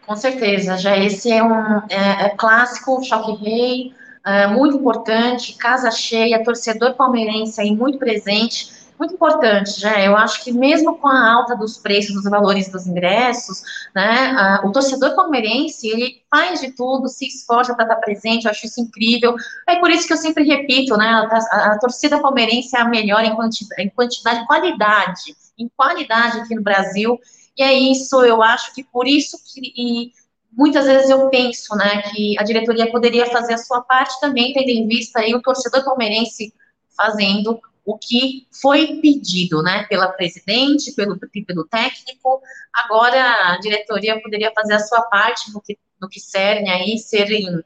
Com 0.05 0.15
certeza, 0.15 0.77
já 0.77 0.95
esse 0.97 1.31
é 1.31 1.41
um 1.41 1.79
é, 1.89 2.25
é 2.25 2.29
clássico, 2.29 3.03
choque 3.03 3.43
rei, 3.43 3.93
é, 4.25 4.47
muito 4.47 4.77
importante, 4.77 5.55
casa 5.55 5.89
cheia, 5.89 6.43
torcedor 6.43 6.93
palmeirense 6.93 7.59
aí 7.59 7.75
muito 7.75 7.97
presente, 7.97 8.71
muito 8.99 9.13
importante, 9.13 9.79
já. 9.79 9.99
Eu 9.99 10.15
acho 10.15 10.43
que 10.43 10.51
mesmo 10.51 10.97
com 10.97 11.07
a 11.07 11.33
alta 11.33 11.55
dos 11.55 11.77
preços, 11.77 12.13
dos 12.13 12.23
valores 12.23 12.71
dos 12.71 12.87
ingressos, 12.87 13.61
né, 13.93 14.31
a, 14.37 14.61
o 14.65 14.71
torcedor 14.71 15.15
palmeirense 15.15 15.87
ele 15.87 16.21
faz 16.29 16.61
de 16.61 16.71
tudo, 16.71 17.07
se 17.07 17.27
esforça 17.27 17.73
para 17.75 17.85
estar 17.85 17.97
presente. 17.97 18.45
Eu 18.45 18.51
acho 18.51 18.65
isso 18.65 18.81
incrível. 18.81 19.35
É 19.67 19.79
por 19.79 19.89
isso 19.89 20.07
que 20.07 20.13
eu 20.13 20.17
sempre 20.17 20.43
repito, 20.43 20.95
né, 20.97 21.07
a, 21.07 21.39
a, 21.51 21.73
a 21.73 21.79
torcida 21.79 22.19
palmeirense 22.19 22.75
é 22.75 22.81
a 22.81 22.87
melhor 22.87 23.23
em 23.23 23.35
quantidade, 23.35 23.81
em 23.81 23.89
quantidade, 23.89 24.45
qualidade 24.45 25.35
em 25.57 25.69
qualidade 25.75 26.39
aqui 26.39 26.55
no 26.55 26.61
Brasil, 26.61 27.19
e 27.57 27.63
é 27.63 27.73
isso, 27.73 28.23
eu 28.23 28.43
acho 28.43 28.73
que 28.73 28.83
por 28.83 29.07
isso 29.07 29.37
que 29.53 30.11
muitas 30.51 30.85
vezes 30.85 31.09
eu 31.09 31.29
penso, 31.29 31.75
né, 31.75 32.01
que 32.03 32.37
a 32.39 32.43
diretoria 32.43 32.91
poderia 32.91 33.25
fazer 33.27 33.53
a 33.53 33.57
sua 33.57 33.81
parte 33.81 34.19
também, 34.19 34.53
tendo 34.53 34.69
em 34.69 34.87
vista 34.87 35.19
aí 35.19 35.33
o 35.35 35.41
torcedor 35.41 35.83
palmeirense 35.83 36.53
fazendo 36.95 37.59
o 37.85 37.97
que 37.97 38.47
foi 38.61 38.99
pedido, 38.99 39.61
né, 39.61 39.83
pela 39.83 40.07
presidente, 40.07 40.93
pelo, 40.93 41.19
pelo 41.45 41.65
técnico, 41.65 42.41
agora 42.73 43.53
a 43.53 43.59
diretoria 43.59 44.19
poderia 44.21 44.51
fazer 44.53 44.73
a 44.73 44.79
sua 44.79 45.01
parte 45.03 45.53
no 45.53 45.61
que, 45.61 45.77
no 46.01 46.09
que 46.09 46.19
cerne 46.19 46.69
aí 46.69 46.97
serem 46.97 47.63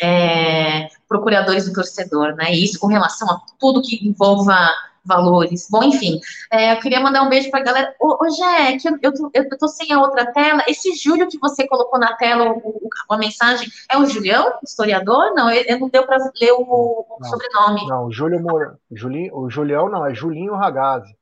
é, 0.00 0.88
procuradores 1.08 1.64
do 1.64 1.72
torcedor, 1.72 2.34
né, 2.34 2.52
isso 2.52 2.78
com 2.78 2.88
relação 2.88 3.30
a 3.30 3.40
tudo 3.58 3.82
que 3.82 4.06
envolva 4.06 4.54
valores. 5.04 5.68
Bom, 5.70 5.82
enfim, 5.82 6.20
é, 6.50 6.72
eu 6.72 6.80
queria 6.80 7.00
mandar 7.00 7.22
um 7.22 7.28
beijo 7.28 7.50
para 7.50 7.60
a 7.60 7.64
galera. 7.64 7.94
Ô, 8.00 8.24
ô 8.24 8.30
Jé, 8.30 8.76
que 8.78 8.88
eu, 8.88 8.98
eu, 9.02 9.14
tô, 9.14 9.30
eu 9.34 9.58
tô 9.58 9.68
sem 9.68 9.92
a 9.92 10.00
outra 10.00 10.32
tela. 10.32 10.62
Esse 10.68 10.94
Júlio 10.94 11.28
que 11.28 11.38
você 11.38 11.66
colocou 11.66 11.98
na 11.98 12.16
tela, 12.16 12.52
o, 12.52 12.88
a 13.10 13.18
mensagem, 13.18 13.68
é 13.90 13.98
o 13.98 14.06
Julião, 14.06 14.52
historiador? 14.62 15.34
Não, 15.34 15.50
eu, 15.50 15.78
não 15.78 15.88
deu 15.88 16.06
para 16.06 16.18
ler 16.40 16.52
o, 16.52 16.62
o 16.62 17.16
não, 17.20 17.28
sobrenome. 17.28 17.86
Não, 17.86 18.06
o 18.06 18.12
Júlio 18.12 18.40
Moura. 18.40 18.78
O 19.32 19.50
Julião 19.50 19.88
não, 19.88 20.06
é 20.06 20.14
Julinho 20.14 20.54
Ragazzi. 20.54 21.16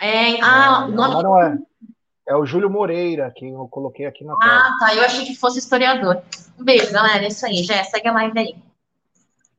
É, 0.00 0.40
ah, 0.40 0.86
não, 0.88 1.08
nome... 1.08 1.22
não 1.22 1.40
é. 1.40 1.58
É 2.26 2.34
o 2.34 2.46
Júlio 2.46 2.70
Moreira, 2.70 3.30
que 3.36 3.46
eu 3.46 3.68
coloquei 3.68 4.06
aqui 4.06 4.24
na 4.24 4.34
tela. 4.36 4.52
Ah, 4.52 4.76
tá. 4.80 4.94
Eu 4.94 5.04
achei 5.04 5.26
que 5.26 5.36
fosse 5.36 5.58
historiador. 5.58 6.22
Um 6.58 6.64
beijo, 6.64 6.90
galera. 6.90 7.24
É 7.24 7.28
isso 7.28 7.44
aí. 7.44 7.62
Já 7.62 7.84
segue 7.84 8.08
a 8.08 8.12
live 8.12 8.38
aí. 8.38 8.56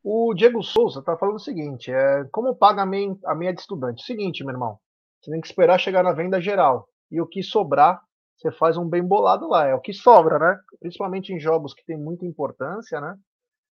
O 0.08 0.36
Diego 0.36 0.62
Souza 0.62 1.00
está 1.00 1.18
falando 1.18 1.38
o 1.38 1.40
seguinte: 1.40 1.92
é, 1.92 2.26
como 2.26 2.56
paga 2.56 2.84
a 2.84 2.86
minha, 2.86 3.18
a 3.26 3.34
minha 3.34 3.52
de 3.52 3.60
estudante? 3.60 4.04
Seguinte, 4.04 4.44
meu 4.44 4.54
irmão, 4.54 4.80
você 5.20 5.32
tem 5.32 5.42
que 5.42 5.48
esperar 5.48 5.80
chegar 5.80 6.04
na 6.04 6.12
venda 6.12 6.40
geral. 6.40 6.88
E 7.10 7.20
o 7.20 7.26
que 7.26 7.42
sobrar, 7.42 8.00
você 8.38 8.52
faz 8.52 8.78
um 8.78 8.88
bem 8.88 9.04
bolado 9.04 9.48
lá. 9.48 9.66
É 9.66 9.74
o 9.74 9.82
que 9.82 9.94
sobra, 9.94 10.38
né? 10.38 10.60
Principalmente 10.80 11.34
em 11.34 11.40
jogos 11.40 11.74
que 11.74 11.84
tem 11.84 11.98
muita 11.98 12.24
importância, 12.24 13.02
né? 13.02 13.18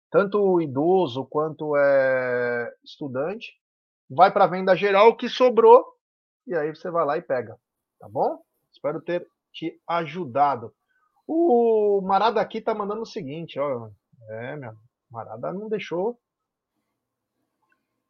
Tanto 0.08 0.60
idoso 0.60 1.26
quanto 1.26 1.76
é 1.76 2.72
estudante. 2.84 3.52
Vai 4.08 4.32
para 4.32 4.44
a 4.44 4.48
venda 4.48 4.76
geral, 4.76 5.08
o 5.08 5.16
que 5.16 5.28
sobrou, 5.28 5.84
e 6.46 6.54
aí 6.54 6.72
você 6.72 6.92
vai 6.92 7.04
lá 7.04 7.18
e 7.18 7.22
pega. 7.22 7.56
Tá 7.98 8.08
bom? 8.08 8.40
Espero 8.72 9.00
ter 9.00 9.26
te 9.52 9.80
ajudado. 9.88 10.72
O 11.26 12.00
Marada 12.04 12.40
aqui 12.40 12.60
tá 12.60 12.72
mandando 12.72 13.02
o 13.02 13.06
seguinte, 13.06 13.58
ó. 13.58 13.90
É, 14.28 14.54
meu. 14.54 14.89
Marada 15.10 15.52
não 15.52 15.68
deixou. 15.68 16.18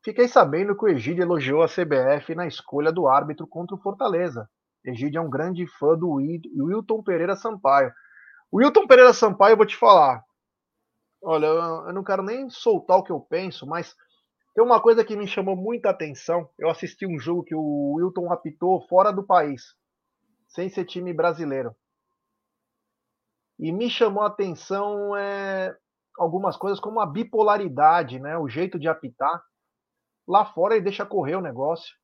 Fiquei 0.03 0.29
sabendo 0.29 0.77
que 0.77 0.85
o 0.85 0.89
Egídio 0.89 1.23
elogiou 1.23 1.63
a 1.63 1.69
CBF 1.69 2.35
na 2.35 2.47
escolha 2.47 2.91
do 2.93 3.07
árbitro 3.07 3.47
contra 3.47 3.75
o 3.77 3.81
Fortaleza. 3.81 4.49
Egídio 4.85 5.19
é 5.19 5.23
um 5.23 5.29
grande 5.29 5.67
fã 5.67 5.97
do 5.97 6.15
Wilton 6.15 7.03
Pereira 7.03 7.37
Sampaio. 7.37 7.93
O 8.51 8.59
Wilton 8.59 8.87
Pereira 8.87 9.13
Sampaio, 9.13 9.53
eu 9.53 9.57
vou 9.57 9.67
te 9.67 9.77
falar. 9.77 10.25
Olha, 11.23 11.47
eu 11.47 11.93
não 11.93 12.03
quero 12.03 12.23
nem 12.23 12.49
soltar 12.49 12.97
o 12.97 13.03
que 13.03 13.13
eu 13.13 13.21
penso, 13.21 13.67
mas 13.67 13.95
tem 14.55 14.65
uma 14.65 14.81
coisa 14.81 15.05
que 15.05 15.17
me 15.17 15.29
chamou 15.29 15.55
muita 15.55 15.91
atenção. 15.91 16.49
Eu 16.59 16.71
assisti 16.71 17.07
um 17.07 17.19
jogo 17.19 17.45
que 17.45 17.55
o 17.55 17.95
Wilton 17.97 18.33
apitou 18.33 18.81
fora 18.89 19.13
do 19.13 19.23
país, 19.23 19.75
sem 20.49 20.71
ser 20.71 20.87
time 20.87 21.13
brasileiro. 21.13 21.77
E 23.59 23.71
me 23.71 23.91
chamou 23.91 24.23
a 24.23 24.29
atenção 24.29 25.15
é, 25.15 25.77
algumas 26.19 26.57
coisas 26.57 26.81
como 26.81 27.01
a 27.01 27.07
bipolaridade, 27.07 28.19
né? 28.19 28.37
O 28.39 28.49
jeito 28.49 28.79
de 28.79 28.89
apitar. 28.89 29.43
Lá 30.27 30.45
fora 30.45 30.75
ele 30.75 30.85
deixa 30.85 31.07
correr 31.07 31.37
o 31.37 31.41
negócio. 31.41 31.95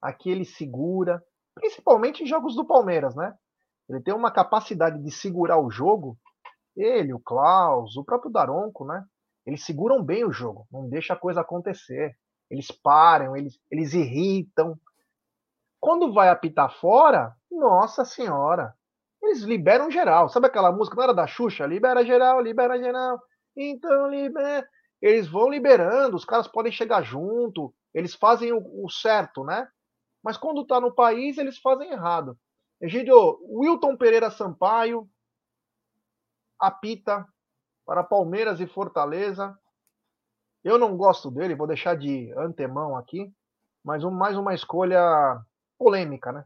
Aqui 0.00 0.30
ele 0.30 0.44
segura, 0.44 1.22
principalmente 1.54 2.22
em 2.22 2.26
jogos 2.26 2.54
do 2.54 2.66
Palmeiras, 2.66 3.14
né? 3.14 3.34
Ele 3.88 4.00
tem 4.00 4.14
uma 4.14 4.30
capacidade 4.30 5.02
de 5.02 5.10
segurar 5.10 5.58
o 5.58 5.70
jogo. 5.70 6.18
Ele, 6.76 7.12
o 7.12 7.20
Klaus, 7.20 7.96
o 7.96 8.04
próprio 8.04 8.30
Daronco, 8.30 8.84
né? 8.84 9.04
Eles 9.46 9.64
seguram 9.64 10.02
bem 10.02 10.24
o 10.24 10.32
jogo, 10.32 10.66
não 10.72 10.88
deixa 10.88 11.12
a 11.12 11.18
coisa 11.18 11.42
acontecer. 11.42 12.16
Eles 12.50 12.70
param, 12.70 13.36
eles, 13.36 13.58
eles 13.70 13.92
irritam. 13.92 14.78
Quando 15.80 16.12
vai 16.12 16.28
apitar 16.30 16.72
fora, 16.80 17.34
nossa 17.50 18.04
senhora, 18.04 18.74
eles 19.22 19.42
liberam 19.42 19.90
geral. 19.90 20.28
Sabe 20.28 20.46
aquela 20.46 20.72
música, 20.72 20.96
não 20.96 21.04
era 21.04 21.14
da 21.14 21.26
Xuxa? 21.26 21.66
Libera 21.66 22.04
geral, 22.04 22.40
libera 22.40 22.78
geral. 22.78 23.20
Então, 23.56 24.10
né, 24.10 24.64
eles 25.00 25.28
vão 25.28 25.48
liberando, 25.48 26.16
os 26.16 26.24
caras 26.24 26.48
podem 26.48 26.72
chegar 26.72 27.02
junto, 27.02 27.74
eles 27.92 28.14
fazem 28.14 28.52
o, 28.52 28.88
certo, 28.90 29.44
né? 29.44 29.68
Mas 30.22 30.36
quando 30.36 30.62
está 30.62 30.80
no 30.80 30.94
país, 30.94 31.38
eles 31.38 31.58
fazem 31.58 31.90
errado. 31.90 32.38
Egidio, 32.80 33.38
Wilton 33.48 33.96
Pereira 33.96 34.30
Sampaio 34.30 35.08
apita 36.58 37.26
para 37.84 38.02
Palmeiras 38.02 38.60
e 38.60 38.66
Fortaleza. 38.66 39.56
Eu 40.64 40.78
não 40.78 40.96
gosto 40.96 41.30
dele, 41.30 41.54
vou 41.54 41.66
deixar 41.66 41.96
de 41.96 42.32
antemão 42.36 42.96
aqui, 42.96 43.30
mas 43.84 44.02
mais 44.04 44.36
uma 44.36 44.54
escolha 44.54 45.38
polêmica, 45.78 46.32
né? 46.32 46.44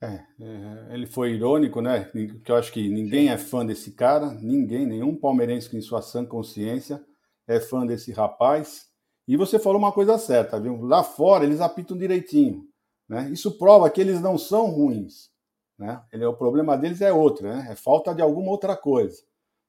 É, 0.00 0.22
é, 0.40 0.94
ele 0.94 1.06
foi 1.06 1.32
irônico, 1.32 1.80
né? 1.80 2.10
Que 2.44 2.52
eu 2.52 2.56
acho 2.56 2.70
que 2.72 2.88
ninguém 2.88 3.30
é 3.30 3.38
fã 3.38 3.64
desse 3.64 3.92
cara, 3.92 4.34
ninguém, 4.34 4.86
nenhum 4.86 5.16
palmeirense 5.16 5.74
em 5.76 5.80
sua 5.80 6.02
sã 6.02 6.24
consciência 6.24 7.02
é 7.46 7.58
fã 7.60 7.86
desse 7.86 8.12
rapaz. 8.12 8.86
E 9.26 9.36
você 9.36 9.58
falou 9.58 9.78
uma 9.78 9.92
coisa 9.92 10.18
certa, 10.18 10.60
viu? 10.60 10.80
Lá 10.82 11.02
fora 11.02 11.44
eles 11.44 11.60
apitam 11.60 11.96
direitinho, 11.96 12.64
né? 13.08 13.30
Isso 13.30 13.56
prova 13.56 13.88
que 13.88 14.00
eles 14.00 14.20
não 14.20 14.36
são 14.36 14.66
ruins, 14.66 15.30
né? 15.78 16.02
Ele, 16.12 16.26
o 16.26 16.36
problema 16.36 16.76
deles 16.76 17.00
é 17.00 17.12
outro, 17.12 17.48
né? 17.48 17.68
É 17.70 17.74
falta 17.74 18.14
de 18.14 18.20
alguma 18.20 18.50
outra 18.50 18.76
coisa, 18.76 19.22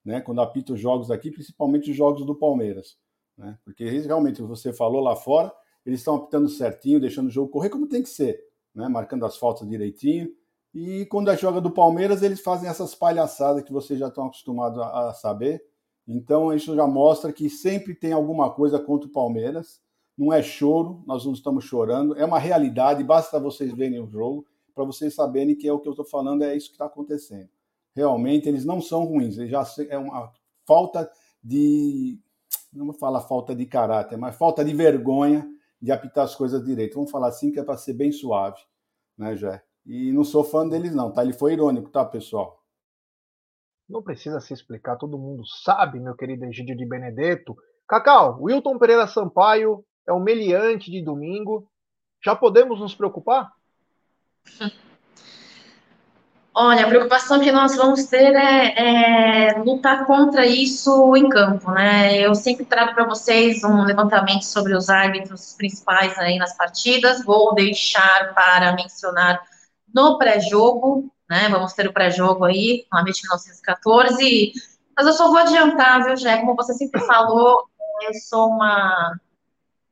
né? 0.04 0.20
Quando 0.20 0.42
apita 0.42 0.74
os 0.74 0.80
jogos 0.80 1.10
aqui, 1.10 1.32
principalmente 1.32 1.90
os 1.90 1.96
jogos 1.96 2.26
do 2.26 2.36
Palmeiras, 2.36 2.98
né? 3.38 3.58
Porque 3.64 3.86
realmente 3.86 4.42
você 4.42 4.74
falou 4.74 5.02
lá 5.02 5.16
fora, 5.16 5.54
eles 5.86 6.02
estão 6.02 6.16
apitando 6.16 6.50
certinho, 6.50 7.00
deixando 7.00 7.28
o 7.28 7.32
jogo 7.32 7.50
correr 7.50 7.70
como 7.70 7.88
tem 7.88 8.04
que 8.04 8.10
ser 8.10 8.48
né, 8.78 8.88
marcando 8.88 9.26
as 9.26 9.36
faltas 9.36 9.68
direitinho. 9.68 10.30
E 10.74 11.06
quando 11.08 11.30
a 11.30 11.36
joga 11.36 11.60
do 11.60 11.72
Palmeiras, 11.72 12.22
eles 12.22 12.40
fazem 12.40 12.70
essas 12.70 12.94
palhaçadas 12.94 13.64
que 13.64 13.74
vocês 13.74 14.00
já 14.00 14.08
estão 14.08 14.26
acostumados 14.26 14.80
a, 14.80 15.10
a 15.10 15.14
saber. 15.14 15.64
Então, 16.08 16.54
isso 16.54 16.76
já 16.76 16.86
mostra 16.86 17.34
que 17.34 17.50
sempre 17.50 17.96
tem 17.96 18.14
alguma 18.14 18.52
coisa 18.52 18.80
contra 18.80 19.10
o 19.10 19.12
Palmeiras. 19.12 19.82
Não 20.16 20.32
é 20.32 20.42
choro, 20.42 21.04
nós 21.06 21.26
não 21.26 21.34
estamos 21.34 21.66
chorando, 21.66 22.16
é 22.16 22.24
uma 22.24 22.40
realidade. 22.40 23.04
Basta 23.04 23.40
vocês 23.40 23.74
verem 23.74 24.00
o 24.00 24.08
jogo 24.08 24.46
para 24.74 24.86
vocês 24.86 25.16
saberem 25.16 25.56
que 25.56 25.68
é 25.68 25.74
o 25.74 25.80
que 25.80 25.88
eu 25.88 25.94
estou 25.94 26.06
falando, 26.06 26.44
é 26.44 26.56
isso 26.56 26.68
que 26.68 26.76
está 26.76 26.86
acontecendo. 26.86 27.50
Realmente, 27.96 28.48
eles 28.48 28.64
não 28.64 28.80
são 28.80 29.06
ruins, 29.06 29.40
eles 29.40 29.50
já 29.50 29.66
é 29.90 29.98
uma 29.98 30.32
falta 30.66 31.10
de. 31.44 32.20
Não 32.72 32.86
vou 32.86 32.94
falar 32.94 33.22
falta 33.22 33.56
de 33.56 33.66
caráter, 33.66 34.18
mas 34.18 34.36
falta 34.36 34.64
de 34.64 34.74
vergonha 34.74 35.50
de 35.82 35.92
apitar 35.92 36.26
as 36.26 36.36
coisas 36.36 36.64
direito. 36.64 36.96
Vamos 36.96 37.12
falar 37.12 37.28
assim 37.28 37.52
que 37.52 37.60
é 37.60 37.64
para 37.64 37.78
ser 37.78 37.94
bem 37.94 38.12
suave, 38.12 38.62
né, 39.18 39.36
Jé? 39.36 39.64
E 39.86 40.12
não 40.12 40.24
sou 40.24 40.44
fã 40.44 40.68
deles 40.68 40.94
não, 40.94 41.12
tá? 41.12 41.24
Ele 41.24 41.34
foi 41.34 41.54
irônico, 41.54 41.90
tá, 41.90 42.04
pessoal? 42.04 42.64
Não 43.88 44.04
precisa 44.04 44.42
se 44.42 44.54
explicar, 44.54 44.98
todo 44.98 45.18
mundo 45.18 45.46
sabe, 45.46 46.00
meu 46.00 46.16
querido 46.16 46.46
Egídio 46.46 46.76
de 46.76 46.86
Benedetto. 46.86 47.56
Cacau, 47.88 48.42
Wilton 48.42 48.78
Pereira 48.78 49.08
Sampaio 49.08 49.86
é 50.06 50.12
o 50.12 50.20
meliante 50.20 50.92
de 50.92 51.02
domingo. 51.02 51.70
Já 52.24 52.36
podemos 52.36 52.80
nos 52.80 52.94
preocupar? 52.94 53.54
Olha, 56.60 56.86
a 56.86 56.90
preocupação 56.90 57.40
que 57.40 57.52
nós 57.52 57.76
vamos 57.76 58.06
ter 58.06 58.36
é, 58.36 59.52
é, 59.52 59.60
lutar 59.60 60.08
contra 60.08 60.44
isso 60.44 61.16
em 61.16 61.30
campo, 61.30 61.70
né? 61.70 62.18
Eu 62.20 62.34
sempre 62.34 62.66
trago 62.66 62.96
para 62.96 63.06
vocês 63.06 63.64
um 63.64 63.84
levantamento 63.84 64.42
sobre 64.42 64.76
os 64.76 64.90
árbitros 64.90 65.54
principais 65.54 66.18
aí 66.18 66.40
nas 66.40 66.58
partidas. 66.58 67.24
Vou 67.24 67.54
deixar 67.54 68.34
para 68.34 68.74
mencionar 68.74 69.40
no 69.94 70.18
pré-jogo, 70.18 71.14
né? 71.30 71.48
Vamos 71.48 71.74
ter 71.74 71.88
o 71.88 71.94
pré-jogo 71.94 72.44
aí, 72.44 72.88
no 72.92 72.98
AMIT 72.98 73.22
1914. 73.22 74.52
Mas 74.98 75.06
eu 75.06 75.14
só 75.14 75.28
vou 75.28 75.38
adiantar, 75.38 76.06
viu, 76.06 76.18
Jé? 76.18 76.38
Como 76.38 76.56
você 76.56 76.74
sempre 76.74 77.02
falou, 77.02 77.66
eu 78.02 78.16
sou 78.16 78.50
uma 78.50 79.16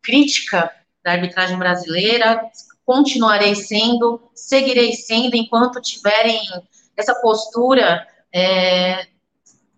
crítica 0.01 0.71
da 1.03 1.11
arbitragem 1.11 1.59
brasileira, 1.59 2.41
continuarei 2.85 3.55
sendo, 3.55 4.21
seguirei 4.33 4.93
sendo 4.93 5.35
enquanto 5.35 5.81
tiverem 5.81 6.39
essa 6.95 7.15
postura. 7.15 8.07
É, 8.33 9.07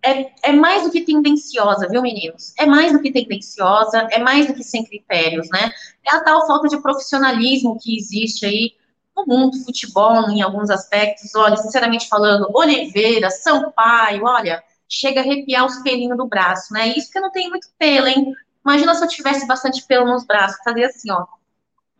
é, 0.02 0.32
é, 0.44 0.52
mais 0.52 0.84
do 0.84 0.90
que 0.90 1.00
tendenciosa, 1.00 1.88
viu, 1.88 2.00
meninos? 2.00 2.54
É 2.58 2.66
mais 2.66 2.92
do 2.92 3.00
que 3.00 3.10
tendenciosa, 3.10 4.06
é 4.10 4.18
mais 4.18 4.46
do 4.46 4.54
que 4.54 4.62
sem 4.62 4.84
critérios, 4.84 5.48
né? 5.50 5.72
É 6.06 6.14
a 6.14 6.20
tal 6.20 6.46
falta 6.46 6.68
de 6.68 6.80
profissionalismo 6.80 7.78
que 7.80 7.96
existe 7.96 8.46
aí 8.46 8.72
no 9.16 9.26
mundo 9.26 9.58
do 9.58 9.64
futebol, 9.64 10.30
em 10.30 10.40
alguns 10.40 10.70
aspectos. 10.70 11.34
Olha, 11.34 11.56
sinceramente 11.56 12.08
falando, 12.08 12.48
Oliveira, 12.54 13.30
Sampaio, 13.30 14.24
olha, 14.24 14.62
chega 14.88 15.20
a 15.20 15.24
arrepiar 15.24 15.66
os 15.66 15.76
pelinhos 15.78 16.16
do 16.16 16.26
braço, 16.26 16.72
né? 16.72 16.88
Isso 16.96 17.10
que 17.10 17.18
eu 17.18 17.22
não 17.22 17.32
tenho 17.32 17.50
muito 17.50 17.68
pelo, 17.78 18.06
hein? 18.06 18.32
Imagina 18.64 18.94
se 18.94 19.02
eu 19.02 19.08
tivesse 19.08 19.46
bastante 19.46 19.84
pelo 19.86 20.06
nos 20.06 20.24
braços, 20.24 20.58
fazer 20.62 20.84
assim, 20.84 21.10
ó. 21.10 21.26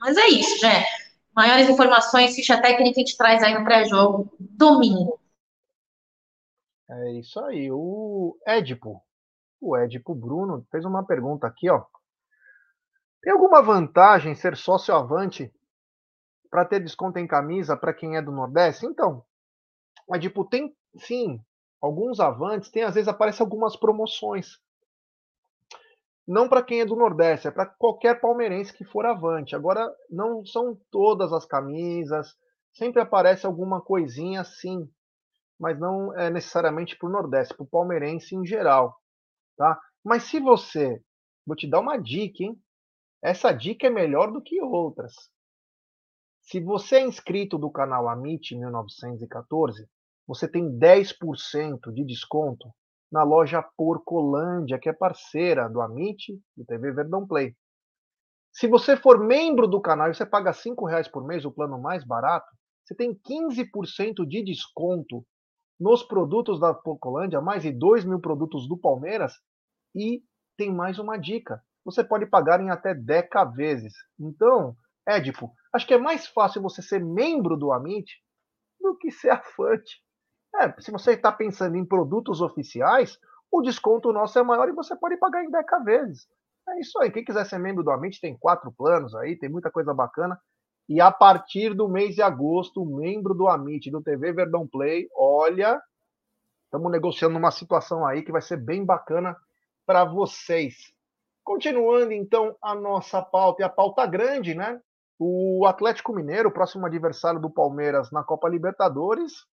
Mas 0.00 0.16
é 0.16 0.28
isso, 0.28 0.64
né? 0.64 0.84
Maiores 1.34 1.68
informações, 1.68 2.34
ficha 2.34 2.60
técnica, 2.60 3.00
a 3.00 3.00
gente 3.00 3.16
traz 3.16 3.42
aí 3.42 3.56
no 3.56 3.64
pré-jogo, 3.64 4.32
domingo. 4.38 5.20
É 6.90 7.12
isso 7.12 7.38
aí. 7.40 7.70
O 7.70 8.36
Édipo, 8.46 9.02
o 9.60 9.76
Édipo 9.76 10.14
Bruno, 10.14 10.66
fez 10.70 10.84
uma 10.84 11.04
pergunta 11.04 11.46
aqui, 11.46 11.68
ó. 11.68 11.84
Tem 13.22 13.32
alguma 13.32 13.60
vantagem 13.62 14.34
ser 14.34 14.56
sócio 14.56 14.94
avante 14.94 15.52
para 16.50 16.64
ter 16.64 16.80
desconto 16.80 17.18
em 17.18 17.26
camisa 17.26 17.76
para 17.76 17.92
quem 17.92 18.16
é 18.16 18.22
do 18.22 18.32
Nordeste? 18.32 18.86
Então, 18.86 19.24
Édipo, 20.12 20.44
tem 20.44 20.74
sim 20.96 21.40
alguns 21.80 22.20
avantes, 22.20 22.70
tem 22.70 22.82
às 22.82 22.94
vezes 22.94 23.08
aparecem 23.08 23.44
algumas 23.44 23.76
promoções 23.76 24.58
não 26.28 26.46
para 26.46 26.62
quem 26.62 26.82
é 26.82 26.84
do 26.84 26.94
Nordeste, 26.94 27.48
é 27.48 27.50
para 27.50 27.64
qualquer 27.64 28.20
palmeirense 28.20 28.74
que 28.74 28.84
for 28.84 29.06
avante. 29.06 29.56
Agora, 29.56 29.90
não 30.10 30.44
são 30.44 30.78
todas 30.90 31.32
as 31.32 31.46
camisas, 31.46 32.36
sempre 32.70 33.00
aparece 33.00 33.46
alguma 33.46 33.80
coisinha 33.80 34.42
assim, 34.42 34.86
mas 35.58 35.80
não 35.80 36.14
é 36.14 36.28
necessariamente 36.28 36.98
para 36.98 37.08
o 37.08 37.12
Nordeste, 37.12 37.54
para 37.54 37.64
o 37.64 37.68
palmeirense 37.68 38.36
em 38.36 38.44
geral. 38.44 38.94
Tá? 39.56 39.80
Mas 40.04 40.24
se 40.24 40.38
você. 40.38 41.02
Vou 41.46 41.56
te 41.56 41.66
dar 41.66 41.80
uma 41.80 41.96
dica, 41.96 42.44
hein? 42.44 42.62
Essa 43.22 43.50
dica 43.50 43.86
é 43.86 43.90
melhor 43.90 44.30
do 44.30 44.42
que 44.42 44.60
outras. 44.60 45.14
Se 46.42 46.60
você 46.60 46.96
é 46.96 47.06
inscrito 47.06 47.56
do 47.56 47.70
canal 47.70 48.06
Amit 48.06 48.54
1914, 48.54 49.88
você 50.26 50.46
tem 50.46 50.78
10% 50.78 51.90
de 51.90 52.04
desconto 52.04 52.70
na 53.10 53.22
loja 53.22 53.62
Porcolândia, 53.76 54.78
que 54.78 54.88
é 54.88 54.92
parceira 54.92 55.68
do 55.68 55.80
Amit 55.80 56.38
e 56.56 56.64
TV 56.64 56.92
Verdão 56.92 57.26
Play. 57.26 57.54
Se 58.52 58.66
você 58.66 58.96
for 58.96 59.18
membro 59.18 59.66
do 59.66 59.80
canal 59.80 60.10
e 60.10 60.14
você 60.14 60.26
paga 60.26 60.50
R$ 60.50 60.74
reais 60.88 61.08
por 61.08 61.26
mês, 61.26 61.44
o 61.44 61.52
plano 61.52 61.80
mais 61.80 62.04
barato, 62.04 62.46
você 62.84 62.94
tem 62.94 63.14
15% 63.14 64.26
de 64.26 64.42
desconto 64.42 65.24
nos 65.78 66.02
produtos 66.02 66.58
da 66.58 66.74
Porcolândia, 66.74 67.40
mais 67.40 67.62
de 67.62 67.70
2 67.70 68.04
mil 68.04 68.20
produtos 68.20 68.68
do 68.68 68.76
Palmeiras, 68.76 69.34
e 69.94 70.22
tem 70.56 70.74
mais 70.74 70.98
uma 70.98 71.16
dica. 71.16 71.62
Você 71.84 72.02
pode 72.02 72.26
pagar 72.26 72.60
em 72.60 72.70
até 72.70 72.94
10 72.94 73.28
vezes. 73.54 73.92
Então, 74.18 74.76
Édipo, 75.06 75.52
acho 75.72 75.86
que 75.86 75.94
é 75.94 75.98
mais 75.98 76.26
fácil 76.26 76.60
você 76.60 76.82
ser 76.82 77.02
membro 77.02 77.56
do 77.56 77.72
Amit 77.72 78.10
do 78.80 78.96
que 78.96 79.10
ser 79.10 79.30
afante. 79.30 80.02
É, 80.56 80.80
se 80.80 80.90
você 80.90 81.12
está 81.12 81.30
pensando 81.30 81.76
em 81.76 81.84
produtos 81.84 82.40
oficiais, 82.40 83.18
o 83.50 83.62
desconto 83.62 84.12
nosso 84.12 84.38
é 84.38 84.42
maior 84.42 84.68
e 84.68 84.72
você 84.72 84.96
pode 84.96 85.16
pagar 85.16 85.44
em 85.44 85.50
10 85.50 85.64
vezes. 85.84 86.28
É 86.68 86.80
isso 86.80 86.98
aí. 87.00 87.10
Quem 87.10 87.24
quiser 87.24 87.46
ser 87.46 87.58
membro 87.58 87.82
do 87.82 87.90
Amit 87.90 88.20
tem 88.20 88.36
quatro 88.36 88.72
planos 88.72 89.14
aí, 89.14 89.36
tem 89.36 89.48
muita 89.48 89.70
coisa 89.70 89.94
bacana. 89.94 90.38
E 90.88 91.00
a 91.00 91.10
partir 91.10 91.74
do 91.74 91.88
mês 91.88 92.14
de 92.14 92.22
agosto, 92.22 92.84
membro 92.84 93.34
do 93.34 93.48
Amit, 93.48 93.90
do 93.90 94.02
TV 94.02 94.32
Verdão 94.32 94.66
Play, 94.66 95.06
olha, 95.14 95.80
estamos 96.64 96.90
negociando 96.90 97.36
uma 97.38 97.50
situação 97.50 98.06
aí 98.06 98.22
que 98.22 98.32
vai 98.32 98.40
ser 98.40 98.56
bem 98.56 98.84
bacana 98.84 99.36
para 99.86 100.04
vocês. 100.04 100.74
Continuando 101.44 102.12
então 102.12 102.56
a 102.62 102.74
nossa 102.74 103.22
pauta, 103.22 103.62
e 103.62 103.64
a 103.64 103.68
pauta 103.68 104.04
grande, 104.06 104.54
né? 104.54 104.80
O 105.18 105.66
Atlético 105.66 106.12
Mineiro, 106.12 106.50
próximo 106.50 106.86
adversário 106.86 107.40
do 107.40 107.50
Palmeiras 107.50 108.10
na 108.10 108.22
Copa 108.22 108.48
Libertadores, 108.48 109.46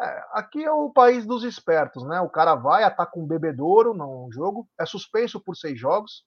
é, 0.00 0.24
aqui 0.32 0.62
é 0.62 0.70
o 0.70 0.90
país 0.90 1.24
dos 1.24 1.42
espertos, 1.42 2.04
né? 2.04 2.20
O 2.20 2.28
cara 2.28 2.54
vai, 2.54 2.84
ataca 2.84 3.18
um 3.18 3.26
bebedouro 3.26 3.94
no 3.94 4.28
jogo, 4.30 4.68
é 4.78 4.84
suspenso 4.84 5.40
por 5.40 5.56
seis 5.56 5.78
jogos. 5.78 6.24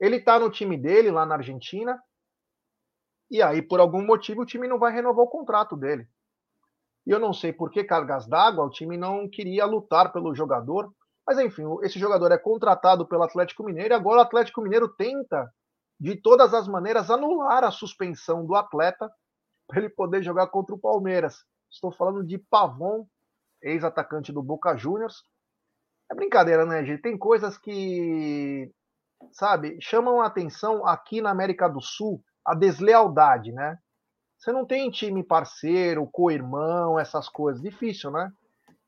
Ele 0.00 0.20
tá 0.20 0.38
no 0.38 0.50
time 0.50 0.76
dele 0.76 1.10
lá 1.10 1.24
na 1.24 1.36
Argentina. 1.36 2.02
E 3.30 3.40
aí, 3.40 3.62
por 3.62 3.80
algum 3.80 4.04
motivo, 4.04 4.42
o 4.42 4.46
time 4.46 4.66
não 4.66 4.78
vai 4.78 4.92
renovar 4.92 5.24
o 5.24 5.30
contrato 5.30 5.76
dele. 5.76 6.08
E 7.06 7.10
eu 7.10 7.20
não 7.20 7.32
sei 7.32 7.52
por 7.52 7.70
que 7.70 7.84
cargas 7.84 8.26
d'água, 8.26 8.64
o 8.64 8.70
time 8.70 8.96
não 8.96 9.28
queria 9.28 9.64
lutar 9.64 10.12
pelo 10.12 10.34
jogador. 10.34 10.92
Mas 11.26 11.38
enfim, 11.38 11.64
esse 11.82 11.98
jogador 11.98 12.32
é 12.32 12.38
contratado 12.38 13.06
pelo 13.06 13.22
Atlético 13.22 13.64
Mineiro 13.64 13.94
e 13.94 13.96
agora 13.96 14.18
o 14.18 14.22
Atlético 14.22 14.60
Mineiro 14.60 14.88
tenta, 14.88 15.50
de 15.98 16.16
todas 16.16 16.52
as 16.52 16.66
maneiras, 16.66 17.10
anular 17.10 17.64
a 17.64 17.70
suspensão 17.70 18.44
do 18.44 18.54
atleta 18.54 19.10
para 19.68 19.78
ele 19.78 19.88
poder 19.88 20.22
jogar 20.22 20.48
contra 20.48 20.74
o 20.74 20.78
Palmeiras. 20.78 21.36
Estou 21.74 21.90
falando 21.90 22.22
de 22.24 22.38
Pavon, 22.38 23.04
ex-atacante 23.60 24.32
do 24.32 24.40
Boca 24.40 24.76
Juniors. 24.76 25.24
É 26.08 26.14
brincadeira, 26.14 26.64
né, 26.64 26.84
gente? 26.84 27.02
Tem 27.02 27.18
coisas 27.18 27.58
que, 27.58 28.70
sabe, 29.32 29.76
chamam 29.80 30.20
a 30.20 30.26
atenção 30.26 30.86
aqui 30.86 31.20
na 31.20 31.30
América 31.30 31.68
do 31.68 31.80
Sul, 31.80 32.22
a 32.44 32.54
deslealdade, 32.54 33.50
né? 33.50 33.76
Você 34.38 34.52
não 34.52 34.64
tem 34.64 34.88
time 34.88 35.24
parceiro, 35.24 36.08
co-irmão, 36.12 36.98
essas 36.98 37.28
coisas. 37.28 37.60
Difícil, 37.60 38.12
né? 38.12 38.30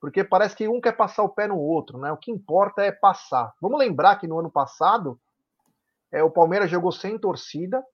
Porque 0.01 0.23
parece 0.23 0.55
que 0.55 0.69
um 0.69 0.81
quer 0.81 0.93
passar 0.93 1.25
o 1.25 1.31
pé 1.31 1.49
no 1.49 1.59
outro, 1.59 1.99
né? 1.99 2.13
O 2.13 2.17
que 2.17 2.31
importa 2.31 2.83
é 2.83 2.93
passar. 2.93 3.53
Vamos 3.61 3.81
lembrar 3.81 4.17
que 4.17 4.29
no 4.29 4.39
ano 4.39 4.51
passado 4.51 5.19
é, 6.13 6.23
o 6.23 6.31
Palmeiras 6.31 6.71
jogou 6.71 6.93
sem 6.93 7.19
torcida, 7.19 7.85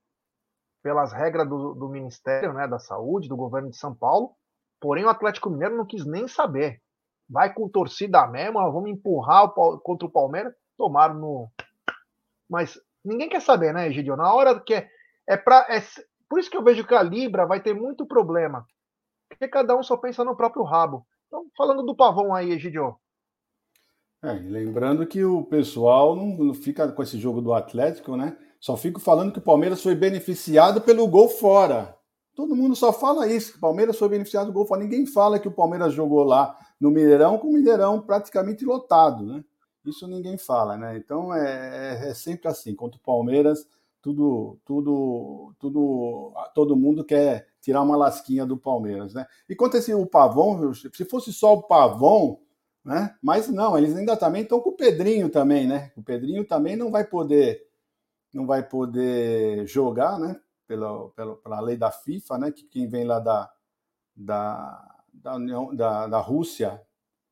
pelas 0.83 1.13
regras 1.13 1.49
do, 1.49 1.73
do 1.75 1.89
Ministério 1.89 2.53
né, 2.53 2.69
da 2.69 2.79
Saúde, 2.79 3.29
do 3.29 3.37
governo 3.37 3.71
de 3.71 3.77
São 3.77 3.95
Paulo. 3.95 4.37
Porém, 4.83 5.05
o 5.05 5.09
Atlético 5.09 5.49
Mineiro 5.49 5.77
não 5.77 5.87
quis 5.87 6.05
nem 6.05 6.27
saber. 6.27 6.83
Vai 7.31 7.55
com 7.55 7.69
torcida 7.69 8.27
mesmo, 8.27 8.55
vamos 8.73 8.91
empurrar 8.91 9.45
o, 9.45 9.79
contra 9.79 10.09
o 10.09 10.11
Palmeiras. 10.11 10.53
Tomaram 10.77 11.15
no. 11.15 11.49
Mas 12.51 12.77
ninguém 13.05 13.29
quer 13.29 13.41
saber, 13.41 13.73
né, 13.73 13.87
Egidio? 13.87 14.17
Na 14.17 14.35
hora 14.35 14.59
que 14.59 14.75
é, 14.75 14.91
é 15.29 15.37
para. 15.37 15.69
É, 15.71 15.81
por 16.29 16.41
isso 16.41 16.51
que 16.51 16.57
eu 16.57 16.65
vejo 16.65 16.85
que 16.85 16.95
a 16.97 17.03
Libra 17.03 17.47
vai 17.47 17.63
ter 17.63 17.73
muito 17.73 18.05
problema. 18.05 18.67
Porque 19.29 19.47
cada 19.47 19.77
um 19.77 19.85
só 19.85 19.97
pensa 19.97 20.25
no 20.25 20.37
próprio 20.37 20.65
rabo. 20.65 21.07
Então, 21.29 21.47
falando 21.57 21.85
do 21.85 21.95
pavão 21.95 22.35
aí, 22.35 22.51
Egidio. 22.51 22.97
É, 24.21 24.33
lembrando 24.33 25.07
que 25.07 25.25
o 25.25 25.45
pessoal 25.45 26.17
não 26.17 26.53
fica 26.53 26.91
com 26.91 27.03
esse 27.03 27.19
jogo 27.19 27.41
do 27.41 27.55
Atlético, 27.55 28.17
né? 28.17 28.37
Só 28.59 28.77
fico 28.77 29.01
falando 29.01 29.33
que 29.33 29.39
o 29.39 29.43
Palmeiras 29.43 29.81
foi 29.81 29.95
beneficiado 29.95 30.81
pelo 30.81 31.07
gol 31.07 31.29
fora. 31.29 31.97
Todo 32.35 32.57
mundo 32.57 32.75
só 32.75 32.93
fala 32.93 33.27
isso, 33.27 33.53
que 33.53 33.59
o 33.59 33.61
Palmeiras 33.61 33.99
foi 33.99 34.09
beneficiado 34.09 34.47
do 34.47 34.53
gol 34.53 34.67
fora. 34.67 34.83
Ninguém 34.83 35.07
fala 35.07 35.39
que 35.39 35.49
o 35.49 35.53
Palmeiras 35.53 35.93
jogou 35.93 36.25
lá 36.25 36.57
no 36.81 36.91
Mineirão 36.91 37.39
com 37.39 37.49
o 37.49 37.53
Mineirão 37.53 38.01
praticamente 38.01 38.65
lotado, 38.65 39.25
né? 39.25 39.45
Isso 39.85 40.07
ninguém 40.07 40.39
fala, 40.39 40.77
né? 40.77 40.97
Então 40.97 41.35
é, 41.35 42.07
é, 42.07 42.09
é 42.09 42.15
sempre 42.15 42.49
assim. 42.49 42.75
Contra 42.75 42.99
o 42.99 43.03
Palmeiras, 43.03 43.67
tudo, 44.01 44.59
tudo, 44.65 45.55
tudo, 45.59 46.33
todo 46.55 46.77
mundo 46.77 47.05
quer 47.05 47.49
tirar 47.61 47.83
uma 47.83 47.97
lasquinha 47.97 48.47
do 48.47 48.57
Palmeiras, 48.57 49.13
né? 49.13 49.27
E 49.49 49.55
quanto 49.55 49.77
a 49.77 49.79
esse, 49.79 49.93
o 49.93 50.07
Pavão, 50.07 50.73
se 50.75 51.05
fosse 51.05 51.33
só 51.33 51.55
o 51.55 51.63
Pavão, 51.63 52.41
né? 52.85 53.15
Mas 53.23 53.49
não, 53.49 53.77
eles 53.77 53.95
ainda 53.95 54.17
também 54.17 54.43
estão 54.43 54.61
com 54.61 54.71
o 54.71 54.77
Pedrinho 54.77 55.29
também, 55.29 55.67
né? 55.67 55.93
O 55.97 56.03
Pedrinho 56.03 56.45
também 56.45 56.77
não 56.77 56.91
vai 56.91 57.05
poder 57.05 57.67
não 58.33 58.47
vai 58.47 58.63
poder 58.67 59.67
jogar, 59.67 60.19
né? 60.19 60.41
Pela, 60.73 61.11
pela, 61.11 61.37
pela 61.37 61.61
lei 61.61 61.77
da 61.77 61.91
FIFA, 61.91 62.39
né? 62.39 62.51
Que 62.51 62.65
quem 62.65 62.89
vem 62.89 63.05
lá 63.05 63.19
da, 63.19 63.53
da, 64.17 65.05
da, 65.13 65.35
União, 65.35 65.75
da, 65.77 66.07
da 66.07 66.19
Rússia 66.19 66.81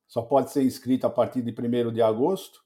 só 0.06 0.20
pode 0.20 0.50
ser 0.50 0.62
inscrito 0.62 1.06
a 1.06 1.10
partir 1.10 1.40
de 1.40 1.50
1 1.50 1.90
de 1.90 2.02
agosto, 2.02 2.62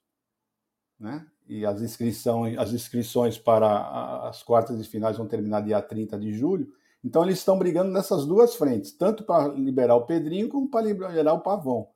né? 0.98 1.24
E 1.46 1.64
as 1.64 1.80
inscrições, 1.80 2.58
as 2.58 2.72
inscrições 2.72 3.38
para 3.38 4.28
as 4.28 4.42
quartas 4.42 4.82
de 4.82 4.88
finais 4.88 5.16
vão 5.16 5.28
terminar 5.28 5.60
dia 5.60 5.80
30 5.80 6.18
de 6.18 6.32
julho. 6.32 6.66
Então 7.04 7.22
eles 7.22 7.38
estão 7.38 7.56
brigando 7.56 7.92
nessas 7.92 8.26
duas 8.26 8.56
frentes, 8.56 8.90
tanto 8.96 9.22
para 9.22 9.46
liberar 9.54 9.94
o 9.94 10.06
Pedrinho 10.06 10.48
como 10.48 10.68
para 10.68 10.86
liberar 10.86 11.34
o 11.34 11.40
Pavão. 11.40 11.88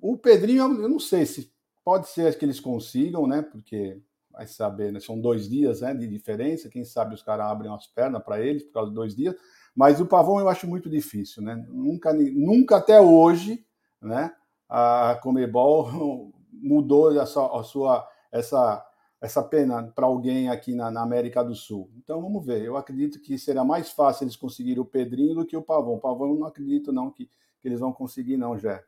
O 0.00 0.18
Pedrinho, 0.18 0.62
eu 0.62 0.88
não 0.88 0.98
sei 0.98 1.26
se 1.26 1.52
pode 1.84 2.08
ser 2.08 2.36
que 2.36 2.44
eles 2.44 2.58
consigam, 2.58 3.24
né? 3.28 3.40
Porque 3.40 4.02
vai 4.34 4.46
saber, 4.46 4.92
né? 4.92 5.00
São 5.00 5.18
dois 5.18 5.48
dias 5.48 5.80
né, 5.80 5.94
de 5.94 6.06
diferença. 6.06 6.68
Quem 6.68 6.84
sabe 6.84 7.14
os 7.14 7.22
caras 7.22 7.46
abrem 7.46 7.72
as 7.72 7.86
pernas 7.86 8.22
para 8.22 8.40
eles 8.40 8.64
por 8.64 8.72
causa 8.72 8.90
de 8.90 8.94
dois 8.94 9.14
dias. 9.14 9.34
Mas 9.74 10.00
o 10.00 10.06
Pavão 10.06 10.38
eu 10.38 10.48
acho 10.48 10.66
muito 10.66 10.90
difícil, 10.90 11.42
né? 11.42 11.64
Nunca, 11.68 12.12
nunca 12.12 12.76
até 12.76 13.00
hoje, 13.00 13.64
né? 14.02 14.32
A 14.68 15.18
Comebol 15.22 16.32
mudou 16.52 17.08
a 17.18 17.26
sua, 17.26 17.60
a 17.60 17.62
sua 17.62 18.08
essa 18.30 18.84
essa 19.20 19.42
pena 19.42 19.90
para 19.94 20.04
alguém 20.04 20.50
aqui 20.50 20.74
na, 20.74 20.90
na, 20.90 21.00
América 21.00 21.42
do 21.42 21.54
Sul. 21.54 21.90
Então 21.96 22.20
vamos 22.20 22.44
ver. 22.44 22.62
Eu 22.62 22.76
acredito 22.76 23.18
que 23.18 23.38
será 23.38 23.64
mais 23.64 23.90
fácil 23.90 24.24
eles 24.24 24.36
conseguirem 24.36 24.82
o 24.82 24.84
Pedrinho 24.84 25.34
do 25.36 25.46
que 25.46 25.56
o 25.56 25.62
Pavão. 25.62 25.94
O 25.94 25.98
Pavão 25.98 26.28
eu 26.28 26.38
não 26.38 26.46
acredito 26.46 26.92
não 26.92 27.10
que, 27.10 27.30
que 27.58 27.66
eles 27.66 27.80
vão 27.80 27.90
conseguir 27.90 28.36
não, 28.36 28.58
Jé. 28.58 28.84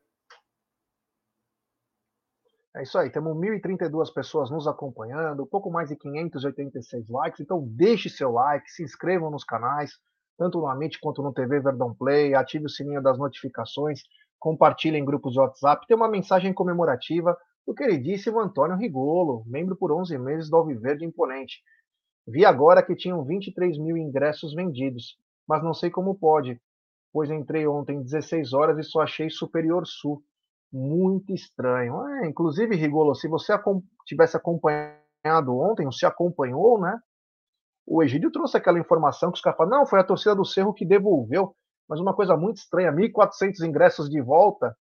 É 2.77 2.83
isso 2.83 2.99
aí, 2.99 3.09
temos 3.09 3.35
1.032 3.35 4.13
pessoas 4.13 4.51
nos 4.51 4.67
acompanhando, 4.67 5.47
pouco 5.47 5.71
mais 5.71 5.89
de 5.89 5.97
586 5.97 7.09
likes, 7.09 7.41
então 7.41 7.67
deixe 7.67 8.11
seu 8.11 8.31
like, 8.31 8.71
se 8.71 8.83
inscrevam 8.83 9.31
nos 9.31 9.45
canais, 9.45 9.93
tanto 10.37 10.59
no 10.59 10.67
Amit 10.67 11.01
quanto 11.01 11.23
no 11.23 11.33
TV 11.33 11.59
Verdão 11.59 11.95
Play, 11.95 12.35
ative 12.35 12.67
o 12.67 12.69
sininho 12.69 13.03
das 13.03 13.17
notificações, 13.17 14.03
compartilhe 14.39 14.99
em 14.99 15.05
grupos 15.07 15.33
de 15.33 15.41
WhatsApp. 15.41 15.87
Tem 15.87 15.97
uma 15.97 16.11
mensagem 16.11 16.53
comemorativa 16.53 17.35
do 17.67 17.75
queridíssimo 17.75 18.39
Antônio 18.39 18.77
Rigolo, 18.77 19.43
membro 19.47 19.75
por 19.75 19.91
11 19.91 20.19
meses 20.19 20.51
do 20.51 20.57
Alviverde 20.57 21.07
Imponente. 21.07 21.63
Vi 22.29 22.45
agora 22.45 22.83
que 22.83 22.95
tinham 22.95 23.25
23 23.25 23.79
mil 23.79 23.97
ingressos 23.97 24.53
vendidos, 24.53 25.17
mas 25.49 25.65
não 25.65 25.73
sei 25.73 25.89
como 25.89 26.15
pode, 26.15 26.61
pois 27.11 27.31
entrei 27.31 27.67
ontem 27.67 28.03
16 28.03 28.53
horas 28.53 28.79
e 28.79 28.85
só 28.85 29.01
achei 29.01 29.31
Superior 29.31 29.87
Sul 29.87 30.23
muito 30.73 31.33
estranho. 31.33 32.07
É, 32.09 32.27
inclusive, 32.27 32.77
Rigolo, 32.77 33.15
se 33.15 33.29
você 33.29 33.53
tivesse 34.07 34.37
acompanhado 34.37 35.57
ontem, 35.57 35.87
ou 35.87 35.93
se 35.93 36.07
acompanhou, 36.07 36.81
né? 36.81 36.99
O 37.87 38.03
Egídio 38.03 38.33
trouxe 38.33 38.57
aquela 38.57 38.79
informação 38.79 39.31
que 39.31 39.37
os 39.37 39.43
caras 39.43 39.57
falaram, 39.57 39.79
não, 39.79 39.87
foi 39.87 40.01
a 40.01 40.05
torcida 40.05 40.35
do 40.35 40.45
Cerro 40.45 40.75
que 40.75 40.85
devolveu, 40.85 41.55
mas 41.89 42.01
uma 42.01 42.15
coisa 42.15 42.37
muito 42.37 42.57
estranha, 42.57 42.93
1.400 42.93 43.65
ingressos 43.65 44.11
de 44.11 44.21
volta, 44.21 44.77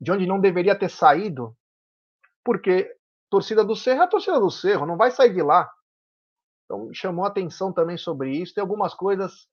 de 0.00 0.10
onde 0.10 0.26
não 0.26 0.40
deveria 0.40 0.78
ter 0.78 0.88
saído, 0.88 1.54
porque 2.42 2.90
torcida 3.30 3.62
do 3.62 3.76
Cerro 3.76 4.00
é 4.00 4.04
a 4.04 4.08
torcida 4.08 4.40
do 4.40 4.50
Cerro, 4.50 4.86
não 4.86 4.96
vai 4.96 5.10
sair 5.10 5.34
de 5.34 5.42
lá. 5.42 5.68
Então 6.64 6.88
chamou 6.94 7.26
atenção 7.26 7.72
também 7.72 7.98
sobre 7.98 8.30
isso, 8.30 8.54
tem 8.54 8.62
algumas 8.62 8.94
coisas 8.94 9.46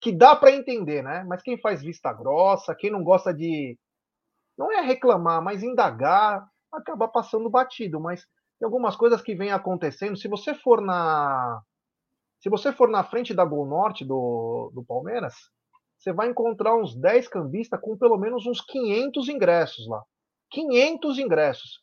que 0.00 0.12
dá 0.12 0.36
para 0.36 0.52
entender, 0.52 1.02
né? 1.02 1.24
Mas 1.24 1.42
quem 1.42 1.58
faz 1.60 1.82
vista 1.82 2.12
grossa, 2.12 2.74
quem 2.74 2.90
não 2.90 3.02
gosta 3.02 3.32
de 3.32 3.76
não 4.58 4.72
é 4.72 4.80
reclamar, 4.80 5.40
mas 5.40 5.62
indagar, 5.62 6.44
acaba 6.72 7.06
passando 7.06 7.48
batido. 7.48 8.00
Mas 8.00 8.22
tem 8.58 8.66
algumas 8.66 8.96
coisas 8.96 9.22
que 9.22 9.34
vêm 9.34 9.52
acontecendo. 9.52 10.18
Se 10.18 10.26
você 10.26 10.52
for 10.54 10.80
na. 10.80 11.62
Se 12.40 12.48
você 12.48 12.72
for 12.72 12.88
na 12.88 13.04
frente 13.04 13.32
da 13.32 13.44
Gol 13.44 13.66
Norte 13.66 14.04
do, 14.04 14.70
do 14.74 14.84
Palmeiras, 14.84 15.34
você 15.98 16.12
vai 16.12 16.28
encontrar 16.28 16.76
uns 16.76 16.94
10 17.00 17.28
cambistas 17.28 17.80
com 17.80 17.96
pelo 17.96 18.16
menos 18.16 18.46
uns 18.46 18.60
500 18.60 19.28
ingressos 19.28 19.88
lá. 19.88 20.02
500 20.50 21.18
ingressos. 21.18 21.82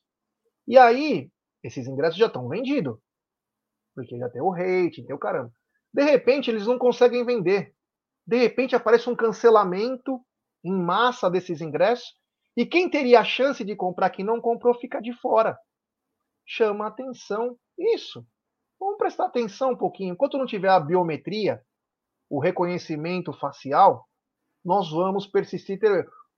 E 0.68 0.78
aí, 0.78 1.30
esses 1.64 1.88
ingressos 1.88 2.18
já 2.18 2.28
estão 2.28 2.48
vendidos. 2.48 2.98
Porque 3.94 4.18
já 4.18 4.30
tem 4.30 4.42
o 4.42 4.50
rating, 4.50 5.06
tem 5.06 5.16
o 5.16 5.20
caramba. 5.20 5.52
De 5.94 6.04
repente, 6.04 6.50
eles 6.50 6.68
não 6.68 6.78
conseguem 6.78 7.26
vender. 7.26 7.74
De 8.26 8.38
repente, 8.38 8.76
aparece 8.76 9.10
um 9.10 9.16
cancelamento 9.16 10.20
em 10.64 10.74
massa 10.74 11.30
desses 11.30 11.62
ingressos 11.62 12.14
e 12.56 12.66
quem 12.66 12.90
teria 12.90 13.20
a 13.20 13.26
chance 13.26 13.64
de 13.64 13.76
comprar 13.76 14.10
que 14.10 14.24
não 14.24 14.40
comprou 14.40 14.74
fica 14.76 15.02
de 15.02 15.14
fora. 15.20 15.58
Chama 16.46 16.88
atenção 16.88 17.58
isso. 17.78 18.26
Vamos 18.80 18.98
prestar 18.98 19.26
atenção 19.26 19.72
um 19.72 19.78
pouquinho. 19.78 20.14
Enquanto 20.14 20.38
não 20.38 20.46
tiver 20.46 20.70
a 20.70 20.80
biometria, 20.80 21.62
o 22.30 22.40
reconhecimento 22.40 23.34
facial, 23.34 24.08
nós 24.64 24.90
vamos 24.92 25.28
persistir. 25.28 25.80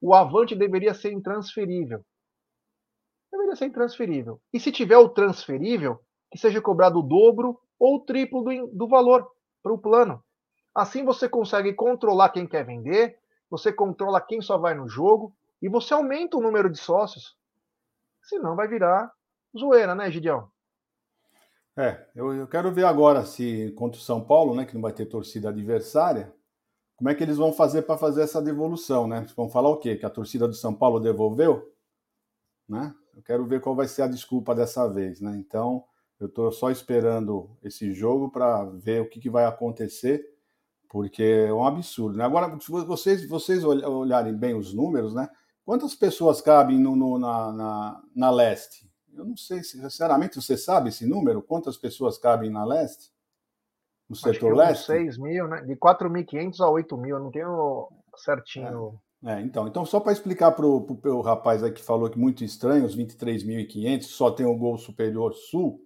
O 0.02 0.14
avante 0.14 0.56
deveria 0.56 0.94
ser 0.94 1.12
intransferível. 1.12 2.04
Deveria 3.32 3.56
ser 3.56 3.66
intransferível. 3.66 4.42
E 4.54 4.60
se 4.60 4.72
tiver 4.72 4.98
o 4.98 5.10
transferível, 5.10 6.00
que 6.32 6.38
seja 6.38 6.62
cobrado 6.62 7.00
o 7.00 7.04
dobro 7.04 7.60
ou 7.80 7.98
o 7.98 8.06
triplo 8.06 8.44
do, 8.44 8.68
do 8.68 8.88
valor 8.88 9.30
para 9.62 9.74
o 9.74 9.78
plano. 9.78 10.24
Assim 10.74 11.04
você 11.04 11.28
consegue 11.28 11.74
controlar 11.74 12.30
quem 12.30 12.48
quer 12.48 12.66
vender, 12.66 13.18
você 13.50 13.72
controla 13.72 14.22
quem 14.22 14.42
só 14.42 14.58
vai 14.58 14.76
no 14.76 14.88
jogo, 14.88 15.36
e 15.62 15.70
você 15.70 15.94
aumenta 15.94 16.38
o 16.38 16.42
número 16.42 16.70
de 16.70 16.78
sócios. 16.78 17.36
Senão 18.22 18.56
vai 18.56 18.68
virar 18.68 19.12
zoeira, 19.58 19.96
né, 19.96 20.12
Gideão? 20.12 20.50
É, 21.76 22.08
eu, 22.16 22.34
eu 22.34 22.48
quero 22.48 22.72
ver 22.72 22.86
agora 22.86 23.26
se 23.26 23.72
contra 23.78 24.00
o 24.00 24.04
São 24.04 24.24
Paulo, 24.24 24.56
né, 24.56 24.66
que 24.66 24.74
não 24.74 24.82
vai 24.82 24.92
ter 24.92 25.06
torcida 25.06 25.50
adversária, 25.50 26.34
como 26.98 27.10
é 27.10 27.16
que 27.16 27.24
eles 27.24 27.38
vão 27.38 27.54
fazer 27.54 27.84
para 27.84 27.96
fazer 27.96 28.24
essa 28.24 28.42
devolução, 28.42 29.08
né? 29.08 29.24
Vão 29.36 29.48
falar 29.48 29.70
o 29.70 29.78
quê? 29.78 29.96
Que 29.96 30.06
a 30.06 30.10
torcida 30.10 30.48
do 30.48 30.56
São 30.56 30.74
Paulo 30.74 31.00
devolveu? 31.00 31.72
Né? 32.68 32.94
Eu 33.16 33.22
quero 33.22 33.46
ver 33.46 33.62
qual 33.62 33.76
vai 33.76 33.88
ser 33.88 34.02
a 34.02 34.08
desculpa 34.08 34.56
dessa 34.56 34.92
vez, 34.92 35.22
né? 35.22 35.38
Então, 35.38 35.84
eu 36.20 36.26
estou 36.26 36.52
só 36.52 36.72
esperando 36.72 37.56
esse 37.64 37.94
jogo 37.94 38.32
para 38.32 38.66
ver 38.66 39.04
o 39.04 39.08
que, 39.08 39.20
que 39.20 39.30
vai 39.30 39.46
acontecer, 39.46 40.28
porque 40.90 41.22
é 41.22 41.54
um 41.54 41.64
absurdo. 41.64 42.18
Né? 42.18 42.26
Agora, 42.26 42.60
se 42.60 42.72
vocês, 42.72 43.30
vocês 43.30 43.64
olharem 43.64 44.36
bem 44.36 44.56
os 44.56 44.74
números, 44.74 45.14
né? 45.14 45.30
Quantas 45.68 45.94
pessoas 45.94 46.40
cabem 46.40 46.80
no, 46.80 46.96
no, 46.96 47.20
na, 47.20 47.52
na, 47.52 48.02
na, 48.16 48.32
leste? 48.32 48.90
Eu 49.14 49.26
não 49.26 49.36
sei, 49.36 49.62
sinceramente, 49.62 50.42
você 50.42 50.56
sabe 50.56 50.88
esse 50.88 51.06
número? 51.06 51.42
Quantas 51.42 51.76
pessoas 51.76 52.18
cabem 52.18 52.50
na 52.50 52.64
leste? 52.64 53.12
No 54.10 54.16
setor 54.16 54.56
leste? 54.56 54.86
6 54.86 55.18
mil, 55.18 55.46
né? 55.46 55.60
De 55.64 55.76
4.500 55.76 56.62
a 56.62 56.70
8 56.70 56.98
mil, 56.98 57.18
eu 57.18 57.22
não 57.22 57.32
tenho 57.32 57.90
certinho. 58.16 58.98
É, 59.26 59.42
então, 59.42 59.68
então, 59.68 59.86
só 59.86 60.00
para 60.00 60.14
explicar 60.14 60.54
para 60.54 60.66
o 60.66 61.20
rapaz 61.20 61.62
aí 61.62 61.74
que 61.74 61.84
falou 61.84 62.10
que 62.10 62.18
muito 62.18 62.46
estranho, 62.46 62.86
os 62.86 62.96
23.500, 62.96 64.04
só 64.04 64.32
tem 64.32 64.46
o 64.46 64.58
gol 64.58 64.78
superior 64.78 65.34
sul, 65.34 65.82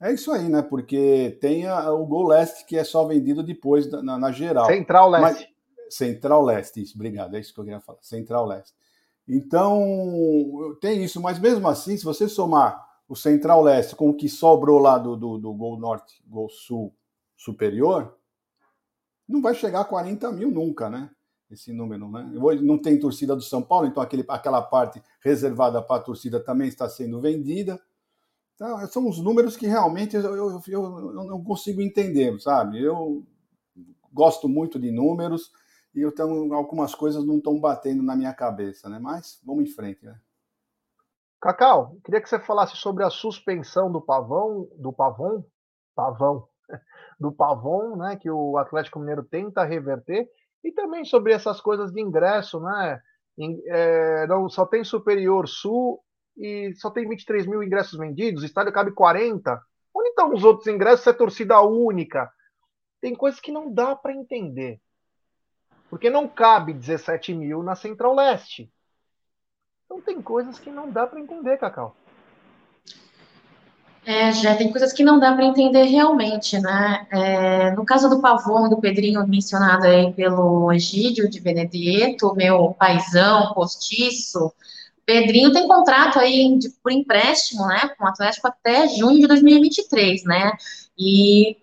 é 0.00 0.10
isso 0.10 0.32
aí, 0.32 0.48
né? 0.48 0.62
Porque 0.62 1.36
tem 1.38 1.66
a, 1.66 1.92
o 1.92 2.06
gol 2.06 2.28
leste 2.28 2.64
que 2.64 2.78
é 2.78 2.84
só 2.84 3.04
vendido 3.04 3.42
depois 3.42 3.90
na, 3.90 4.18
na 4.18 4.32
geral. 4.32 4.64
Central 4.64 5.10
leste. 5.10 5.52
Mas, 5.86 5.94
central 5.94 6.42
leste, 6.42 6.80
isso, 6.80 6.94
obrigado, 6.94 7.36
é 7.36 7.40
isso 7.40 7.52
que 7.52 7.60
eu 7.60 7.64
queria 7.64 7.80
falar. 7.80 7.98
Central 8.00 8.46
leste. 8.46 8.78
Então, 9.28 10.74
tem 10.80 11.04
isso, 11.04 11.20
mas 11.20 11.38
mesmo 11.38 11.68
assim, 11.68 11.98
se 11.98 12.04
você 12.04 12.26
somar 12.26 12.82
o 13.06 13.14
central 13.14 13.62
leste 13.62 13.94
com 13.94 14.08
o 14.08 14.14
que 14.14 14.28
sobrou 14.28 14.78
lá 14.78 14.96
do, 14.96 15.16
do, 15.16 15.36
do 15.36 15.52
gol 15.52 15.78
norte, 15.78 16.22
gol 16.26 16.48
sul 16.48 16.94
superior, 17.36 18.16
não 19.28 19.42
vai 19.42 19.54
chegar 19.54 19.80
a 19.80 19.84
40 19.84 20.32
mil 20.32 20.50
nunca, 20.50 20.88
né? 20.88 21.10
Esse 21.50 21.72
número, 21.72 22.10
né? 22.10 22.30
Não 22.62 22.78
tem 22.78 22.98
torcida 22.98 23.36
do 23.36 23.42
São 23.42 23.62
Paulo, 23.62 23.86
então 23.86 24.02
aquele, 24.02 24.24
aquela 24.28 24.62
parte 24.62 25.02
reservada 25.20 25.82
para 25.82 25.96
a 25.96 26.04
torcida 26.04 26.40
também 26.40 26.68
está 26.68 26.88
sendo 26.88 27.20
vendida. 27.20 27.80
Então, 28.54 28.86
são 28.88 29.08
os 29.08 29.18
números 29.18 29.56
que 29.56 29.66
realmente 29.66 30.16
eu, 30.16 30.22
eu, 30.22 30.62
eu, 30.66 30.82
eu 31.12 31.24
não 31.24 31.44
consigo 31.44 31.80
entender, 31.80 32.38
sabe? 32.40 32.82
Eu 32.82 33.24
gosto 34.12 34.48
muito 34.48 34.78
de 34.78 34.90
números 34.90 35.52
e 35.98 36.02
eu 36.02 36.12
tenho 36.12 36.54
algumas 36.54 36.94
coisas 36.94 37.24
não 37.26 37.38
estão 37.38 37.58
batendo 37.58 38.02
na 38.02 38.14
minha 38.14 38.32
cabeça, 38.32 38.88
né? 38.88 38.98
Mas 39.00 39.40
vamos 39.44 39.64
em 39.64 39.72
frente, 39.72 40.04
né? 40.04 40.16
Cacau, 41.40 41.96
queria 42.04 42.20
que 42.20 42.28
você 42.28 42.38
falasse 42.38 42.76
sobre 42.76 43.04
a 43.04 43.10
suspensão 43.10 43.90
do 43.90 44.00
Pavão, 44.00 44.68
do 44.76 44.92
Pavão, 44.92 45.44
Pavão, 45.94 46.48
do 47.18 47.32
Pavão, 47.32 47.96
né, 47.96 48.16
que 48.16 48.30
o 48.30 48.56
Atlético 48.56 48.98
Mineiro 48.98 49.24
tenta 49.24 49.64
reverter, 49.64 50.28
e 50.64 50.72
também 50.72 51.04
sobre 51.04 51.32
essas 51.32 51.60
coisas 51.60 51.92
de 51.92 52.00
ingresso, 52.00 52.60
né? 52.60 53.00
É, 53.66 54.26
não, 54.26 54.48
só 54.48 54.66
tem 54.66 54.82
Superior 54.82 55.48
Sul 55.48 56.00
e 56.36 56.74
só 56.74 56.90
tem 56.90 57.08
23 57.08 57.46
mil 57.46 57.62
ingressos 57.62 57.96
vendidos, 57.98 58.42
o 58.42 58.46
estádio 58.46 58.72
cabe 58.72 58.92
40. 58.92 59.60
Onde 59.94 60.08
estão 60.10 60.32
os 60.32 60.42
outros 60.44 60.66
ingressos 60.66 61.02
se 61.04 61.10
é 61.10 61.12
torcida 61.12 61.60
única? 61.60 62.28
Tem 63.00 63.14
coisas 63.14 63.38
que 63.38 63.52
não 63.52 63.72
dá 63.72 63.94
para 63.94 64.12
entender. 64.12 64.80
Porque 65.88 66.10
não 66.10 66.28
cabe 66.28 66.72
17 66.72 67.34
mil 67.34 67.62
na 67.62 67.74
Central 67.74 68.14
Leste. 68.14 68.70
Então 69.84 70.00
tem 70.00 70.20
coisas 70.20 70.58
que 70.58 70.70
não 70.70 70.90
dá 70.90 71.06
para 71.06 71.20
entender, 71.20 71.56
Cacau. 71.58 71.96
É, 74.04 74.32
já 74.32 74.56
tem 74.56 74.70
coisas 74.70 74.92
que 74.92 75.04
não 75.04 75.18
dá 75.18 75.34
para 75.34 75.44
entender 75.44 75.82
realmente, 75.84 76.58
né? 76.58 77.06
É, 77.10 77.70
no 77.72 77.84
caso 77.84 78.08
do 78.08 78.20
Pavon, 78.20 78.68
do 78.68 78.80
Pedrinho, 78.80 79.26
mencionado 79.26 79.86
aí 79.86 80.12
pelo 80.14 80.72
Egídio 80.72 81.28
de 81.28 81.40
Benedetto, 81.40 82.34
meu 82.34 82.74
paizão, 82.78 83.52
postiço, 83.52 84.52
Pedrinho 85.08 85.50
tem 85.50 85.66
contrato 85.66 86.18
aí 86.18 86.58
de, 86.58 86.68
por 86.82 86.92
empréstimo, 86.92 87.66
né, 87.66 87.88
com 87.96 88.04
o 88.04 88.08
Atlético 88.08 88.46
até 88.46 88.86
junho 88.88 89.18
de 89.18 89.26
2023, 89.26 90.22
né? 90.24 90.52
E 90.98 91.56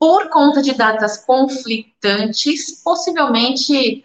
por 0.00 0.30
conta 0.30 0.62
de 0.62 0.72
datas 0.72 1.18
conflitantes, 1.18 2.82
possivelmente 2.82 4.02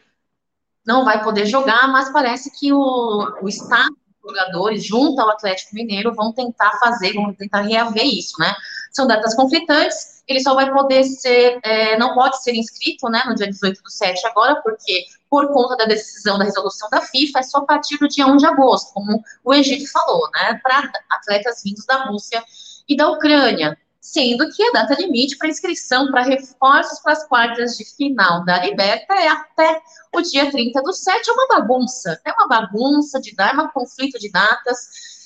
não 0.86 1.06
vai 1.06 1.24
poder 1.24 1.46
jogar, 1.46 1.88
mas 1.88 2.12
parece 2.12 2.52
que 2.52 2.74
o, 2.74 3.38
o 3.42 3.48
Estado 3.48 3.96
jogadores, 4.22 4.84
junto 4.84 5.22
ao 5.22 5.30
Atlético 5.30 5.76
Mineiro, 5.76 6.14
vão 6.14 6.34
tentar 6.34 6.80
fazer, 6.80 7.14
vão 7.14 7.32
tentar 7.34 7.62
reaver 7.62 8.04
isso, 8.04 8.34
né? 8.40 8.54
São 8.92 9.06
datas 9.06 9.36
conflitantes, 9.36 10.24
ele 10.28 10.40
só 10.40 10.56
vai 10.56 10.74
poder 10.74 11.04
ser, 11.04 11.60
é, 11.64 11.98
não 11.98 12.16
pode 12.16 12.42
ser 12.42 12.56
inscrito, 12.56 13.08
né, 13.08 13.22
no 13.28 13.36
dia 13.36 13.48
18 13.48 13.84
do 13.84 13.92
7 13.92 14.26
agora, 14.26 14.56
porque 14.64 15.06
por 15.30 15.54
conta 15.54 15.78
da 15.78 15.86
decisão 15.86 16.40
da 16.40 16.46
resolução 16.46 16.90
da 16.90 17.02
FIFA, 17.02 17.40
é 17.40 17.44
só 17.44 17.60
a 17.60 17.66
partir 17.66 17.98
do 18.00 18.08
dia 18.08 18.26
1 18.26 18.38
de 18.38 18.48
agosto, 18.48 18.92
como 18.94 19.24
o 19.44 19.54
Egito 19.54 19.90
falou, 19.92 20.28
né, 20.34 20.60
para 20.64 20.92
atletas 21.12 21.62
vindos 21.64 21.86
da 21.86 22.06
Rússia 22.06 22.44
e 22.90 22.98
da 22.98 23.10
Ucrânia 23.10 23.78
sendo 24.06 24.48
que 24.52 24.64
a 24.64 24.72
data 24.72 24.94
limite 25.02 25.36
para 25.36 25.50
inscrição 25.50 26.12
para 26.12 26.22
reforços 26.22 27.00
para 27.00 27.14
as 27.14 27.28
quartas 27.28 27.76
de 27.76 27.84
final 27.96 28.46
da 28.46 28.64
Liberta 28.64 29.16
é 29.16 29.28
até 29.28 29.82
o 30.14 30.22
dia 30.22 30.52
30 30.52 30.80
do 30.84 30.94
7. 30.94 31.28
É 31.28 31.34
uma 31.34 31.48
bagunça, 31.48 32.22
é 32.24 32.32
uma 32.32 32.48
bagunça 32.48 33.20
de 33.20 33.36
dar, 33.36 33.56
é 33.56 33.62
um 33.62 33.68
conflito 33.70 34.20
de 34.20 34.32
datas. 34.32 34.78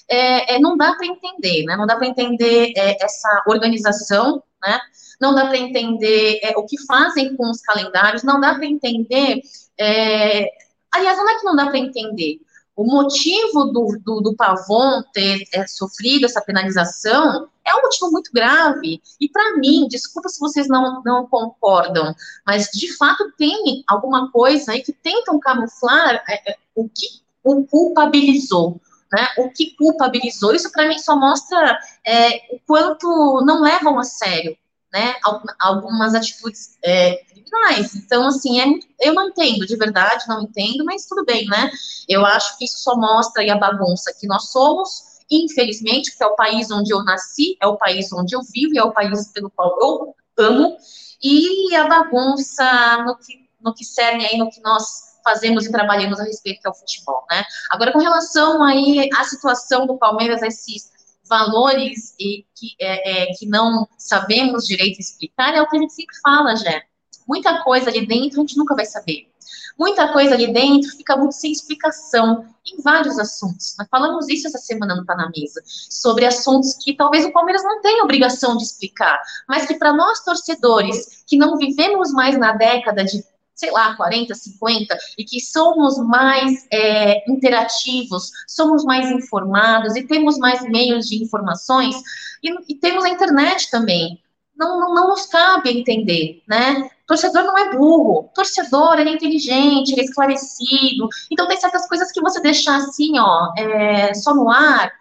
É, 0.08 0.56
é, 0.56 0.60
não 0.60 0.78
dá 0.78 0.94
para 0.96 1.06
entender, 1.06 1.66
né? 1.66 1.76
Não 1.76 1.86
dá 1.86 1.98
para 1.98 2.08
entender 2.08 2.72
é, 2.76 3.04
essa 3.04 3.44
organização, 3.48 4.42
né? 4.62 4.80
Não 5.20 5.36
dá 5.36 5.48
para 5.48 5.58
entender 5.58 6.40
é, 6.42 6.58
o 6.58 6.66
que 6.66 6.82
fazem 6.86 7.36
com 7.36 7.50
os 7.52 7.62
calendários, 7.62 8.24
não 8.24 8.40
dá 8.40 8.56
para 8.56 8.66
entender. 8.66 9.42
É, 9.78 10.50
aliás, 10.90 11.18
não 11.18 11.30
é 11.30 11.38
que 11.38 11.44
não 11.44 11.56
dá 11.56 11.68
para 11.68 11.78
entender. 11.78 12.40
O 12.80 12.86
motivo 12.86 13.66
do, 13.66 14.00
do, 14.02 14.22
do 14.22 14.36
Pavon 14.38 15.04
ter 15.14 15.44
é, 15.54 15.68
sofrido 15.68 16.24
essa 16.26 16.40
penalização 16.40 17.50
é 17.66 17.76
um 17.76 17.82
motivo 17.82 18.10
muito 18.10 18.32
grave. 18.32 19.02
E 19.20 19.28
para 19.28 19.58
mim, 19.58 19.86
desculpa 19.90 20.30
se 20.30 20.40
vocês 20.40 20.70
não, 20.70 21.04
não 21.04 21.28
concordam, 21.28 22.16
mas 22.48 22.68
de 22.68 22.96
fato 22.96 23.34
tem 23.38 23.84
alguma 23.86 24.32
coisa 24.32 24.72
aí 24.72 24.82
que 24.82 24.94
tentam 24.94 25.38
camuflar 25.42 26.24
é, 26.26 26.52
é, 26.52 26.58
o 26.74 26.88
que 26.88 27.06
o 27.44 27.66
culpabilizou. 27.66 28.80
Né, 29.12 29.28
o 29.40 29.50
que 29.50 29.76
culpabilizou, 29.76 30.56
isso 30.56 30.72
para 30.72 30.88
mim 30.88 31.00
só 31.00 31.18
mostra 31.18 31.78
é, 32.06 32.56
o 32.56 32.60
quanto 32.66 33.44
não 33.44 33.62
levam 33.62 34.00
a 34.00 34.04
sério 34.04 34.56
né, 34.92 35.16
algumas 35.60 36.16
atitudes 36.16 36.78
é, 36.84 37.24
criminais. 37.26 37.96
Então, 37.96 38.28
assim, 38.28 38.60
é, 38.60 39.08
eu 39.08 39.14
não 39.14 39.30
entendo, 39.30 39.66
de 39.66 39.76
verdade, 39.76 40.28
não 40.28 40.44
entendo, 40.44 40.84
mas 40.84 41.06
tudo 41.06 41.26
bem, 41.26 41.46
né? 41.46 41.72
Eu 42.08 42.26
acho 42.26 42.58
que 42.58 42.66
isso 42.66 42.80
só 42.80 42.96
mostra 42.96 43.52
a 43.52 43.58
bagunça 43.58 44.14
que 44.20 44.28
nós 44.28 44.52
somos, 44.52 45.20
infelizmente, 45.30 46.12
porque 46.12 46.24
é 46.24 46.28
o 46.28 46.36
país 46.36 46.72
onde 46.72 46.92
eu 46.92 47.04
nasci, 47.04 47.56
é 47.62 47.68
o 47.68 47.78
país 47.78 48.12
onde 48.12 48.36
eu 48.36 48.42
vivo, 48.42 48.78
é 48.78 48.84
o 48.84 48.92
país 48.92 49.32
pelo 49.32 49.52
qual 49.52 49.78
eu 49.80 50.16
amo, 50.38 50.78
e 51.22 51.76
a 51.76 51.88
bagunça 51.88 53.04
no 53.06 53.18
que, 53.18 53.48
no 53.62 53.74
que 53.74 53.86
serve 53.86 54.26
aí, 54.26 54.38
no 54.38 54.50
que 54.50 54.62
nós 54.62 55.10
fazemos 55.24 55.66
e 55.66 55.72
trabalhamos 55.72 56.20
a 56.20 56.24
respeito 56.24 56.62
que 56.62 56.68
é 56.68 56.72
o 56.72 56.74
futebol, 56.74 57.26
né? 57.30 57.44
Agora, 57.70 57.92
com 57.92 58.00
relação 58.00 58.64
aí 58.64 59.10
à 59.16 59.24
situação 59.24 59.86
do 59.86 59.98
Palmeiras, 59.98 60.42
esses 60.42 60.92
valores 61.30 62.14
e 62.20 62.46
que, 62.56 62.76
é, 62.80 63.24
é, 63.24 63.34
que 63.34 63.46
não 63.46 63.88
sabemos 63.98 64.66
direito 64.66 65.00
explicar, 65.00 65.54
é 65.54 65.62
o 65.62 65.70
que 65.70 65.78
a 65.78 65.80
gente 65.80 65.94
sempre 65.94 66.16
fala, 66.22 66.56
Jé. 66.56 66.84
Muita 67.28 67.64
coisa 67.64 67.90
ali 67.90 68.06
dentro 68.06 68.40
a 68.40 68.42
gente 68.42 68.58
nunca 68.58 68.76
vai 68.76 68.86
saber. 68.86 69.30
Muita 69.78 70.12
coisa 70.12 70.34
ali 70.34 70.52
dentro 70.52 70.92
fica 70.98 71.16
muito 71.16 71.34
sem 71.34 71.52
explicação 71.52 72.46
em 72.68 72.82
vários 72.82 73.18
assuntos. 73.18 73.76
Nós 73.80 73.88
falamos 73.90 74.28
isso 74.28 74.48
essa 74.48 74.58
semana 74.58 74.94
no 74.94 75.06
Tá 75.06 75.16
na 75.16 75.30
Mesa, 75.30 75.62
sobre 75.66 76.26
assuntos 76.26 76.74
que 76.84 76.94
talvez 76.94 77.24
o 77.24 77.32
Palmeiras 77.32 77.64
não 77.64 77.82
tenha 77.82 78.04
obrigação 78.04 78.58
de 78.58 78.64
explicar, 78.64 79.22
mas 79.48 79.66
que 79.66 79.76
para 79.76 79.94
nós 79.94 80.20
torcedores 80.24 81.24
que 81.26 81.38
não 81.38 81.56
vivemos 81.56 82.12
mais 82.12 82.38
na 82.38 82.52
década 82.52 83.06
de 83.06 83.24
sei 83.60 83.72
lá, 83.72 83.94
40, 83.96 84.34
50, 84.34 84.98
e 85.18 85.26
que 85.26 85.42
somos 85.42 85.98
mais 85.98 86.66
é, 86.72 87.30
interativos, 87.30 88.32
somos 88.48 88.86
mais 88.86 89.12
informados 89.12 89.98
e 89.98 90.04
temos 90.04 90.38
mais 90.38 90.62
meios 90.62 91.08
de 91.08 91.22
informações, 91.22 91.94
e, 92.42 92.72
e 92.72 92.76
temos 92.76 93.04
a 93.04 93.10
internet 93.10 93.70
também. 93.70 94.24
Não, 94.56 94.80
não, 94.80 94.94
não, 94.94 95.10
nos 95.10 95.26
cabe 95.26 95.78
entender, 95.78 96.42
né? 96.48 96.90
Torcedor 97.06 97.44
não 97.44 97.58
é 97.58 97.76
burro, 97.76 98.30
torcedor 98.34 99.00
é 99.00 99.10
inteligente, 99.10 100.00
é 100.00 100.04
esclarecido. 100.04 101.08
Então 101.32 101.48
tem 101.48 101.58
certas 101.58 101.88
coisas 101.88 102.12
que 102.12 102.22
você 102.22 102.42
deixar 102.42 102.78
assim, 102.78 103.20
ó, 103.20 103.54
é, 103.58 104.14
só 104.14 104.34
no 104.34 104.50
ar, 104.50 104.92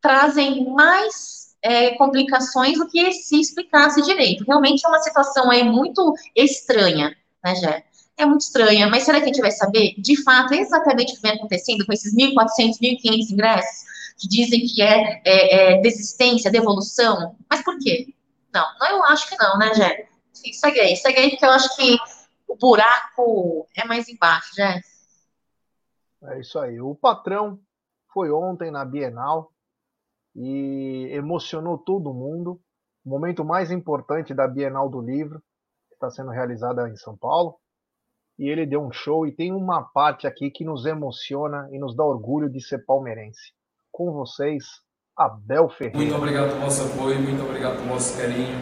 trazem 0.00 0.68
mais 0.70 1.56
é, 1.62 1.90
complicações 1.96 2.78
do 2.78 2.88
que 2.88 3.12
se 3.12 3.40
explicasse 3.40 4.02
direito. 4.02 4.44
Realmente 4.44 4.84
é 4.84 4.88
uma 4.88 5.00
situação 5.00 5.50
aí 5.50 5.64
muito 5.64 6.14
estranha 6.34 7.16
né, 7.48 7.54
Jé? 7.54 7.84
É 8.16 8.26
muito 8.26 8.42
estranha, 8.42 8.88
mas 8.88 9.04
será 9.04 9.18
que 9.18 9.24
a 9.24 9.28
gente 9.28 9.40
vai 9.40 9.52
saber, 9.52 9.94
de 9.98 10.22
fato, 10.22 10.52
exatamente 10.52 11.12
o 11.12 11.16
que 11.16 11.22
vem 11.22 11.32
acontecendo 11.32 11.86
com 11.86 11.92
esses 11.92 12.14
1.400, 12.14 12.78
1.500 12.80 13.30
ingressos, 13.30 13.84
que 14.18 14.28
dizem 14.28 14.66
que 14.66 14.82
é, 14.82 15.22
é, 15.24 15.76
é, 15.76 15.80
desistência, 15.80 16.50
devolução? 16.50 17.36
Mas 17.48 17.62
por 17.62 17.78
quê? 17.78 18.12
Não, 18.52 18.66
não, 18.80 18.88
eu 18.88 19.04
acho 19.04 19.28
que 19.28 19.36
não, 19.38 19.56
né, 19.56 19.72
Jé? 19.72 20.08
Segue 20.32 20.80
aí, 20.80 20.96
segue 20.96 21.18
aí, 21.18 21.30
porque 21.30 21.44
eu 21.44 21.50
acho 21.50 21.76
que 21.76 21.96
o 22.48 22.56
buraco 22.56 23.68
é 23.76 23.84
mais 23.84 24.08
embaixo, 24.08 24.54
Jé. 24.54 24.80
É 26.24 26.40
isso 26.40 26.58
aí. 26.58 26.80
O 26.80 26.96
patrão 26.96 27.60
foi 28.12 28.32
ontem 28.32 28.70
na 28.70 28.84
Bienal 28.84 29.52
e 30.34 31.08
emocionou 31.12 31.78
todo 31.78 32.12
mundo. 32.12 32.60
O 33.04 33.10
momento 33.10 33.44
mais 33.44 33.70
importante 33.70 34.34
da 34.34 34.48
Bienal 34.48 34.88
do 34.88 35.00
Livro 35.00 35.40
está 35.98 36.10
sendo 36.10 36.30
realizada 36.30 36.88
em 36.88 36.96
São 36.96 37.16
Paulo. 37.16 37.56
E 38.38 38.48
ele 38.48 38.64
deu 38.64 38.80
um 38.80 38.92
show 38.92 39.26
e 39.26 39.32
tem 39.32 39.52
uma 39.52 39.82
parte 39.82 40.26
aqui 40.26 40.48
que 40.48 40.64
nos 40.64 40.86
emociona 40.86 41.68
e 41.72 41.78
nos 41.78 41.94
dá 41.96 42.04
orgulho 42.04 42.48
de 42.48 42.60
ser 42.60 42.84
palmeirense. 42.86 43.52
Com 43.90 44.12
vocês, 44.12 44.64
Abel 45.16 45.68
Ferreira. 45.68 45.98
Muito 45.98 46.14
obrigado 46.14 46.50
pelo 46.50 46.60
vosso 46.60 46.82
apoio, 46.86 47.20
muito 47.20 47.42
obrigado 47.42 47.76
pelo 47.78 47.88
vosso 47.88 48.16
carinho. 48.16 48.56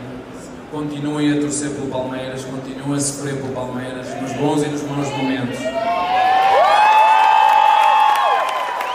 Continuem 0.71 1.37
a 1.37 1.41
torcer 1.41 1.71
pelo 1.75 1.91
Palmeiras, 1.91 2.45
continuem 2.45 2.97
a 2.97 3.01
sofrer 3.01 3.37
pelo 3.37 3.55
Palmeiras, 3.55 4.23
nos 4.23 4.33
bons 4.33 4.63
e 4.63 4.69
nos 4.69 4.83
maus 4.85 5.11
momentos. 5.11 5.59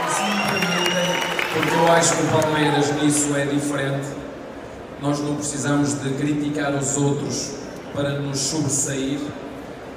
Assim 0.03 0.51
porque 1.53 1.75
eu 1.75 1.87
acho 1.93 2.17
que 2.17 2.23
o 2.23 2.41
Palmeiras 2.41 2.91
nisso 3.01 3.35
é 3.35 3.45
diferente. 3.45 4.07
Nós 4.99 5.19
não 5.19 5.35
precisamos 5.35 5.93
de 6.01 6.13
criticar 6.15 6.73
os 6.73 6.97
outros 6.97 7.61
para 7.93 8.19
nos 8.19 8.39
sobressair 8.39 9.19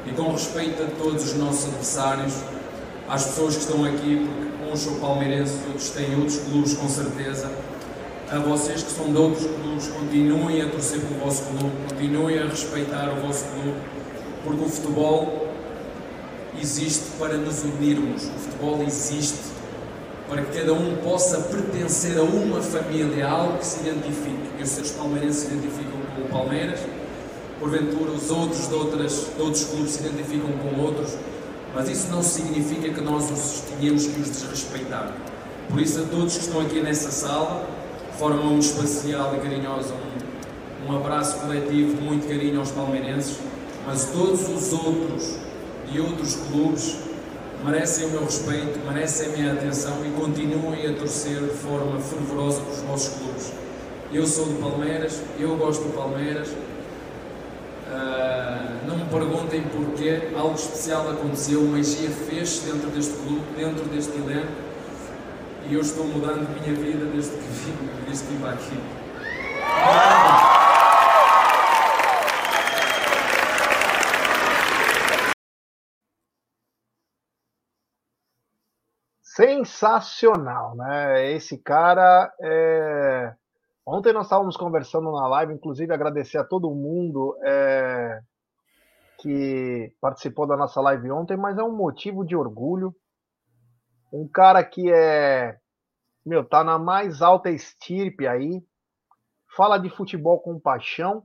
e 0.06 0.12
com 0.12 0.32
respeito 0.32 0.82
a 0.82 0.86
todos 0.98 1.24
os 1.24 1.34
nossos 1.34 1.66
adversários, 1.66 2.34
às 3.08 3.24
pessoas 3.24 3.56
que 3.56 3.62
estão 3.62 3.84
aqui, 3.84 4.28
porque 4.28 4.72
uns 4.72 4.80
são 4.80 4.94
palmeirenses, 5.00 5.56
outros 5.66 5.90
têm 5.90 6.14
outros 6.16 6.38
clubes 6.38 6.74
com 6.74 6.88
certeza, 6.88 7.50
a 8.30 8.38
vocês 8.38 8.82
que 8.82 8.90
são 8.90 9.12
de 9.12 9.16
outros 9.16 9.46
clubes, 9.46 9.88
continuem 9.88 10.62
a 10.62 10.68
torcer 10.68 11.00
pelo 11.00 11.20
vosso 11.20 11.42
clube, 11.44 11.72
continuem 11.88 12.38
a 12.38 12.46
respeitar 12.46 13.12
o 13.12 13.26
vosso 13.26 13.44
clube, 13.46 13.78
porque 14.44 14.64
o 14.64 14.68
futebol 14.68 15.48
existe 16.60 17.04
para 17.18 17.36
nos 17.36 17.62
unirmos, 17.62 18.24
o 18.24 18.38
futebol 18.38 18.82
existe 18.82 19.54
para 20.28 20.42
que 20.42 20.58
cada 20.58 20.72
um 20.72 20.96
possa 20.96 21.38
pertencer 21.38 22.18
a 22.18 22.22
uma 22.22 22.60
família, 22.60 23.26
a 23.26 23.30
algo 23.30 23.58
que 23.58 23.66
se 23.66 23.80
identifique. 23.80 24.56
Que 24.56 24.62
os 24.62 24.90
palmeirenses 24.92 25.42
se 25.42 25.46
identificam 25.48 26.00
com 26.16 26.22
o 26.22 26.28
Palmeiras, 26.28 26.80
porventura 27.64 28.10
os 28.10 28.30
outros 28.30 28.68
de, 28.68 28.74
outras, 28.74 29.30
de 29.34 29.42
outros 29.42 29.64
clubes 29.64 29.92
se 29.92 30.06
identificam 30.06 30.50
com 30.58 30.82
outros, 30.82 31.16
mas 31.74 31.88
isso 31.88 32.08
não 32.10 32.22
significa 32.22 32.92
que 32.92 33.00
nós 33.00 33.30
os 33.30 33.62
tenhamos 33.62 34.06
que 34.06 34.20
os 34.20 34.30
desrespeitar. 34.30 35.14
Por 35.70 35.80
isso, 35.80 35.98
a 35.98 36.04
todos 36.04 36.36
que 36.36 36.44
estão 36.44 36.60
aqui 36.60 36.82
nessa 36.82 37.10
sala, 37.10 37.66
de 38.12 38.18
forma 38.18 38.42
muito 38.42 38.66
especial 38.66 39.34
e 39.34 39.38
carinhosa, 39.40 39.94
um, 39.94 40.92
um 40.92 40.96
abraço 40.98 41.38
coletivo, 41.38 42.02
muito 42.02 42.28
carinho 42.28 42.60
aos 42.60 42.70
palmeirenses, 42.70 43.38
mas 43.86 44.10
todos 44.12 44.46
os 44.46 44.72
outros 44.74 45.36
de 45.90 46.00
outros 46.00 46.36
clubes 46.36 46.96
merecem 47.64 48.08
o 48.08 48.10
meu 48.10 48.24
respeito, 48.24 48.78
merecem 48.86 49.28
a 49.28 49.36
minha 49.38 49.52
atenção 49.54 49.96
e 50.04 50.10
continuem 50.20 50.86
a 50.86 50.92
torcer 50.92 51.40
de 51.40 51.54
forma 51.54 51.98
fervorosa 51.98 52.60
para 52.60 52.74
os 52.74 52.80
vossos 52.80 53.14
clubes. 53.16 53.52
Eu 54.12 54.26
sou 54.26 54.44
do 54.44 54.60
Palmeiras, 54.60 55.18
eu 55.40 55.56
gosto 55.56 55.82
do 55.84 55.96
Palmeiras. 55.96 56.48
Uh, 57.94 58.88
não 58.88 58.96
me 58.96 59.04
perguntem 59.04 59.62
porquê, 59.68 60.32
algo 60.36 60.54
especial 60.56 61.08
aconteceu, 61.08 61.62
magia 61.62 62.10
fez-se 62.10 62.68
dentro 62.68 62.90
deste 62.90 63.14
clube, 63.18 63.44
dentro 63.54 63.84
deste 63.84 64.16
elenco, 64.16 64.50
e 65.68 65.74
eu 65.74 65.80
estou 65.80 66.04
mudando 66.04 66.44
a 66.44 66.50
minha 66.60 66.74
vida 66.74 67.06
desde 67.06 67.36
que 67.36 67.46
vim, 67.46 67.88
desde 68.04 68.26
que 68.26 68.34
vim 68.34 68.48
aqui. 68.48 69.04
Sensacional, 79.22 80.76
né? 80.76 81.32
Esse 81.32 81.58
cara. 81.58 82.32
É... 82.40 83.34
Ontem 83.86 84.12
nós 84.12 84.26
estávamos 84.26 84.56
conversando 84.56 85.12
na 85.12 85.26
live, 85.28 85.54
inclusive 85.54 85.92
agradecer 85.92 86.38
a 86.38 86.44
todo 86.44 86.74
mundo 86.74 87.36
é... 87.44 88.20
que 89.18 89.92
participou 90.00 90.46
da 90.46 90.56
nossa 90.56 90.80
live 90.80 91.10
ontem, 91.10 91.36
mas 91.36 91.58
é 91.58 91.62
um 91.62 91.76
motivo 91.76 92.24
de 92.24 92.34
orgulho. 92.34 92.94
Um 94.12 94.28
cara 94.28 94.64
que 94.64 94.90
é. 94.92 95.58
Meu, 96.24 96.44
tá 96.44 96.64
na 96.64 96.78
mais 96.78 97.20
alta 97.20 97.50
estirpe 97.50 98.26
aí, 98.26 98.62
fala 99.54 99.76
de 99.76 99.90
futebol 99.90 100.40
com 100.40 100.58
paixão. 100.58 101.22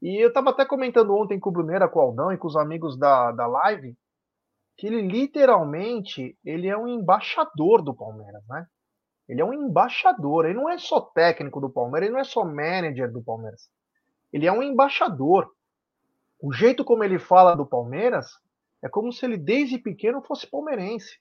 E 0.00 0.22
eu 0.22 0.28
estava 0.28 0.50
até 0.50 0.64
comentando 0.64 1.14
ontem 1.14 1.40
com 1.40 1.50
o 1.50 1.52
Bruneira, 1.52 1.88
com 1.88 1.98
o 1.98 2.02
Aldão 2.02 2.32
e 2.32 2.38
com 2.38 2.46
os 2.46 2.56
amigos 2.56 2.96
da, 2.98 3.32
da 3.32 3.46
live 3.46 3.96
que 4.76 4.86
ele 4.86 5.02
literalmente 5.02 6.36
ele 6.44 6.68
é 6.68 6.76
um 6.76 6.88
embaixador 6.88 7.82
do 7.82 7.94
Palmeiras, 7.94 8.42
né? 8.48 8.66
Ele 9.28 9.40
é 9.40 9.44
um 9.44 9.52
embaixador, 9.52 10.44
ele 10.44 10.54
não 10.54 10.68
é 10.68 10.78
só 10.78 11.00
técnico 11.00 11.60
do 11.60 11.70
Palmeiras, 11.70 12.06
ele 12.06 12.14
não 12.14 12.20
é 12.20 12.24
só 12.24 12.44
manager 12.44 13.10
do 13.10 13.22
Palmeiras. 13.22 13.70
Ele 14.32 14.46
é 14.46 14.52
um 14.52 14.62
embaixador. 14.62 15.50
O 16.40 16.52
jeito 16.52 16.84
como 16.84 17.04
ele 17.04 17.18
fala 17.18 17.54
do 17.54 17.66
Palmeiras 17.66 18.32
é 18.82 18.88
como 18.88 19.12
se 19.12 19.24
ele 19.24 19.36
desde 19.36 19.78
pequeno 19.78 20.20
fosse 20.22 20.46
palmeirense. 20.46 21.18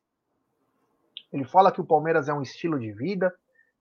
Ele 1.31 1.45
fala 1.45 1.71
que 1.71 1.79
o 1.79 1.85
Palmeiras 1.85 2.27
é 2.27 2.33
um 2.33 2.41
estilo 2.41 2.79
de 2.79 2.91
vida, 2.91 3.33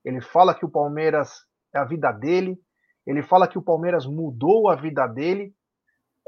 ele 0.04 0.20
fala 0.20 0.54
que 0.54 0.64
o 0.64 0.70
Palmeiras 0.70 1.44
é 1.74 1.78
a 1.78 1.84
vida 1.84 2.12
dele, 2.12 2.60
ele 3.06 3.22
fala 3.22 3.48
que 3.48 3.58
o 3.58 3.62
Palmeiras 3.62 4.06
mudou 4.06 4.68
a 4.68 4.76
vida 4.76 5.06
dele, 5.06 5.54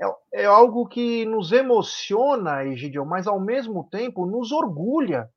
é, 0.00 0.42
é 0.42 0.44
algo 0.46 0.86
que 0.88 1.24
nos 1.26 1.52
emociona, 1.52 2.64
Egidio, 2.64 3.04
mas 3.06 3.26
ao 3.26 3.38
mesmo 3.38 3.88
tempo 3.88 4.26
nos 4.26 4.50
orgulha, 4.50 5.30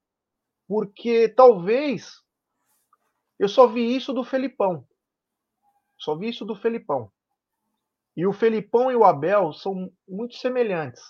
porque 0.68 1.30
talvez 1.30 2.25
eu 3.40 3.50
só 3.50 3.68
vi 3.68 3.96
isso 3.96 4.14
do 4.14 4.24
Felipão. 4.24 4.86
Só 5.98 6.16
vi 6.16 6.30
isso 6.30 6.46
do 6.46 6.56
Felipão. 6.56 7.12
E 8.16 8.26
o 8.26 8.34
Felipão 8.34 8.92
e 8.92 8.96
o 8.96 9.04
Abel 9.04 9.52
são 9.54 9.92
muito 10.08 10.36
semelhantes. 10.36 11.04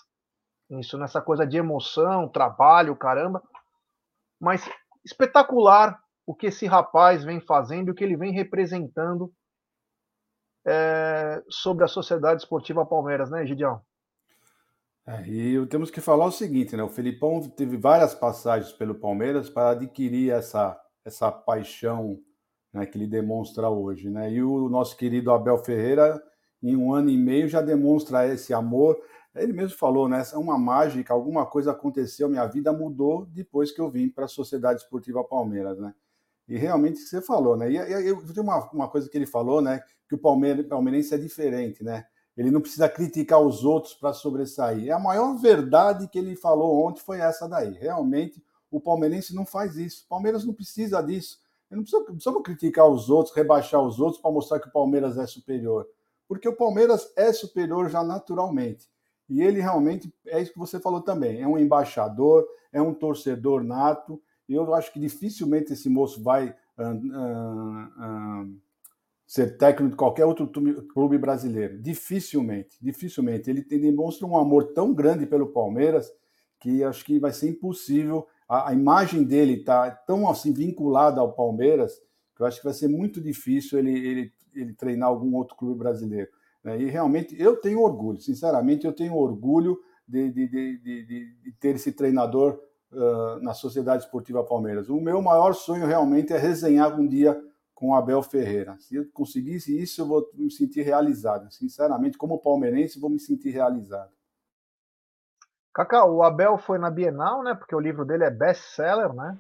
Isso, 0.70 0.98
nessa 0.98 1.22
coisa 1.22 1.46
de 1.46 1.58
emoção, 1.58 2.28
trabalho, 2.28 2.96
caramba. 2.96 3.44
Mas 4.40 4.68
espetacular 5.04 6.00
o 6.26 6.34
que 6.34 6.48
esse 6.48 6.66
rapaz 6.66 7.24
vem 7.24 7.40
fazendo, 7.40 7.90
o 7.90 7.94
que 7.94 8.04
ele 8.04 8.18
vem 8.18 8.32
representando 8.32 9.32
é, 10.66 11.44
sobre 11.48 11.84
a 11.84 11.88
Sociedade 11.88 12.42
Esportiva 12.42 12.86
Palmeiras, 12.86 13.30
né, 13.30 13.46
Gideão? 13.46 13.80
É, 15.08 15.22
e 15.28 15.68
temos 15.68 15.92
que 15.92 16.02
falar 16.02 16.26
o 16.26 16.32
seguinte, 16.32 16.76
né? 16.76 16.82
O 16.82 16.90
Felipão 16.90 17.40
teve 17.48 17.78
várias 17.78 18.16
passagens 18.16 18.74
pelo 18.74 18.96
Palmeiras 18.96 19.48
para 19.48 19.70
adquirir 19.70 20.32
essa, 20.32 20.76
essa 21.06 21.32
paixão 21.32 22.20
né, 22.74 22.86
que 22.86 22.98
ele 22.98 23.08
demonstra 23.08 23.70
hoje, 23.70 24.10
né? 24.10 24.32
E 24.34 24.44
o 24.44 24.68
nosso 24.68 24.98
querido 24.98 25.32
Abel 25.32 25.58
Ferreira, 25.60 26.22
em 26.62 26.76
um 26.76 26.94
ano 26.94 27.10
e 27.10 27.18
meio, 27.18 27.48
já 27.48 27.62
demonstra 27.62 28.28
esse 28.28 28.54
amor. 28.54 29.00
Ele 29.34 29.54
mesmo 29.54 29.78
falou, 29.78 30.10
né? 30.10 30.24
É 30.34 30.38
uma 30.38 30.58
mágica, 30.58 31.14
alguma 31.14 31.46
coisa 31.46 31.72
aconteceu, 31.72 32.28
minha 32.28 32.46
vida 32.48 32.74
mudou 32.74 33.26
depois 33.28 33.72
que 33.72 33.80
eu 33.80 33.90
vim 33.90 34.10
para 34.10 34.26
a 34.26 34.30
Sociedade 34.30 34.82
Esportiva 34.82 35.24
Palmeiras, 35.24 35.80
né? 35.80 35.94
E 36.48 36.58
realmente 36.58 37.00
você 37.00 37.22
falou, 37.22 37.56
né? 37.56 37.72
E, 37.72 37.78
e, 37.78 38.10
e 38.10 38.34
tem 38.34 38.44
uma, 38.44 38.70
uma 38.72 38.88
coisa 38.90 39.10
que 39.10 39.18
ele 39.18 39.26
falou, 39.26 39.62
né? 39.62 39.82
Que 40.10 40.16
o 40.16 40.18
palmeirense 40.18 41.14
é 41.14 41.18
diferente, 41.18 41.84
né? 41.84 42.06
Ele 42.36 42.52
não 42.52 42.60
precisa 42.60 42.90
criticar 42.90 43.40
os 43.40 43.64
outros 43.64 43.94
para 43.94 44.12
sobressair. 44.12 44.90
É 44.90 44.92
a 44.92 45.00
maior 45.00 45.36
verdade 45.38 46.08
que 46.10 46.20
ele 46.20 46.36
falou 46.36 46.86
ontem 46.86 47.02
foi 47.02 47.20
essa 47.20 47.48
daí. 47.48 47.72
Realmente, 47.74 48.44
o 48.72 48.80
palmeirense 48.80 49.34
não 49.34 49.46
faz 49.46 49.78
isso. 49.78 50.06
O 50.06 50.10
Palmeiras 50.10 50.46
não 50.46 50.54
precisa 50.54 51.02
disso. 51.02 51.40
Ele 51.70 51.78
não 51.78 51.84
precisa, 51.84 52.04
precisa 52.04 52.42
criticar 52.42 52.88
os 52.88 53.10
outros, 53.10 53.36
rebaixar 53.36 53.82
os 53.82 54.00
outros 54.00 54.22
para 54.22 54.32
mostrar 54.32 54.60
que 54.60 54.68
o 54.68 54.72
Palmeiras 54.72 55.18
é 55.18 55.26
superior. 55.26 55.88
Porque 56.28 56.48
o 56.48 56.56
Palmeiras 56.56 57.12
é 57.16 57.32
superior 57.32 57.90
já 57.90 58.04
naturalmente. 58.04 58.88
E 59.30 59.42
ele 59.42 59.60
realmente, 59.60 60.14
é 60.28 60.42
isso 60.42 60.54
que 60.54 60.60
você 60.60 60.80
falou 60.80 61.02
também, 61.02 61.42
é 61.42 61.48
um 61.48 61.58
embaixador, 61.58 62.46
é 62.72 62.82
um 62.82 62.94
torcedor 62.94 63.64
nato, 63.64 64.22
eu 64.48 64.74
acho 64.76 64.94
que 64.94 65.00
dificilmente 65.00 65.74
esse 65.74 65.90
moço 65.90 66.22
vai 66.22 66.56
uh, 66.78 66.84
uh, 66.84 68.44
uh, 68.44 68.62
ser 69.26 69.58
técnico 69.58 69.92
de 69.92 69.98
qualquer 69.98 70.26
outro 70.26 70.48
clube 70.94 71.18
brasileiro. 71.18 71.82
Dificilmente, 71.82 72.78
dificilmente. 72.80 73.50
Ele 73.50 73.64
demonstra 73.64 74.28
um 74.28 74.38
amor 74.38 74.74
tão 74.74 74.94
grande 74.94 75.26
pelo 75.26 75.48
Palmeiras 75.48 76.12
que 76.60 76.84
acho 76.84 77.04
que 77.04 77.20
vai 77.20 77.34
ser 77.34 77.50
impossível. 77.50 78.28
A, 78.48 78.70
a 78.70 78.74
imagem 78.74 79.24
dele 79.24 79.54
está 79.56 79.90
tão 79.92 80.30
assim 80.30 80.54
vinculada 80.54 81.20
ao 81.22 81.34
Palmeiras 81.34 81.94
que 82.36 82.42
eu 82.42 82.46
acho 82.46 82.58
que 82.58 82.66
vai 82.66 82.74
ser 82.74 82.90
muito 82.90 83.22
difícil 83.22 83.80
ele, 83.80 83.92
ele, 83.92 84.34
ele 84.54 84.74
treinar 84.74 85.08
algum 85.08 85.34
outro 85.36 85.56
clube 85.56 85.80
brasileiro. 85.80 86.30
Né? 86.64 86.82
E 86.82 86.86
realmente 86.86 87.36
eu 87.40 87.56
tenho 87.56 87.82
orgulho, 87.82 88.20
sinceramente, 88.20 88.86
eu 88.86 88.94
tenho 88.94 89.16
orgulho 89.16 89.80
de, 90.08 90.32
de, 90.32 90.48
de, 90.48 91.36
de 91.42 91.52
ter 91.60 91.76
esse 91.76 91.92
treinador 91.92 92.60
uh, 92.92 93.42
na 93.42 93.54
Sociedade 93.54 94.04
Esportiva 94.04 94.44
Palmeiras. 94.44 94.90
O 94.90 95.00
meu 95.00 95.22
maior 95.22 95.54
sonho 95.54 95.86
realmente 95.86 96.34
é 96.34 96.38
resenhar 96.38 97.00
um 97.00 97.08
dia 97.08 97.40
com 97.74 97.94
Abel 97.94 98.22
Ferreira. 98.22 98.78
Se 98.80 98.96
eu 98.96 99.06
conseguisse 99.14 99.78
isso, 99.80 100.02
eu 100.02 100.08
vou 100.08 100.30
me 100.34 100.52
sentir 100.52 100.82
realizado. 100.82 101.52
Sinceramente, 101.52 102.18
como 102.18 102.40
palmeirense, 102.40 103.00
vou 103.00 103.10
me 103.10 103.20
sentir 103.20 103.50
realizado. 103.50 104.12
Cacau, 105.76 106.16
o 106.16 106.24
Abel 106.24 106.58
foi 106.58 106.78
na 106.78 106.90
Bienal, 106.90 107.44
né? 107.44 107.54
Porque 107.54 107.76
o 107.76 107.80
livro 107.82 108.06
dele 108.06 108.24
é 108.24 108.30
best-seller, 108.30 109.12
né? 109.14 109.38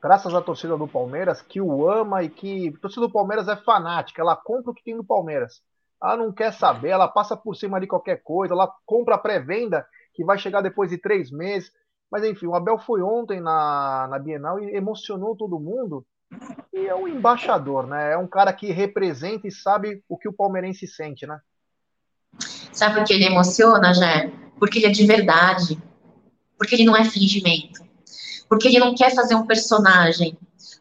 Graças 0.00 0.32
à 0.32 0.40
torcida 0.40 0.76
do 0.76 0.86
Palmeiras, 0.86 1.42
que 1.42 1.60
o 1.60 1.90
ama 1.90 2.22
e 2.22 2.28
que. 2.28 2.72
A 2.76 2.80
torcida 2.80 3.08
do 3.08 3.12
Palmeiras 3.12 3.48
é 3.48 3.56
fanática, 3.56 4.22
ela 4.22 4.36
compra 4.36 4.70
o 4.70 4.74
que 4.74 4.84
tem 4.84 4.96
do 4.96 5.02
Palmeiras. 5.02 5.60
Ela 6.00 6.16
não 6.16 6.32
quer 6.32 6.52
saber, 6.52 6.90
ela 6.90 7.08
passa 7.08 7.36
por 7.36 7.56
cima 7.56 7.80
de 7.80 7.88
qualquer 7.88 8.22
coisa, 8.22 8.54
ela 8.54 8.72
compra 8.86 9.16
a 9.16 9.18
pré-venda 9.18 9.84
que 10.14 10.24
vai 10.24 10.38
chegar 10.38 10.60
depois 10.60 10.90
de 10.90 10.98
três 10.98 11.32
meses. 11.32 11.72
Mas 12.08 12.22
enfim, 12.22 12.46
o 12.46 12.54
Abel 12.54 12.78
foi 12.78 13.02
ontem 13.02 13.40
na, 13.40 14.06
na 14.08 14.18
Bienal 14.20 14.60
e 14.60 14.76
emocionou 14.76 15.34
todo 15.34 15.58
mundo. 15.58 16.06
E 16.72 16.86
é 16.86 16.94
um 16.94 17.08
embaixador, 17.08 17.84
né? 17.88 18.12
É 18.12 18.16
um 18.16 18.28
cara 18.28 18.52
que 18.52 18.70
representa 18.70 19.48
e 19.48 19.50
sabe 19.50 20.04
o 20.08 20.16
que 20.16 20.28
o 20.28 20.32
palmeirense 20.32 20.86
sente, 20.86 21.26
né? 21.26 21.40
Sabe 22.74 22.96
por 22.96 23.04
que 23.04 23.14
ele 23.14 23.24
emociona, 23.24 23.94
Jé? 23.94 24.30
Porque 24.58 24.78
ele 24.78 24.86
é 24.86 24.90
de 24.90 25.06
verdade. 25.06 25.80
Porque 26.58 26.74
ele 26.74 26.84
não 26.84 26.96
é 26.96 27.04
fingimento. 27.04 27.82
Porque 28.48 28.68
ele 28.68 28.80
não 28.80 28.94
quer 28.94 29.14
fazer 29.14 29.34
um 29.34 29.46
personagem. 29.46 30.36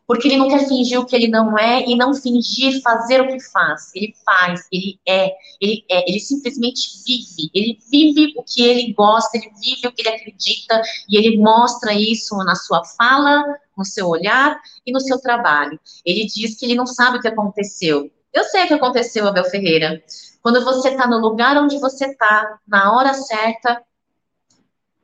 porque 0.06 0.28
ele 0.28 0.38
não 0.38 0.50
quer 0.50 0.68
fingir 0.68 1.00
o 1.00 1.06
que 1.06 1.16
ele 1.16 1.28
não 1.30 1.58
é 1.58 1.86
e 1.88 1.96
não 1.96 2.14
fingir 2.14 2.82
fazer 2.82 3.22
o 3.22 3.28
que 3.28 3.39
faz. 3.39 3.89
Ele 3.96 4.14
faz, 4.26 4.68
ele 4.72 5.00
é, 5.08 5.32
ele 5.62 5.86
é, 5.89 6.10
ele 6.10 6.20
simplesmente 6.20 6.89
vive. 7.06 7.50
Ele 7.54 7.80
vive 7.89 8.34
o 8.38 8.44
que 8.44 8.62
ele 8.64 8.94
gosta, 8.94 9.38
ele 9.38 9.50
vive 9.62 9.88
o 9.88 9.91
que 9.94 10.02
ele 10.02 10.10
acredita 10.10 10.82
e 11.08 11.18
ele 11.18 11.38
mostra 11.38 11.94
isso 11.94 12.36
na 12.39 12.56
sua 12.56 12.84
fala, 12.84 13.44
no 13.78 13.86
seu 13.86 14.08
olhar 14.08 14.60
e 14.86 14.91
no 14.91 15.00
seu 15.00 15.20
trabalho. 15.22 15.80
Ele 16.06 16.26
diz 16.26 16.60
que 16.60 16.66
ele 16.66 16.76
não 16.76 16.86
sabe 16.86 17.18
o 17.18 17.22
que 17.22 17.28
aconteceu. 17.28 18.12
Eu 18.34 18.43
sei 18.45 18.63
o 18.63 18.67
que 18.67 18.73
aconteceu, 18.73 19.27
Abel 19.27 19.45
Ferreira. 19.45 20.03
Quando 20.41 20.63
você 20.63 20.89
está 20.89 21.07
no 21.07 21.19
lugar 21.19 21.55
onde 21.57 21.77
você 21.77 22.07
está, 22.07 22.57
na 22.67 22.91
hora 22.91 23.13
certa, 23.13 23.81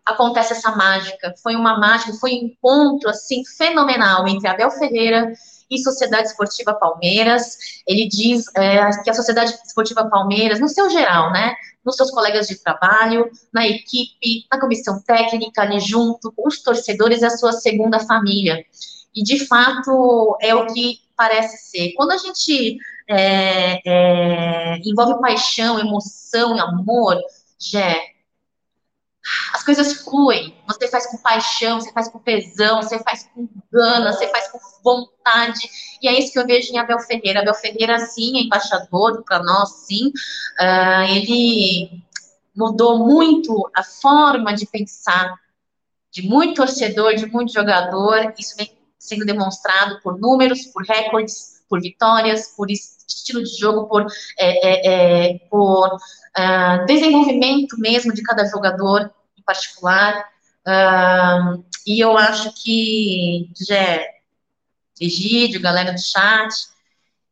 acontece 0.05 0.53
essa 0.53 0.75
mágica. 0.75 1.33
Foi 1.41 1.55
uma 1.55 1.77
mágica, 1.77 2.13
foi 2.13 2.31
um 2.31 2.45
encontro 2.47 3.09
assim 3.09 3.43
fenomenal 3.45 4.27
entre 4.27 4.47
Abel 4.47 4.71
Ferreira 4.71 5.31
e 5.69 5.77
Sociedade 5.77 6.29
Esportiva 6.29 6.73
Palmeiras. 6.73 7.57
Ele 7.87 8.07
diz 8.07 8.45
é, 8.55 8.89
que 9.03 9.09
a 9.09 9.13
Sociedade 9.13 9.53
Esportiva 9.65 10.09
Palmeiras, 10.09 10.59
no 10.59 10.67
seu 10.67 10.89
geral, 10.89 11.31
né, 11.31 11.53
nos 11.85 11.95
seus 11.95 12.11
colegas 12.11 12.47
de 12.47 12.61
trabalho, 12.61 13.29
na 13.53 13.67
equipe, 13.67 14.45
na 14.51 14.59
comissão 14.59 15.01
técnica, 15.01 15.61
ali 15.61 15.79
junto 15.79 16.31
com 16.31 16.47
os 16.47 16.61
torcedores, 16.61 17.21
é 17.21 17.27
a 17.27 17.37
sua 17.37 17.51
segunda 17.53 17.99
família. 17.99 18.65
E 19.15 19.23
de 19.23 19.45
fato 19.45 20.37
é 20.41 20.53
o 20.53 20.67
que 20.67 20.99
parece 21.15 21.69
ser. 21.69 21.93
Quando 21.93 22.11
a 22.11 22.17
gente 22.17 22.77
é, 23.09 23.81
é, 23.85 24.77
envolve 24.85 25.19
paixão, 25.19 25.79
emoção 25.79 26.55
e 26.55 26.59
amor, 26.59 27.17
Jé, 27.59 27.99
as 29.53 29.63
coisas 29.63 30.01
fluem. 30.03 30.55
Você 30.67 30.87
faz 30.87 31.07
com 31.07 31.17
paixão, 31.17 31.79
você 31.79 31.91
faz 31.91 32.07
com 32.07 32.19
tesão, 32.19 32.81
você 32.81 32.99
faz 32.99 33.29
com 33.33 33.47
gana, 33.71 34.13
você 34.13 34.27
faz 34.29 34.47
com 34.47 34.59
vontade. 34.83 35.69
E 36.01 36.07
é 36.07 36.17
isso 36.17 36.31
que 36.31 36.39
eu 36.39 36.47
vejo 36.47 36.71
em 36.71 36.77
Abel 36.77 36.99
Ferreira. 36.99 37.41
Abel 37.41 37.53
Ferreira, 37.53 37.99
sim, 37.99 38.37
é 38.37 38.43
embaixador 38.43 39.23
para 39.23 39.43
nós, 39.43 39.69
sim. 39.87 40.07
Uh, 40.59 41.03
ele 41.15 42.03
mudou 42.55 42.99
muito 42.99 43.69
a 43.75 43.83
forma 43.83 44.53
de 44.53 44.65
pensar 44.65 45.35
de 46.11 46.23
muito 46.23 46.55
torcedor, 46.55 47.15
de 47.15 47.25
muito 47.27 47.53
jogador. 47.53 48.33
Isso 48.37 48.55
vem 48.57 48.78
sendo 48.99 49.25
demonstrado 49.25 49.99
por 50.01 50.19
números, 50.19 50.65
por 50.65 50.83
recordes, 50.83 51.63
por 51.69 51.81
vitórias, 51.81 52.53
por 52.55 52.69
estilo 52.69 53.43
de 53.43 53.57
jogo, 53.57 53.87
por, 53.87 54.05
é, 54.37 54.67
é, 54.67 55.31
é, 55.31 55.39
por 55.49 55.95
uh, 55.95 56.85
desenvolvimento 56.85 57.79
mesmo 57.79 58.13
de 58.13 58.21
cada 58.21 58.45
jogador 58.45 59.09
em 59.37 59.41
particular. 59.43 60.25
Uh, 60.67 61.63
e 61.87 61.99
eu 62.03 62.17
acho 62.17 62.53
que, 62.61 63.49
Gé, 63.55 64.05
Egídio, 64.99 65.61
galera 65.61 65.93
do 65.93 65.99
chat, 65.99 66.53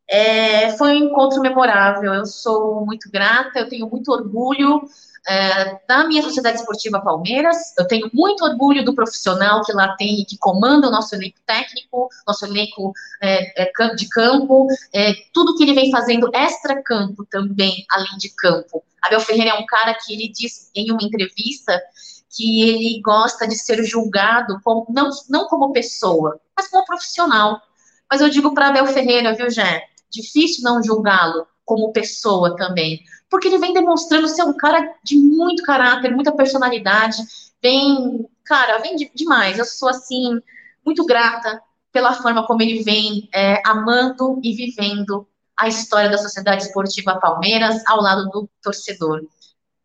é, 0.10 0.72
foi 0.78 0.94
um 0.94 1.08
encontro 1.08 1.42
memorável. 1.42 2.14
Eu 2.14 2.26
sou 2.26 2.86
muito 2.86 3.12
grata, 3.12 3.60
eu 3.60 3.68
tenho 3.68 3.90
muito 3.90 4.12
orgulho 4.12 4.84
é, 5.28 5.80
da 5.86 6.08
minha 6.08 6.24
Sociedade 6.24 6.58
Esportiva 6.58 7.02
Palmeiras. 7.02 7.74
Eu 7.78 7.86
tenho 7.86 8.10
muito 8.14 8.46
orgulho 8.46 8.86
do 8.86 8.96
profissional 8.96 9.62
que 9.64 9.74
lá 9.74 9.96
tem, 9.98 10.24
que 10.24 10.38
comanda 10.38 10.88
o 10.88 10.92
nosso 10.92 11.14
elenco 11.14 11.38
técnico, 11.46 12.10
nosso 12.26 12.46
elenco 12.46 12.94
é, 13.22 13.70
de 13.96 14.08
campo, 14.08 14.68
é, 14.94 15.14
tudo 15.34 15.56
que 15.56 15.64
ele 15.64 15.74
vem 15.74 15.92
fazendo 15.92 16.30
extra-campo 16.34 17.28
também, 17.30 17.86
além 17.92 18.18
de 18.18 18.30
campo. 18.30 18.84
Abel 19.02 19.20
Ferreira 19.20 19.52
é 19.52 19.54
um 19.56 19.66
cara 19.66 19.94
que 19.94 20.14
ele 20.14 20.30
diz 20.30 20.72
em 20.74 20.92
uma 20.92 21.04
entrevista 21.04 21.82
que 22.30 22.62
ele 22.62 23.02
gosta 23.02 23.48
de 23.48 23.56
ser 23.56 23.84
julgado 23.84 24.60
como, 24.64 24.86
não, 24.90 25.10
não 25.30 25.48
como 25.48 25.74
pessoa, 25.74 26.40
mas 26.56 26.68
como 26.70 26.86
profissional. 26.86 27.62
Mas 28.10 28.22
eu 28.22 28.30
digo 28.30 28.54
para 28.54 28.68
Abel 28.70 28.88
Ferreira, 28.88 29.34
viu, 29.34 29.50
Jé? 29.50 29.84
Difícil 30.10 30.64
não 30.64 30.82
julgá-lo 30.82 31.46
como 31.68 31.92
pessoa 31.92 32.56
também, 32.56 33.04
porque 33.30 33.50
ele 33.50 33.60
vem 33.60 33.74
demonstrando 33.74 34.28
ser 34.30 34.44
um 34.44 34.56
cara 34.56 34.96
de 35.04 35.18
muito 35.18 35.62
caráter, 35.64 36.16
muita 36.16 36.32
personalidade, 36.32 37.18
vem, 37.62 38.26
cara, 38.46 38.78
vem 38.80 38.96
de, 38.96 39.12
demais. 39.14 39.60
Eu 39.60 39.66
sou 39.66 39.90
assim 39.90 40.42
muito 40.84 41.06
grata 41.06 41.62
pela 41.92 42.14
forma 42.14 42.48
como 42.48 42.62
ele 42.62 42.82
vem 42.84 43.30
é, 43.36 43.62
amando 43.66 44.40
e 44.42 44.54
vivendo 44.54 45.28
a 45.58 45.68
história 45.68 46.10
da 46.10 46.18
Sociedade 46.18 46.64
Esportiva 46.64 47.20
Palmeiras 47.20 47.84
ao 47.86 48.02
lado 48.02 48.30
do 48.30 48.50
torcedor. 48.62 49.28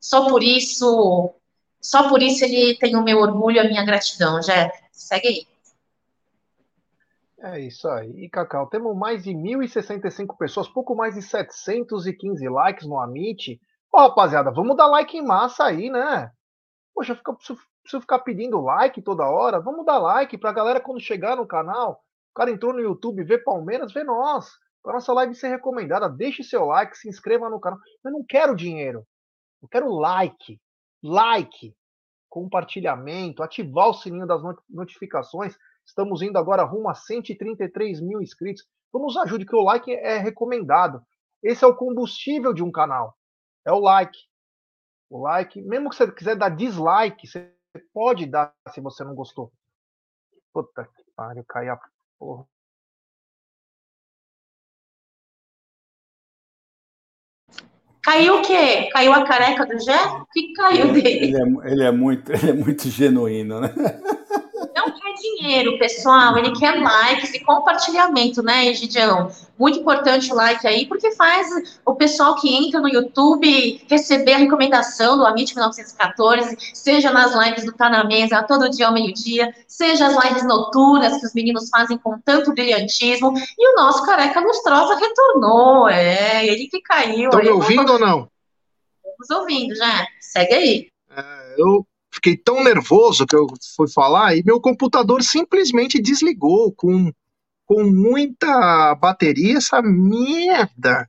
Só 0.00 0.28
por 0.28 0.42
isso, 0.42 1.34
só 1.80 2.08
por 2.08 2.22
isso 2.22 2.44
ele 2.44 2.76
tem 2.78 2.94
o 2.94 3.02
meu 3.02 3.18
orgulho 3.18 3.56
e 3.56 3.60
a 3.60 3.68
minha 3.68 3.84
gratidão, 3.84 4.38
Jeff. 4.38 4.70
Segue 4.92 5.28
aí. 5.28 5.51
É 7.42 7.58
isso 7.58 7.88
aí. 7.88 8.24
E, 8.24 8.30
Cacau, 8.30 8.68
temos 8.68 8.96
mais 8.96 9.24
de 9.24 9.32
1.065 9.32 10.36
pessoas, 10.38 10.68
pouco 10.68 10.94
mais 10.94 11.16
de 11.16 11.22
715 11.22 12.48
likes 12.48 12.86
no 12.86 13.00
Amit. 13.00 13.60
Ó, 13.92 14.02
rapaziada, 14.02 14.52
vamos 14.52 14.76
dar 14.76 14.86
like 14.86 15.18
em 15.18 15.26
massa 15.26 15.64
aí, 15.64 15.90
né? 15.90 16.30
Poxa, 16.94 17.16
fica, 17.16 17.32
preciso, 17.32 17.58
preciso 17.82 18.00
ficar 18.00 18.20
pedindo 18.20 18.60
like 18.60 19.02
toda 19.02 19.28
hora. 19.28 19.60
Vamos 19.60 19.84
dar 19.84 19.98
like 19.98 20.38
pra 20.38 20.52
galera 20.52 20.80
quando 20.80 21.00
chegar 21.00 21.36
no 21.36 21.44
canal. 21.44 22.00
O 22.30 22.34
cara 22.34 22.50
entrou 22.52 22.72
no 22.72 22.80
YouTube, 22.80 23.24
vê 23.24 23.38
Palmeiras, 23.38 23.92
vê 23.92 24.04
nós. 24.04 24.48
Pra 24.80 24.92
nossa 24.92 25.12
live 25.12 25.34
ser 25.34 25.48
recomendada, 25.48 26.08
deixe 26.08 26.44
seu 26.44 26.66
like, 26.66 26.96
se 26.96 27.08
inscreva 27.08 27.50
no 27.50 27.58
canal. 27.58 27.78
Eu 28.04 28.12
não 28.12 28.24
quero 28.24 28.54
dinheiro. 28.54 29.04
Eu 29.60 29.68
quero 29.68 29.90
like. 29.90 30.60
Like. 31.02 31.74
Compartilhamento, 32.28 33.42
ativar 33.42 33.88
o 33.88 33.94
sininho 33.94 34.26
das 34.28 34.40
notificações 34.70 35.56
Estamos 35.86 36.22
indo 36.22 36.38
agora 36.38 36.62
rumo 36.64 36.88
a 36.88 36.94
133 36.94 38.00
mil 38.00 38.20
inscritos. 38.20 38.64
Então 38.88 39.02
nos 39.02 39.16
ajude, 39.16 39.46
que 39.46 39.56
o 39.56 39.62
like 39.62 39.92
é 39.92 40.18
recomendado. 40.18 41.02
Esse 41.42 41.64
é 41.64 41.66
o 41.66 41.74
combustível 41.74 42.52
de 42.52 42.62
um 42.62 42.70
canal. 42.70 43.16
É 43.66 43.72
o 43.72 43.78
like. 43.78 44.18
O 45.10 45.22
like, 45.22 45.60
mesmo 45.60 45.90
que 45.90 45.96
você 45.96 46.10
quiser 46.10 46.36
dar 46.36 46.48
dislike, 46.48 47.26
você 47.26 47.52
pode 47.92 48.26
dar 48.26 48.54
se 48.70 48.80
você 48.80 49.04
não 49.04 49.14
gostou. 49.14 49.52
Puta 50.52 50.84
que 50.84 51.04
pariu, 51.16 51.44
cai 51.44 51.68
a 51.68 51.78
porra. 52.18 52.46
Caiu 58.02 58.38
o 58.38 58.42
quê? 58.42 58.88
Caiu 58.90 59.12
a 59.12 59.24
careca 59.24 59.64
do 59.64 59.78
Jé? 59.78 59.96
O 60.06 60.26
que 60.26 60.52
caiu 60.54 60.92
dele? 60.92 61.26
Ele 61.26 61.36
é, 61.36 61.70
ele 61.70 61.84
é, 61.84 61.92
muito, 61.92 62.30
ele 62.34 62.50
é 62.50 62.52
muito 62.52 62.88
genuíno, 62.88 63.60
né? 63.60 63.68
Dinheiro, 65.42 65.78
pessoal, 65.78 66.38
ele 66.38 66.52
quer 66.52 66.80
likes 66.80 67.34
e 67.34 67.40
compartilhamento, 67.40 68.42
né, 68.42 68.66
Egidião? 68.66 69.30
Muito 69.58 69.80
importante 69.80 70.32
o 70.32 70.36
like 70.36 70.66
aí, 70.66 70.86
porque 70.86 71.10
faz 71.12 71.48
o 71.84 71.94
pessoal 71.94 72.36
que 72.36 72.54
entra 72.54 72.80
no 72.80 72.88
YouTube 72.88 73.84
receber 73.88 74.34
a 74.34 74.38
recomendação 74.38 75.16
do 75.16 75.26
Amit 75.26 75.54
1914, 75.54 76.56
seja 76.72 77.10
nas 77.10 77.34
lives 77.34 77.64
do 77.64 77.72
Tá 77.72 77.90
na 77.90 78.04
Mesa, 78.04 78.42
todo 78.44 78.70
dia 78.70 78.86
ao 78.86 78.94
meio-dia, 78.94 79.52
seja 79.66 80.06
as 80.06 80.24
lives 80.24 80.44
noturnas 80.44 81.18
que 81.18 81.26
os 81.26 81.34
meninos 81.34 81.68
fazem 81.68 81.98
com 81.98 82.18
tanto 82.20 82.52
brilhantismo, 82.52 83.34
e 83.36 83.72
o 83.72 83.76
nosso 83.76 84.04
careca 84.06 84.40
lustrosa 84.40 84.96
retornou, 84.96 85.88
é, 85.88 86.46
ele 86.46 86.68
que 86.68 86.80
caiu. 86.80 87.30
Estão 87.30 87.42
me 87.42 87.50
ouvindo 87.50 87.92
ou 87.92 87.98
não? 87.98 88.28
Estamos 89.04 89.42
ouvindo, 89.42 89.74
já. 89.74 90.06
Segue 90.20 90.54
aí. 90.54 90.88
É, 91.16 91.54
eu 91.58 91.84
fiquei 92.12 92.36
tão 92.36 92.62
nervoso 92.62 93.26
que 93.26 93.34
eu 93.34 93.46
fui 93.74 93.88
falar 93.88 94.36
e 94.36 94.44
meu 94.44 94.60
computador 94.60 95.22
simplesmente 95.22 96.00
desligou 96.00 96.72
com, 96.72 97.10
com 97.66 97.84
muita 97.84 98.94
bateria 98.96 99.56
essa 99.56 99.80
merda. 99.80 101.08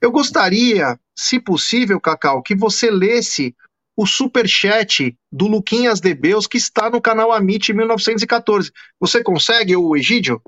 Eu 0.00 0.12
gostaria, 0.12 0.98
se 1.16 1.40
possível, 1.40 2.00
Cacau, 2.00 2.42
que 2.42 2.54
você 2.54 2.90
lesse 2.90 3.56
o 3.96 4.06
super 4.06 4.46
chat 4.46 5.16
do 5.32 5.48
Luquinhas 5.48 5.98
Debeus 5.98 6.46
que 6.46 6.56
está 6.56 6.88
no 6.88 7.00
canal 7.00 7.32
Amit 7.32 7.72
1914. 7.72 8.70
Você 9.00 9.24
consegue, 9.24 9.74
o 9.76 9.96
Egídio? 9.96 10.40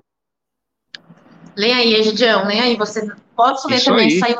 Leia 1.56 1.76
aí, 1.76 1.94
Egidião, 1.94 2.46
leia 2.46 2.62
aí. 2.62 2.76
Você 2.76 3.10
pode 3.34 3.66
ler 3.66 3.82
também. 3.82 4.20
Saiu... 4.20 4.38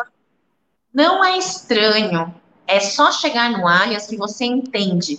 Não 0.95 1.25
é 1.25 1.37
estranho. 1.39 2.33
É 2.67 2.79
só 2.79 3.11
chegar 3.11 3.51
no 3.51 3.67
Alias 3.67 4.07
que 4.07 4.17
você 4.17 4.45
entende 4.45 5.19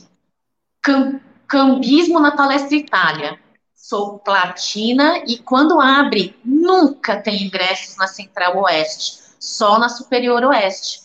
cambismo 1.48 2.20
na 2.20 2.36
palestra 2.36 2.76
Itália. 2.76 3.40
Sou 3.76 4.20
platina 4.20 5.24
e 5.28 5.38
quando 5.38 5.82
abre, 5.82 6.36
nunca 6.46 7.20
tem 7.20 7.44
ingressos 7.44 7.98
na 7.98 8.08
Central 8.08 8.58
Oeste, 8.58 9.20
só 9.40 9.78
na 9.80 9.90
Superior 9.90 10.44
Oeste, 10.46 11.02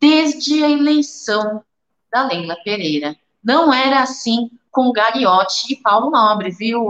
desde 0.00 0.64
a 0.64 0.70
eleição 0.70 1.62
da 2.10 2.26
Leila 2.26 2.56
Pereira. 2.64 3.16
Não 3.42 3.72
era 3.72 4.02
assim 4.02 4.50
com 4.70 4.92
Gariotti 4.92 5.72
e 5.72 5.76
Paulo 5.76 6.10
Nobre, 6.10 6.50
viu, 6.50 6.86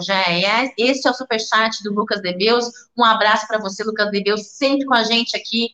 Jé? 0.00 0.72
Esse 0.76 1.08
é 1.08 1.10
o 1.10 1.14
superchat 1.14 1.82
do 1.82 1.92
Lucas 1.92 2.20
Debeus. 2.20 2.66
Um 2.96 3.04
abraço 3.04 3.46
para 3.48 3.58
você, 3.58 3.82
Lucas 3.82 4.10
Debeus, 4.10 4.46
sempre 4.48 4.84
com 4.84 4.94
a 4.94 5.02
gente 5.02 5.36
aqui. 5.36 5.70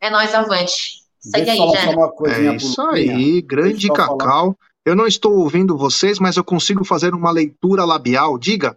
É 0.00 0.10
nós 0.10 0.34
avante. 0.34 1.04
Segue 1.20 1.50
aí, 1.50 1.58
Jé. 1.70 1.94
É 2.26 2.56
isso 2.56 2.80
aí, 2.80 3.42
grande 3.42 3.88
Cacau. 3.88 4.18
Falar. 4.18 4.56
Eu 4.84 4.94
não 4.94 5.06
estou 5.06 5.38
ouvindo 5.38 5.78
vocês, 5.78 6.18
mas 6.18 6.36
eu 6.36 6.44
consigo 6.44 6.84
fazer 6.84 7.14
uma 7.14 7.30
leitura 7.30 7.84
labial. 7.86 8.38
Diga. 8.38 8.76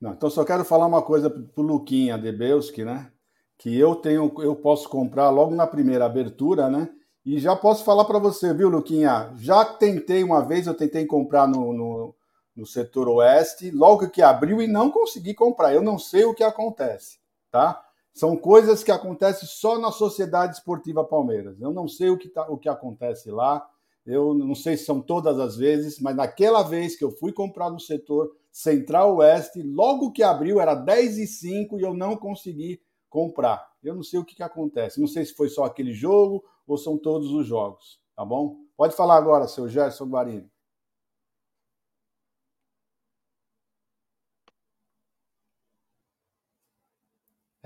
Não, 0.00 0.12
então 0.12 0.30
só 0.30 0.44
quero 0.44 0.64
falar 0.64 0.86
uma 0.86 1.02
coisa 1.02 1.28
pro 1.28 1.62
Luquinha 1.62 2.16
Debelski, 2.16 2.84
né? 2.84 3.10
Que 3.58 3.76
eu 3.76 3.96
tenho, 3.96 4.32
eu 4.38 4.54
posso 4.54 4.88
comprar 4.88 5.30
logo 5.30 5.54
na 5.56 5.66
primeira 5.66 6.04
abertura, 6.06 6.70
né? 6.70 6.88
E 7.26 7.40
já 7.40 7.56
posso 7.56 7.84
falar 7.84 8.04
para 8.04 8.20
você, 8.20 8.54
viu, 8.54 8.68
Luquinha? 8.68 9.34
Já 9.36 9.64
tentei 9.64 10.22
uma 10.22 10.40
vez, 10.40 10.68
eu 10.68 10.74
tentei 10.74 11.04
comprar 11.04 11.48
no, 11.48 11.72
no, 11.72 12.14
no, 12.54 12.64
setor 12.64 13.08
oeste, 13.08 13.72
logo 13.72 14.08
que 14.08 14.22
abriu 14.22 14.62
e 14.62 14.68
não 14.68 14.88
consegui 14.88 15.34
comprar. 15.34 15.74
Eu 15.74 15.82
não 15.82 15.98
sei 15.98 16.24
o 16.24 16.32
que 16.32 16.44
acontece, 16.44 17.18
tá? 17.50 17.84
São 18.14 18.36
coisas 18.36 18.84
que 18.84 18.92
acontecem 18.92 19.48
só 19.48 19.78
na 19.78 19.90
Sociedade 19.90 20.54
Esportiva 20.54 21.04
Palmeiras. 21.04 21.60
Eu 21.60 21.72
não 21.72 21.88
sei 21.88 22.08
o 22.08 22.16
que, 22.16 22.28
tá, 22.28 22.46
o 22.48 22.56
que 22.56 22.68
acontece 22.68 23.30
lá. 23.32 23.68
Eu 24.10 24.32
não 24.32 24.54
sei 24.54 24.74
se 24.74 24.86
são 24.86 25.02
todas 25.02 25.38
as 25.38 25.58
vezes, 25.58 26.00
mas 26.00 26.16
naquela 26.16 26.62
vez 26.62 26.96
que 26.96 27.04
eu 27.04 27.10
fui 27.10 27.30
comprar 27.30 27.68
no 27.68 27.78
setor 27.78 28.34
Central 28.50 29.16
Oeste, 29.16 29.62
logo 29.62 30.12
que 30.12 30.22
abriu 30.22 30.58
era 30.58 30.74
10 30.74 31.18
e 31.18 31.26
5 31.26 31.78
e 31.78 31.82
eu 31.82 31.92
não 31.92 32.16
consegui 32.16 32.80
comprar. 33.10 33.62
Eu 33.82 33.94
não 33.94 34.02
sei 34.02 34.18
o 34.18 34.24
que, 34.24 34.34
que 34.34 34.42
acontece. 34.42 34.98
Não 34.98 35.06
sei 35.06 35.26
se 35.26 35.34
foi 35.34 35.50
só 35.50 35.64
aquele 35.64 35.92
jogo 35.92 36.42
ou 36.66 36.78
são 36.78 36.96
todos 36.96 37.30
os 37.32 37.46
jogos, 37.46 38.00
tá 38.16 38.24
bom? 38.24 38.56
Pode 38.78 38.96
falar 38.96 39.16
agora, 39.18 39.46
seu 39.46 39.68
Gerson 39.68 40.06
Guarini. 40.06 40.50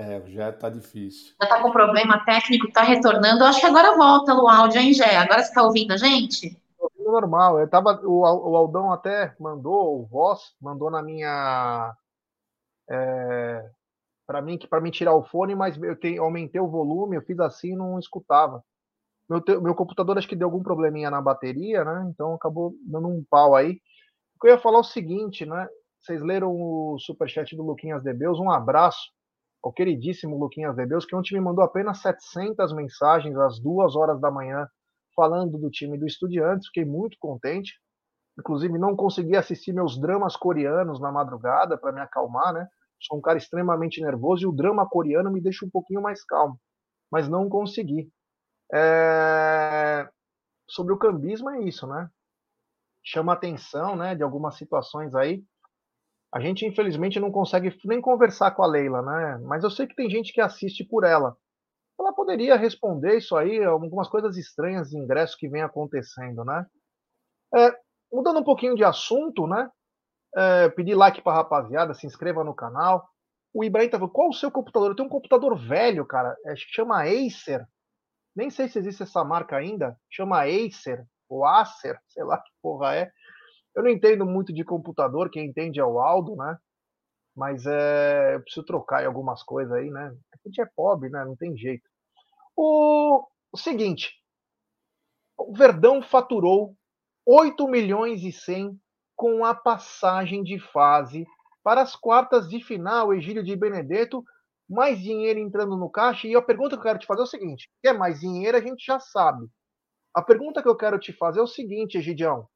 É, 0.02 0.18
o 0.18 0.26
Gé 0.26 0.50
tá 0.50 0.68
difícil. 0.68 1.34
Já 1.40 1.48
tá 1.48 1.62
com 1.62 1.70
problema 1.70 2.24
técnico, 2.24 2.72
tá 2.72 2.82
retornando. 2.82 3.44
Eu 3.44 3.46
acho 3.46 3.60
que 3.60 3.66
agora 3.66 3.96
volta 3.96 4.34
no 4.34 4.48
áudio, 4.48 4.80
hein, 4.80 4.92
Gé? 4.92 5.16
Agora 5.16 5.42
você 5.42 5.52
tá 5.54 5.62
ouvindo 5.62 5.92
a 5.92 5.96
gente? 5.96 6.60
Normal. 6.98 7.60
Eu 7.60 7.68
tava, 7.68 8.00
o, 8.04 8.20
o 8.20 8.56
Aldão 8.56 8.90
até 8.90 9.34
mandou, 9.38 10.00
o 10.00 10.06
Voz 10.06 10.54
mandou 10.60 10.90
na 10.90 11.02
minha. 11.02 11.94
É, 12.90 13.70
para 14.26 14.42
mim, 14.42 14.58
para 14.58 14.80
mim 14.80 14.90
tirar 14.90 15.14
o 15.14 15.22
fone, 15.22 15.54
mas 15.54 15.80
eu 15.80 15.94
tenho, 15.94 16.22
aumentei 16.22 16.60
o 16.60 16.68
volume, 16.68 17.16
eu 17.16 17.22
fiz 17.22 17.38
assim 17.38 17.72
e 17.72 17.76
não 17.76 17.98
escutava. 17.98 18.64
Meu, 19.28 19.40
te, 19.40 19.56
meu 19.58 19.74
computador 19.74 20.18
acho 20.18 20.28
que 20.28 20.34
deu 20.34 20.48
algum 20.48 20.64
probleminha 20.64 21.10
na 21.10 21.20
bateria, 21.20 21.84
né? 21.84 22.08
Então 22.08 22.34
acabou 22.34 22.74
dando 22.84 23.06
um 23.06 23.24
pau 23.30 23.54
aí. 23.54 23.80
Eu 24.42 24.50
ia 24.50 24.58
falar 24.58 24.80
o 24.80 24.84
seguinte, 24.84 25.46
né? 25.46 25.68
Vocês 26.00 26.20
leram 26.20 26.50
o 26.50 26.98
superchat 26.98 27.54
do 27.54 27.62
Luquinhas 27.62 28.02
Debeus, 28.02 28.40
um 28.40 28.50
abraço 28.50 29.12
ao 29.62 29.72
queridíssimo 29.72 30.38
Luquinhas 30.38 30.74
Debeus, 30.74 31.06
que 31.06 31.14
ontem 31.14 31.34
me 31.34 31.40
mandou 31.40 31.64
apenas 31.64 32.00
700 32.00 32.72
mensagens 32.74 33.36
às 33.36 33.60
duas 33.60 33.94
horas 33.94 34.20
da 34.20 34.30
manhã 34.30 34.66
falando 35.14 35.58
do 35.58 35.70
time 35.70 35.98
do 35.98 36.06
Estudiantes, 36.06 36.66
fiquei 36.68 36.84
muito 36.84 37.16
contente. 37.20 37.78
Inclusive 38.38 38.78
não 38.78 38.96
consegui 38.96 39.36
assistir 39.36 39.72
meus 39.72 40.00
dramas 40.00 40.36
coreanos 40.36 41.00
na 41.00 41.12
madrugada 41.12 41.76
para 41.76 41.92
me 41.92 42.00
acalmar, 42.00 42.52
né? 42.52 42.66
Sou 43.00 43.18
um 43.18 43.20
cara 43.20 43.36
extremamente 43.36 44.00
nervoso 44.00 44.44
e 44.44 44.46
o 44.46 44.52
drama 44.52 44.88
coreano 44.88 45.30
me 45.30 45.40
deixa 45.40 45.66
um 45.66 45.70
pouquinho 45.70 46.00
mais 46.00 46.24
calmo, 46.24 46.58
mas 47.10 47.28
não 47.28 47.48
consegui. 47.48 48.10
É... 48.72 50.08
Sobre 50.68 50.94
o 50.94 50.98
cambismo 50.98 51.50
é 51.50 51.60
isso, 51.62 51.86
né? 51.86 52.08
Chama 53.04 53.32
atenção, 53.32 53.96
né, 53.96 54.14
de 54.14 54.22
algumas 54.22 54.56
situações 54.56 55.14
aí. 55.14 55.44
A 56.32 56.40
gente, 56.40 56.64
infelizmente, 56.64 57.20
não 57.20 57.30
consegue 57.30 57.76
nem 57.84 58.00
conversar 58.00 58.52
com 58.52 58.62
a 58.62 58.66
Leila, 58.66 59.02
né? 59.02 59.38
Mas 59.44 59.62
eu 59.62 59.70
sei 59.70 59.86
que 59.86 59.94
tem 59.94 60.08
gente 60.08 60.32
que 60.32 60.40
assiste 60.40 60.82
por 60.82 61.04
ela. 61.04 61.36
Ela 62.00 62.12
poderia 62.12 62.56
responder 62.56 63.18
isso 63.18 63.36
aí, 63.36 63.62
algumas 63.62 64.08
coisas 64.08 64.36
estranhas 64.36 64.88
de 64.88 64.98
ingresso 64.98 65.36
que 65.36 65.48
vem 65.48 65.62
acontecendo, 65.62 66.42
né? 66.44 66.66
É, 67.54 67.76
mudando 68.10 68.40
um 68.40 68.44
pouquinho 68.44 68.74
de 68.74 68.82
assunto, 68.82 69.46
né? 69.46 69.68
É, 70.34 70.68
pedir 70.70 70.94
like 70.94 71.20
para 71.20 71.36
rapaziada, 71.36 71.92
se 71.92 72.06
inscreva 72.06 72.42
no 72.42 72.54
canal. 72.54 73.06
O 73.54 73.62
Ibrahim 73.62 73.90
tá 73.90 73.98
falando, 73.98 74.12
qual 74.14 74.30
o 74.30 74.32
seu 74.32 74.50
computador? 74.50 74.90
Eu 74.90 74.96
tenho 74.96 75.06
um 75.08 75.12
computador 75.12 75.54
velho, 75.58 76.06
cara, 76.06 76.34
é, 76.46 76.54
chama 76.56 77.02
Acer. 77.02 77.66
Nem 78.34 78.48
sei 78.48 78.68
se 78.68 78.78
existe 78.78 79.02
essa 79.02 79.22
marca 79.22 79.56
ainda. 79.56 79.94
Chama 80.10 80.44
Acer, 80.44 81.04
ou 81.28 81.44
Acer, 81.44 82.00
sei 82.08 82.24
lá 82.24 82.38
que 82.38 82.50
porra 82.62 82.94
é. 82.94 83.12
Eu 83.74 83.82
não 83.82 83.90
entendo 83.90 84.26
muito 84.26 84.52
de 84.52 84.64
computador, 84.64 85.30
quem 85.30 85.46
entende 85.46 85.80
é 85.80 85.84
o 85.84 85.98
Aldo, 85.98 86.36
né? 86.36 86.58
Mas 87.34 87.64
é, 87.66 88.34
eu 88.34 88.42
preciso 88.42 88.66
trocar 88.66 89.04
algumas 89.06 89.42
coisas 89.42 89.72
aí, 89.72 89.90
né? 89.90 90.14
A 90.32 90.48
gente 90.48 90.60
é 90.60 90.66
pobre, 90.76 91.08
né? 91.08 91.24
Não 91.24 91.34
tem 91.34 91.56
jeito. 91.56 91.88
O, 92.54 93.26
o 93.50 93.56
seguinte, 93.56 94.12
o 95.38 95.54
Verdão 95.54 96.02
faturou 96.02 96.76
8 97.26 97.66
milhões 97.68 98.22
e 98.22 98.32
100 98.32 98.78
com 99.16 99.44
a 99.44 99.54
passagem 99.54 100.42
de 100.42 100.58
fase 100.58 101.26
para 101.62 101.80
as 101.80 101.94
quartas 101.96 102.48
de 102.48 102.62
final, 102.62 103.14
Egílio 103.14 103.42
de 103.42 103.54
Benedetto, 103.56 104.24
mais 104.68 105.00
dinheiro 105.00 105.38
entrando 105.38 105.76
no 105.76 105.90
caixa. 105.90 106.26
E 106.26 106.34
a 106.34 106.42
pergunta 106.42 106.76
que 106.76 106.80
eu 106.80 106.82
quero 106.82 106.98
te 106.98 107.06
fazer 107.06 107.20
é 107.20 107.24
o 107.24 107.28
seguinte: 107.28 107.70
quer 107.82 107.96
mais 107.96 108.20
dinheiro? 108.20 108.56
A 108.56 108.60
gente 108.60 108.84
já 108.84 108.98
sabe. 108.98 109.46
A 110.14 110.22
pergunta 110.22 110.62
que 110.62 110.68
eu 110.68 110.76
quero 110.76 110.98
te 110.98 111.12
fazer 111.12 111.40
é 111.40 111.42
o 111.42 111.46
seguinte, 111.46 111.98
Egidião. 111.98 112.46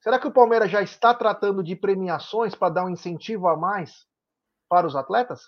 Será 0.00 0.18
que 0.18 0.26
o 0.26 0.32
Palmeiras 0.32 0.70
já 0.70 0.82
está 0.82 1.14
tratando 1.14 1.62
de 1.62 1.76
premiações 1.76 2.54
para 2.54 2.72
dar 2.72 2.86
um 2.86 2.90
incentivo 2.90 3.46
a 3.48 3.56
mais 3.56 4.06
para 4.68 4.86
os 4.86 4.96
atletas? 4.96 5.40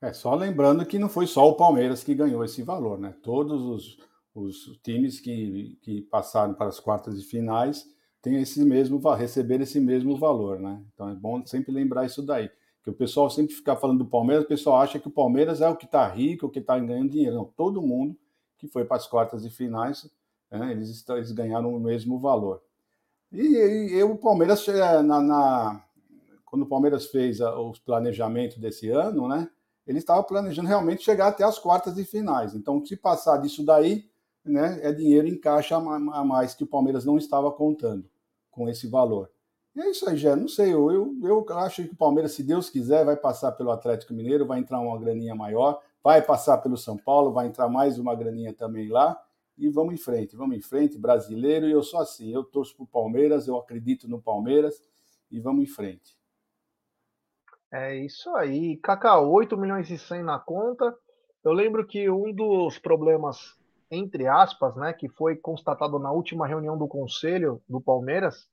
É, 0.00 0.12
só 0.12 0.34
lembrando 0.34 0.84
que 0.84 0.98
não 0.98 1.08
foi 1.08 1.26
só 1.26 1.48
o 1.48 1.56
Palmeiras 1.56 2.04
que 2.04 2.14
ganhou 2.14 2.44
esse 2.44 2.62
valor, 2.62 2.98
né? 2.98 3.14
Todos 3.22 3.62
os, 3.62 3.96
os 4.34 4.78
times 4.82 5.20
que, 5.20 5.78
que 5.80 6.02
passaram 6.02 6.52
para 6.52 6.66
as 6.66 6.78
quartas 6.78 7.18
de 7.18 7.26
finais 7.26 7.86
têm 8.20 8.36
esse 8.42 8.62
mesmo 8.62 8.98
receber 9.14 9.62
esse 9.62 9.80
mesmo 9.80 10.16
valor, 10.18 10.58
né? 10.58 10.84
Então 10.92 11.08
é 11.08 11.14
bom 11.14 11.44
sempre 11.46 11.72
lembrar 11.72 12.04
isso 12.04 12.22
daí. 12.22 12.50
Que 12.84 12.90
o 12.90 12.94
pessoal 12.94 13.30
sempre 13.30 13.54
fica 13.54 13.74
falando 13.74 14.04
do 14.04 14.10
Palmeiras, 14.10 14.44
o 14.44 14.48
pessoal 14.48 14.82
acha 14.82 14.98
que 14.98 15.08
o 15.08 15.10
Palmeiras 15.10 15.62
é 15.62 15.68
o 15.68 15.76
que 15.76 15.86
está 15.86 16.06
rico, 16.06 16.46
o 16.46 16.50
que 16.50 16.58
está 16.58 16.78
ganhando 16.78 17.10
dinheiro. 17.10 17.36
Não, 17.36 17.44
todo 17.44 17.80
mundo 17.80 18.14
que 18.58 18.68
foi 18.68 18.84
para 18.84 18.98
as 18.98 19.06
quartas 19.06 19.42
de 19.42 19.50
finais, 19.50 20.10
né, 20.50 20.72
eles, 20.72 21.08
eles 21.08 21.32
ganharam 21.32 21.74
o 21.74 21.80
mesmo 21.80 22.20
valor. 22.20 22.62
E, 23.32 23.40
e, 23.40 23.94
e 23.94 24.02
o 24.02 24.16
Palmeiras, 24.16 24.66
é, 24.68 25.02
na, 25.02 25.20
na, 25.20 25.84
quando 26.44 26.62
o 26.62 26.68
Palmeiras 26.68 27.06
fez 27.06 27.40
a, 27.40 27.58
os 27.60 27.78
planejamentos 27.78 28.56
desse 28.56 28.88
ano, 28.88 29.28
né, 29.28 29.48
ele 29.86 29.98
estava 29.98 30.22
planejando 30.22 30.68
realmente 30.68 31.02
chegar 31.02 31.28
até 31.28 31.44
as 31.44 31.58
quartas 31.58 31.94
de 31.94 32.04
finais. 32.04 32.54
Então, 32.54 32.84
se 32.84 32.96
passar 32.96 33.38
disso 33.38 33.64
daí, 33.64 34.08
né, 34.44 34.78
é 34.82 34.92
dinheiro 34.92 35.26
em 35.26 35.36
caixa 35.36 35.76
a 35.76 36.24
mais 36.24 36.54
que 36.54 36.64
o 36.64 36.66
Palmeiras 36.66 37.04
não 37.04 37.18
estava 37.18 37.50
contando 37.50 38.08
com 38.50 38.68
esse 38.68 38.86
valor. 38.86 39.30
E 39.74 39.80
é 39.80 39.90
isso 39.90 40.08
aí, 40.08 40.16
já. 40.16 40.34
Não 40.34 40.48
sei, 40.48 40.72
eu, 40.72 40.90
eu, 40.90 41.14
eu 41.22 41.58
acho 41.58 41.84
que 41.84 41.92
o 41.92 41.96
Palmeiras, 41.96 42.32
se 42.32 42.42
Deus 42.42 42.70
quiser, 42.70 43.04
vai 43.04 43.16
passar 43.16 43.52
pelo 43.52 43.70
Atlético 43.70 44.14
Mineiro, 44.14 44.46
vai 44.46 44.58
entrar 44.58 44.80
uma 44.80 44.98
graninha 44.98 45.34
maior, 45.34 45.82
vai 46.02 46.22
passar 46.22 46.58
pelo 46.58 46.76
São 46.76 46.96
Paulo, 46.96 47.32
vai 47.32 47.46
entrar 47.46 47.68
mais 47.68 47.98
uma 47.98 48.14
graninha 48.14 48.54
também 48.54 48.88
lá 48.88 49.20
e 49.56 49.68
vamos 49.68 49.94
em 49.94 49.96
frente, 49.96 50.36
vamos 50.36 50.56
em 50.56 50.60
frente, 50.60 50.98
brasileiro, 50.98 51.66
e 51.66 51.72
eu 51.72 51.82
sou 51.82 52.00
assim, 52.00 52.32
eu 52.32 52.44
torço 52.44 52.76
para 52.76 52.84
o 52.84 52.86
Palmeiras, 52.86 53.48
eu 53.48 53.56
acredito 53.56 54.08
no 54.08 54.20
Palmeiras 54.20 54.82
e 55.30 55.40
vamos 55.40 55.64
em 55.64 55.66
frente. 55.66 56.16
É 57.70 57.96
isso 57.96 58.30
aí, 58.36 58.76
Kaká, 58.76 59.18
8 59.18 59.56
milhões 59.56 59.90
e 59.90 59.98
100 59.98 60.22
na 60.22 60.38
conta. 60.38 60.94
Eu 61.42 61.52
lembro 61.52 61.86
que 61.86 62.08
um 62.10 62.32
dos 62.32 62.78
problemas, 62.78 63.56
entre 63.90 64.26
aspas, 64.26 64.76
né, 64.76 64.92
que 64.92 65.08
foi 65.08 65.36
constatado 65.36 65.98
na 65.98 66.12
última 66.12 66.46
reunião 66.46 66.76
do 66.76 66.86
conselho 66.86 67.62
do 67.68 67.80
Palmeiras, 67.80 68.48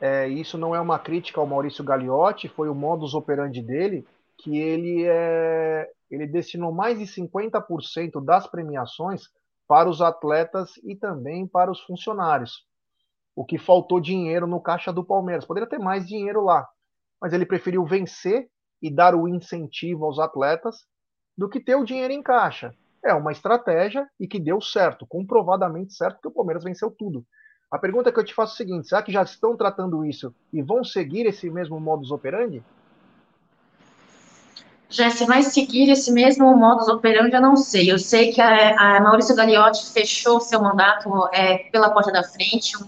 é, 0.00 0.28
isso 0.28 0.58
não 0.58 0.74
é 0.74 0.80
uma 0.80 0.98
crítica 0.98 1.40
ao 1.40 1.46
Maurício 1.46 1.84
Gagliotti, 1.84 2.48
foi 2.48 2.68
o 2.68 2.74
modus 2.74 3.14
operandi 3.14 3.62
dele, 3.62 4.06
que 4.36 4.58
ele, 4.58 5.04
é, 5.06 5.88
ele 6.10 6.26
destinou 6.26 6.72
mais 6.72 6.98
de 6.98 7.06
50% 7.06 8.24
das 8.24 8.46
premiações 8.46 9.30
para 9.72 9.88
os 9.88 10.02
atletas 10.02 10.72
e 10.84 10.94
também 10.94 11.46
para 11.46 11.70
os 11.70 11.80
funcionários. 11.80 12.66
O 13.34 13.42
que 13.42 13.56
faltou 13.56 14.02
dinheiro 14.02 14.46
no 14.46 14.60
caixa 14.60 14.92
do 14.92 15.02
Palmeiras. 15.02 15.46
Poderia 15.46 15.66
ter 15.66 15.78
mais 15.78 16.06
dinheiro 16.06 16.44
lá, 16.44 16.68
mas 17.18 17.32
ele 17.32 17.46
preferiu 17.46 17.82
vencer 17.86 18.50
e 18.82 18.94
dar 18.94 19.14
o 19.14 19.26
incentivo 19.26 20.04
aos 20.04 20.18
atletas 20.18 20.84
do 21.38 21.48
que 21.48 21.58
ter 21.58 21.74
o 21.74 21.86
dinheiro 21.86 22.12
em 22.12 22.22
caixa. 22.22 22.74
É 23.02 23.14
uma 23.14 23.32
estratégia 23.32 24.06
e 24.20 24.28
que 24.28 24.38
deu 24.38 24.60
certo, 24.60 25.06
comprovadamente 25.06 25.94
certo, 25.94 26.16
porque 26.16 26.28
o 26.28 26.32
Palmeiras 26.32 26.64
venceu 26.64 26.90
tudo. 26.90 27.24
A 27.70 27.78
pergunta 27.78 28.12
que 28.12 28.20
eu 28.20 28.24
te 28.24 28.34
faço 28.34 28.52
é 28.52 28.54
a 28.54 28.56
seguinte: 28.58 28.88
será 28.88 29.02
que 29.02 29.10
já 29.10 29.22
estão 29.22 29.56
tratando 29.56 30.04
isso 30.04 30.34
e 30.52 30.60
vão 30.60 30.84
seguir 30.84 31.24
esse 31.24 31.48
mesmo 31.48 31.80
modus 31.80 32.10
operandi? 32.10 32.62
Já 34.92 35.08
se 35.08 35.24
vai 35.24 35.42
seguir 35.42 35.90
esse 35.90 36.12
mesmo 36.12 36.54
modus 36.54 36.86
operandi, 36.86 37.34
eu 37.34 37.40
não 37.40 37.56
sei. 37.56 37.90
Eu 37.90 37.98
sei 37.98 38.30
que 38.30 38.42
a, 38.42 38.98
a 38.98 39.00
Maurício 39.00 39.34
Gagliotti 39.34 39.90
fechou 39.90 40.38
seu 40.38 40.60
mandato 40.60 41.08
é, 41.32 41.56
pela 41.72 41.88
porta 41.90 42.12
da 42.12 42.22
frente, 42.22 42.76
um, 42.76 42.86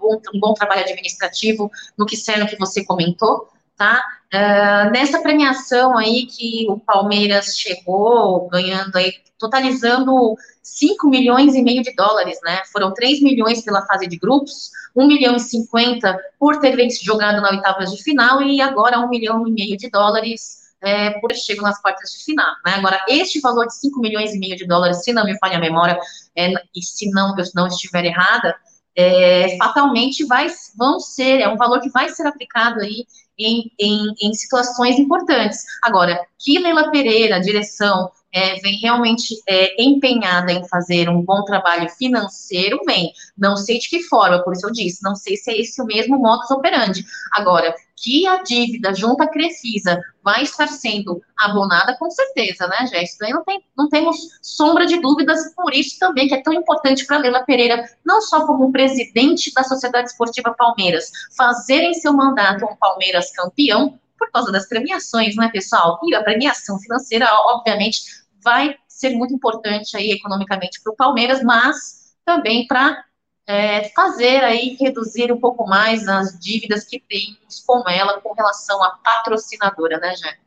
bom, 0.00 0.20
um 0.34 0.40
bom 0.40 0.52
trabalho 0.52 0.80
administrativo 0.82 1.70
no 1.96 2.06
que 2.06 2.16
serve 2.16 2.48
que 2.48 2.58
você 2.58 2.84
comentou, 2.84 3.48
tá? 3.76 4.02
Uh, 4.34 4.90
nessa 4.90 5.22
premiação 5.22 5.96
aí 5.96 6.26
que 6.26 6.66
o 6.68 6.76
Palmeiras 6.80 7.56
chegou, 7.56 8.48
ganhando 8.48 8.96
aí, 8.96 9.12
totalizando 9.38 10.34
5 10.60 11.08
milhões 11.08 11.54
e 11.54 11.62
meio 11.62 11.84
de 11.84 11.94
dólares, 11.94 12.36
né? 12.42 12.62
Foram 12.72 12.92
3 12.92 13.22
milhões 13.22 13.62
pela 13.62 13.86
fase 13.86 14.08
de 14.08 14.16
grupos, 14.16 14.70
1 14.96 15.06
milhão 15.06 15.36
e 15.36 15.40
50 15.40 16.18
por 16.36 16.58
ter 16.58 16.76
jogado 17.00 17.40
na 17.40 17.50
oitava 17.50 17.84
de 17.84 18.02
final 18.02 18.42
e 18.42 18.60
agora 18.60 18.98
1 18.98 19.08
milhão 19.08 19.46
e 19.46 19.52
meio 19.52 19.76
de 19.76 19.88
dólares 19.88 20.63
é, 20.84 21.14
chego 21.34 21.62
nas 21.62 21.80
quartas 21.80 22.10
de 22.10 22.24
final, 22.24 22.54
né? 22.64 22.74
Agora, 22.74 23.00
este 23.08 23.40
valor 23.40 23.66
de 23.66 23.74
5 23.76 24.00
milhões 24.00 24.34
e 24.34 24.38
meio 24.38 24.56
de 24.56 24.66
dólares, 24.66 25.02
se 25.02 25.12
não 25.12 25.24
me 25.24 25.38
falha 25.38 25.56
a 25.56 25.60
memória, 25.60 25.98
é, 26.36 26.52
e 26.74 26.82
se 26.82 27.10
não, 27.10 27.36
eu 27.36 27.44
não 27.54 27.66
estiver 27.66 28.04
errada, 28.04 28.54
é, 28.96 29.56
fatalmente 29.56 30.24
vai, 30.24 30.46
vão 30.76 31.00
ser, 31.00 31.40
é 31.40 31.48
um 31.48 31.56
valor 31.56 31.80
que 31.80 31.90
vai 31.90 32.08
ser 32.10 32.26
aplicado 32.26 32.80
aí 32.80 33.06
em, 33.38 33.70
em, 33.78 34.14
em 34.22 34.32
situações 34.34 34.98
importantes. 34.98 35.64
Agora, 35.82 36.20
que 36.38 36.58
Leila 36.58 36.90
Pereira, 36.90 37.36
a 37.36 37.40
direção, 37.40 38.10
é, 38.32 38.56
vem 38.56 38.78
realmente 38.80 39.34
é, 39.48 39.80
empenhada 39.82 40.52
em 40.52 40.66
fazer 40.68 41.08
um 41.08 41.22
bom 41.22 41.44
trabalho 41.44 41.88
financeiro, 41.90 42.80
vem. 42.84 43.12
Não 43.38 43.56
sei 43.56 43.78
de 43.78 43.88
que 43.88 44.02
forma, 44.02 44.42
por 44.42 44.52
isso 44.52 44.66
eu 44.66 44.72
disse, 44.72 45.02
não 45.02 45.14
sei 45.14 45.36
se 45.36 45.52
é 45.52 45.60
esse 45.60 45.80
o 45.80 45.86
mesmo 45.86 46.18
modus 46.18 46.50
operandi. 46.50 47.04
Agora, 47.32 47.72
que 47.96 48.26
a 48.26 48.42
dívida 48.42 48.94
junto 48.94 49.22
à 49.22 49.28
Crefisa 49.28 50.00
vai 50.22 50.42
estar 50.42 50.66
sendo 50.66 51.22
abonada, 51.38 51.96
com 51.98 52.10
certeza, 52.10 52.66
né, 52.66 52.86
Jéssica? 52.86 53.28
Não, 53.28 53.44
tem, 53.44 53.64
não 53.76 53.88
temos 53.88 54.16
sombra 54.42 54.86
de 54.86 55.00
dúvidas, 55.00 55.54
por 55.54 55.72
isso 55.72 55.98
também 55.98 56.28
que 56.28 56.34
é 56.34 56.42
tão 56.42 56.52
importante 56.52 57.06
para 57.06 57.18
Leila 57.18 57.44
Pereira, 57.44 57.84
não 58.04 58.20
só 58.20 58.46
como 58.46 58.72
presidente 58.72 59.52
da 59.54 59.62
Sociedade 59.62 60.08
Esportiva 60.08 60.54
Palmeiras, 60.56 61.10
fazer 61.36 61.82
em 61.82 61.94
seu 61.94 62.12
mandato 62.12 62.64
um 62.64 62.76
Palmeiras 62.76 63.30
campeão, 63.32 63.98
por 64.18 64.30
causa 64.30 64.50
das 64.50 64.68
premiações, 64.68 65.36
né, 65.36 65.48
pessoal? 65.52 66.00
E 66.04 66.14
a 66.14 66.22
premiação 66.22 66.78
financeira, 66.78 67.28
obviamente, 67.46 68.02
vai 68.42 68.76
ser 68.88 69.10
muito 69.10 69.34
importante 69.34 69.96
aí 69.96 70.12
economicamente 70.12 70.80
para 70.82 70.92
o 70.92 70.96
Palmeiras, 70.96 71.42
mas 71.42 72.14
também 72.24 72.66
para 72.66 73.04
é, 73.46 73.88
fazer 73.90 74.42
aí 74.42 74.76
reduzir 74.80 75.30
um 75.32 75.38
pouco 75.38 75.66
mais 75.66 76.08
as 76.08 76.38
dívidas 76.38 76.84
que 76.84 77.00
temos 77.00 77.60
com 77.66 77.88
ela 77.88 78.20
com 78.20 78.32
relação 78.32 78.82
à 78.82 78.98
patrocinadora, 79.02 79.98
né, 79.98 80.14
Jé? 80.16 80.38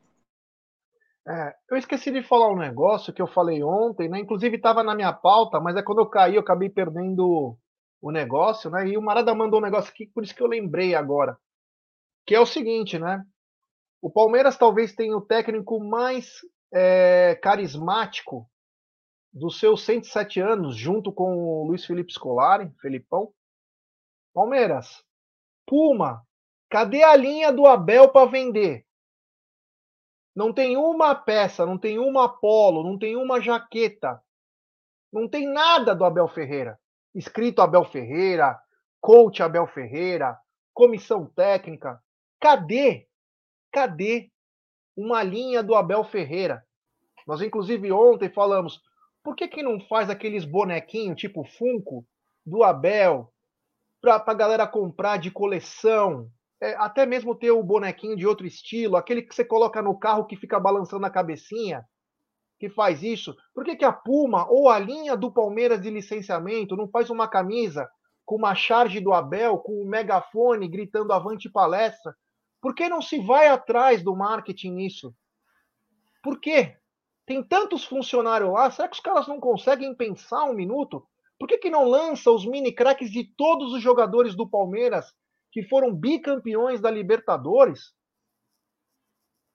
É, 1.30 1.56
eu 1.70 1.78
esqueci 1.78 2.10
de 2.10 2.24
falar 2.24 2.50
um 2.50 2.58
negócio 2.58 3.14
que 3.14 3.22
eu 3.22 3.28
falei 3.28 3.62
ontem, 3.62 4.08
né? 4.08 4.20
Inclusive 4.20 4.56
estava 4.56 4.82
na 4.82 4.96
minha 4.96 5.12
pauta, 5.12 5.60
mas 5.60 5.76
é 5.76 5.84
quando 5.84 6.00
eu 6.00 6.06
caí, 6.06 6.36
eu 6.36 6.42
acabei 6.42 6.70
perdendo 6.70 7.58
o 8.02 8.12
negócio, 8.12 8.70
né? 8.70 8.88
E 8.88 8.98
o 8.98 9.02
Marada 9.02 9.36
mandou 9.36 9.60
um 9.60 9.64
negócio 9.64 9.92
aqui, 9.92 10.08
por 10.08 10.24
isso 10.24 10.34
que 10.34 10.42
eu 10.42 10.48
lembrei 10.48 10.96
agora. 10.96 11.38
Que 12.26 12.34
é 12.34 12.40
o 12.40 12.46
seguinte, 12.46 12.98
né? 12.98 13.24
O 14.02 14.10
Palmeiras 14.10 14.58
talvez 14.58 14.94
tenha 14.94 15.18
o 15.18 15.22
técnico 15.22 15.84
mais 15.84 16.30
é, 16.74 17.38
carismático 17.42 18.50
dos 19.38 19.60
seus 19.60 19.84
107 19.86 20.40
anos, 20.40 20.76
junto 20.76 21.12
com 21.12 21.38
o 21.38 21.68
Luiz 21.68 21.86
Felipe 21.86 22.12
Scolari, 22.12 22.72
Felipão. 22.82 23.32
Palmeiras, 24.34 25.04
Puma, 25.66 26.26
cadê 26.70 27.04
a 27.04 27.16
linha 27.16 27.52
do 27.52 27.66
Abel 27.66 28.10
para 28.10 28.30
vender? 28.30 28.86
Não 30.36 30.54
tem 30.54 30.78
uma 30.78 31.16
peça, 31.16 31.66
não 31.66 31.78
tem 31.78 31.98
uma 31.98 32.30
polo, 32.30 32.84
não 32.84 32.98
tem 32.98 33.16
uma 33.16 33.42
jaqueta. 33.42 34.22
Não 35.12 35.28
tem 35.28 35.48
nada 35.52 35.96
do 35.96 36.06
Abel 36.06 36.28
Ferreira. 36.28 36.80
Escrito 37.16 37.62
Abel 37.62 37.86
Ferreira, 37.86 38.60
coach 39.02 39.42
Abel 39.42 39.66
Ferreira, 39.68 40.38
comissão 40.74 41.26
técnica. 41.26 42.00
Cadê? 42.40 43.08
Cadê 43.72 44.30
uma 44.96 45.24
linha 45.24 45.64
do 45.64 45.74
Abel 45.74 46.04
Ferreira? 46.04 46.64
Nós, 47.26 47.42
inclusive, 47.42 47.92
ontem 47.92 48.30
falamos, 48.30 48.82
por 49.28 49.36
que, 49.36 49.46
que 49.46 49.62
não 49.62 49.78
faz 49.78 50.10
aqueles 50.10 50.46
bonequinhos 50.46 51.20
tipo 51.20 51.44
Funko 51.44 52.08
do 52.46 52.64
Abel 52.64 53.30
para 54.00 54.24
a 54.26 54.34
galera 54.34 54.66
comprar 54.66 55.18
de 55.18 55.30
coleção? 55.30 56.32
É, 56.62 56.76
até 56.76 57.06
mesmo 57.06 57.36
ter 57.36 57.52
o 57.52 57.62
bonequinho 57.62 58.16
de 58.16 58.26
outro 58.26 58.48
estilo, 58.48 58.96
aquele 58.96 59.22
que 59.22 59.36
você 59.36 59.44
coloca 59.44 59.82
no 59.82 60.00
carro 60.00 60.26
que 60.26 60.38
fica 60.38 60.58
balançando 60.58 61.06
a 61.06 61.10
cabecinha, 61.10 61.84
que 62.58 62.70
faz 62.70 63.04
isso. 63.04 63.36
Por 63.54 63.66
que, 63.66 63.76
que 63.76 63.84
a 63.84 63.92
Puma 63.92 64.50
ou 64.50 64.70
a 64.70 64.80
linha 64.80 65.18
do 65.18 65.30
Palmeiras 65.30 65.82
de 65.82 65.90
licenciamento 65.90 66.78
não 66.78 66.88
faz 66.88 67.10
uma 67.10 67.28
camisa 67.28 67.86
com 68.26 68.38
uma 68.38 68.56
charge 68.56 69.02
do 69.02 69.12
Abel, 69.12 69.58
com 69.58 69.74
um 69.74 69.90
megafone 69.90 70.70
gritando 70.70 71.12
avante 71.12 71.50
palestra? 71.50 72.16
Por 72.62 72.74
que 72.74 72.88
não 72.88 73.02
se 73.02 73.20
vai 73.20 73.50
atrás 73.50 74.02
do 74.02 74.16
marketing 74.16 74.72
nisso? 74.72 75.14
Por 76.24 76.40
quê? 76.40 76.78
Tem 77.28 77.44
tantos 77.44 77.84
funcionários 77.84 78.50
lá, 78.50 78.72
será 78.72 78.88
que 78.88 78.96
os 78.96 79.02
caras 79.02 79.28
não 79.28 79.38
conseguem 79.38 79.94
pensar 79.94 80.46
um 80.46 80.54
minuto? 80.54 81.06
Por 81.38 81.46
que, 81.46 81.58
que 81.58 81.70
não 81.70 81.84
lança 81.84 82.32
os 82.32 82.46
mini 82.46 82.72
craques 82.72 83.12
de 83.12 83.26
todos 83.36 83.74
os 83.74 83.82
jogadores 83.84 84.34
do 84.34 84.50
Palmeiras 84.50 85.14
que 85.52 85.62
foram 85.62 85.94
bicampeões 85.94 86.80
da 86.80 86.90
Libertadores? 86.90 87.94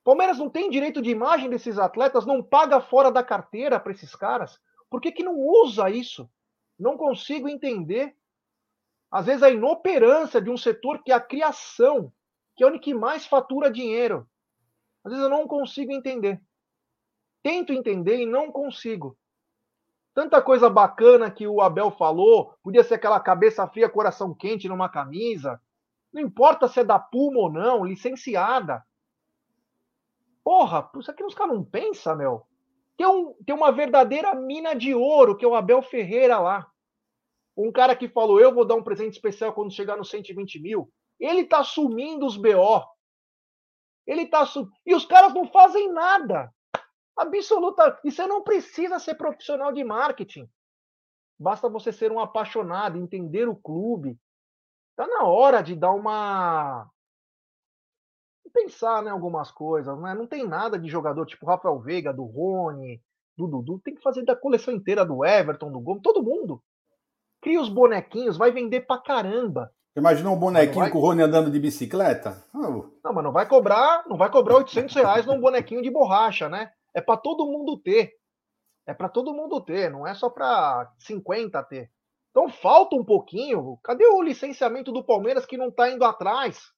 Palmeiras 0.05 0.37
não 0.37 0.51
tem 0.51 0.68
direito 0.68 1.01
de 1.01 1.09
imagem 1.09 1.49
desses 1.49 1.79
atletas, 1.79 2.27
não 2.27 2.43
paga 2.43 2.79
fora 2.79 3.11
da 3.11 3.25
carteira 3.25 3.81
para 3.81 3.93
esses 3.93 4.14
caras. 4.14 4.61
Por 4.91 5.01
que, 5.01 5.11
que 5.11 5.23
não 5.23 5.39
usa 5.39 5.89
isso? 5.89 6.29
Não 6.79 6.99
consigo 6.99 7.49
entender. 7.49 8.14
Às 9.11 9.25
vezes 9.25 9.43
a 9.43 9.51
inoperância 9.51 10.43
de 10.43 10.51
um 10.51 10.59
setor 10.59 11.03
que 11.03 11.11
é 11.11 11.14
a 11.14 11.20
criação, 11.20 12.12
que 12.55 12.64
é 12.64 12.66
onde 12.66 12.81
que 12.81 12.93
mais 12.93 13.25
fatura 13.25 13.70
dinheiro. 13.70 14.29
Às 15.03 15.12
vezes 15.12 15.25
eu 15.25 15.31
não 15.31 15.49
consigo 15.49 15.91
entender. 15.91 16.39
Tento 17.43 17.72
entender 17.72 18.18
e 18.20 18.26
não 18.26 18.53
consigo. 18.53 19.16
Tanta 20.14 20.43
coisa 20.43 20.68
bacana 20.68 21.30
que 21.30 21.47
o 21.47 21.61
Abel 21.61 21.90
falou, 21.90 22.55
podia 22.62 22.84
ser 22.84 22.95
aquela 22.95 23.18
cabeça 23.18 23.66
fria, 23.66 23.88
coração 23.88 24.34
quente 24.34 24.68
numa 24.68 24.88
camisa. 24.88 25.61
Não 26.12 26.20
importa 26.20 26.68
se 26.68 26.80
é 26.80 26.84
da 26.84 26.99
Puma 26.99 27.40
ou 27.40 27.51
não, 27.51 27.84
licenciada. 27.84 28.84
Porra, 30.45 30.90
isso 30.99 31.11
aqui 31.11 31.24
os 31.24 31.34
caras 31.34 31.55
não 31.55 31.64
pensam, 31.64 32.16
meu. 32.16 32.47
Tem, 32.97 33.07
um, 33.07 33.34
tem 33.47 33.55
uma 33.55 33.72
verdadeira 33.72 34.34
mina 34.34 34.74
de 34.74 34.95
ouro, 34.95 35.36
que 35.36 35.44
é 35.44 35.48
o 35.48 35.55
Abel 35.55 35.81
Ferreira 35.82 36.39
lá. 36.39 36.70
Um 37.56 37.73
cara 37.73 37.97
que 37.97 38.09
falou: 38.09 38.39
Eu 38.40 38.52
vou 38.52 38.64
dar 38.64 38.74
um 38.74 38.82
presente 38.82 39.14
especial 39.14 39.52
quando 39.52 39.73
chegar 39.73 39.97
nos 39.97 40.10
120 40.10 40.60
mil. 40.60 40.93
Ele 41.19 41.44
tá 41.44 41.60
assumindo 41.60 42.27
os 42.27 42.36
BO. 42.36 42.85
Ele 44.06 44.27
tá. 44.27 44.44
E 44.85 44.94
os 44.94 45.06
caras 45.06 45.32
não 45.32 45.47
fazem 45.47 45.90
nada. 45.93 46.52
Absoluta. 47.16 48.01
E 48.05 48.10
você 48.10 48.26
não 48.26 48.43
precisa 48.43 48.98
ser 48.98 49.14
profissional 49.14 49.72
de 49.72 49.84
marketing. 49.84 50.48
Basta 51.39 51.68
você 51.68 51.93
ser 51.93 52.12
um 52.12 52.20
apaixonado, 52.20 52.98
entender 52.98 53.48
o 53.48 53.56
clube. 53.56 54.18
Tá 54.97 55.06
na 55.06 55.24
hora 55.24 55.62
de 55.62 55.74
dar 55.74 55.93
uma 55.93 56.89
pensar, 58.52 59.02
né, 59.02 59.10
algumas 59.10 59.51
coisas, 59.51 59.98
né? 59.98 60.14
Não 60.14 60.26
tem 60.26 60.47
nada 60.47 60.78
de 60.78 60.89
jogador 60.89 61.24
tipo 61.24 61.47
Rafael 61.47 61.78
Veiga, 61.80 62.12
do 62.12 62.24
Rony, 62.24 63.01
do 63.36 63.47
Dudu, 63.47 63.80
tem 63.82 63.94
que 63.94 64.02
fazer 64.02 64.24
da 64.24 64.36
coleção 64.36 64.74
inteira 64.74 65.05
do 65.05 65.24
Everton, 65.24 65.72
do 65.72 65.80
Gomes, 65.80 66.02
todo 66.02 66.22
mundo. 66.22 66.62
Cria 67.40 67.60
os 67.60 67.68
bonequinhos, 67.68 68.36
vai 68.36 68.52
vender 68.52 68.82
pra 68.82 68.98
caramba. 68.98 69.72
Imagina 69.97 70.30
um 70.30 70.39
bonequinho 70.39 70.80
vai... 70.80 70.90
com 70.90 70.98
o 70.98 71.01
Rony 71.01 71.22
andando 71.22 71.51
de 71.51 71.59
bicicleta? 71.59 72.44
Oh. 72.55 72.90
Não, 73.05 73.12
mas 73.12 73.24
não 73.24 73.32
vai 73.32 73.47
cobrar, 73.47 74.05
não 74.06 74.16
vai 74.16 74.30
cobrar 74.30 74.56
800 74.56 74.94
reais 74.94 75.26
num 75.26 75.40
bonequinho 75.40 75.82
de 75.82 75.90
borracha, 75.90 76.48
né? 76.48 76.70
É 76.94 77.01
para 77.01 77.16
todo 77.16 77.47
mundo 77.47 77.78
ter. 77.78 78.12
É 78.86 78.93
para 78.93 79.09
todo 79.09 79.35
mundo 79.35 79.60
ter, 79.60 79.90
não 79.90 80.06
é 80.06 80.14
só 80.14 80.28
para 80.28 80.93
50 80.98 81.62
ter. 81.64 81.90
Então 82.31 82.48
falta 82.48 82.97
um 82.97 83.05
pouquinho. 83.05 83.78
Cadê 83.82 84.06
o 84.06 84.23
licenciamento 84.23 84.90
do 84.90 85.05
Palmeiras 85.05 85.47
que 85.47 85.56
não 85.56 85.69
está 85.69 85.90
indo 85.90 86.05
atrás? 86.05 86.73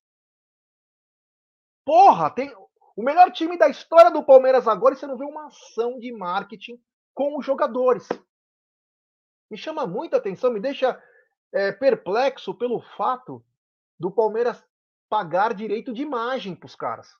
Porra, 1.84 2.30
tem 2.30 2.54
o 2.96 3.02
melhor 3.02 3.30
time 3.32 3.56
da 3.56 3.68
história 3.68 4.10
do 4.10 4.24
Palmeiras 4.24 4.68
agora 4.68 4.94
e 4.94 4.98
você 4.98 5.06
não 5.06 5.16
vê 5.16 5.24
uma 5.24 5.46
ação 5.46 5.98
de 5.98 6.12
marketing 6.12 6.80
com 7.14 7.38
os 7.38 7.46
jogadores. 7.46 8.08
Me 9.50 9.56
chama 9.56 9.86
muita 9.86 10.16
atenção, 10.16 10.50
me 10.52 10.60
deixa 10.60 11.00
é, 11.52 11.72
perplexo 11.72 12.54
pelo 12.54 12.80
fato 12.96 13.44
do 13.98 14.10
Palmeiras 14.10 14.64
pagar 15.08 15.54
direito 15.54 15.92
de 15.92 16.02
imagem 16.02 16.56
para 16.56 16.66
os 16.66 16.74
caras. 16.74 17.16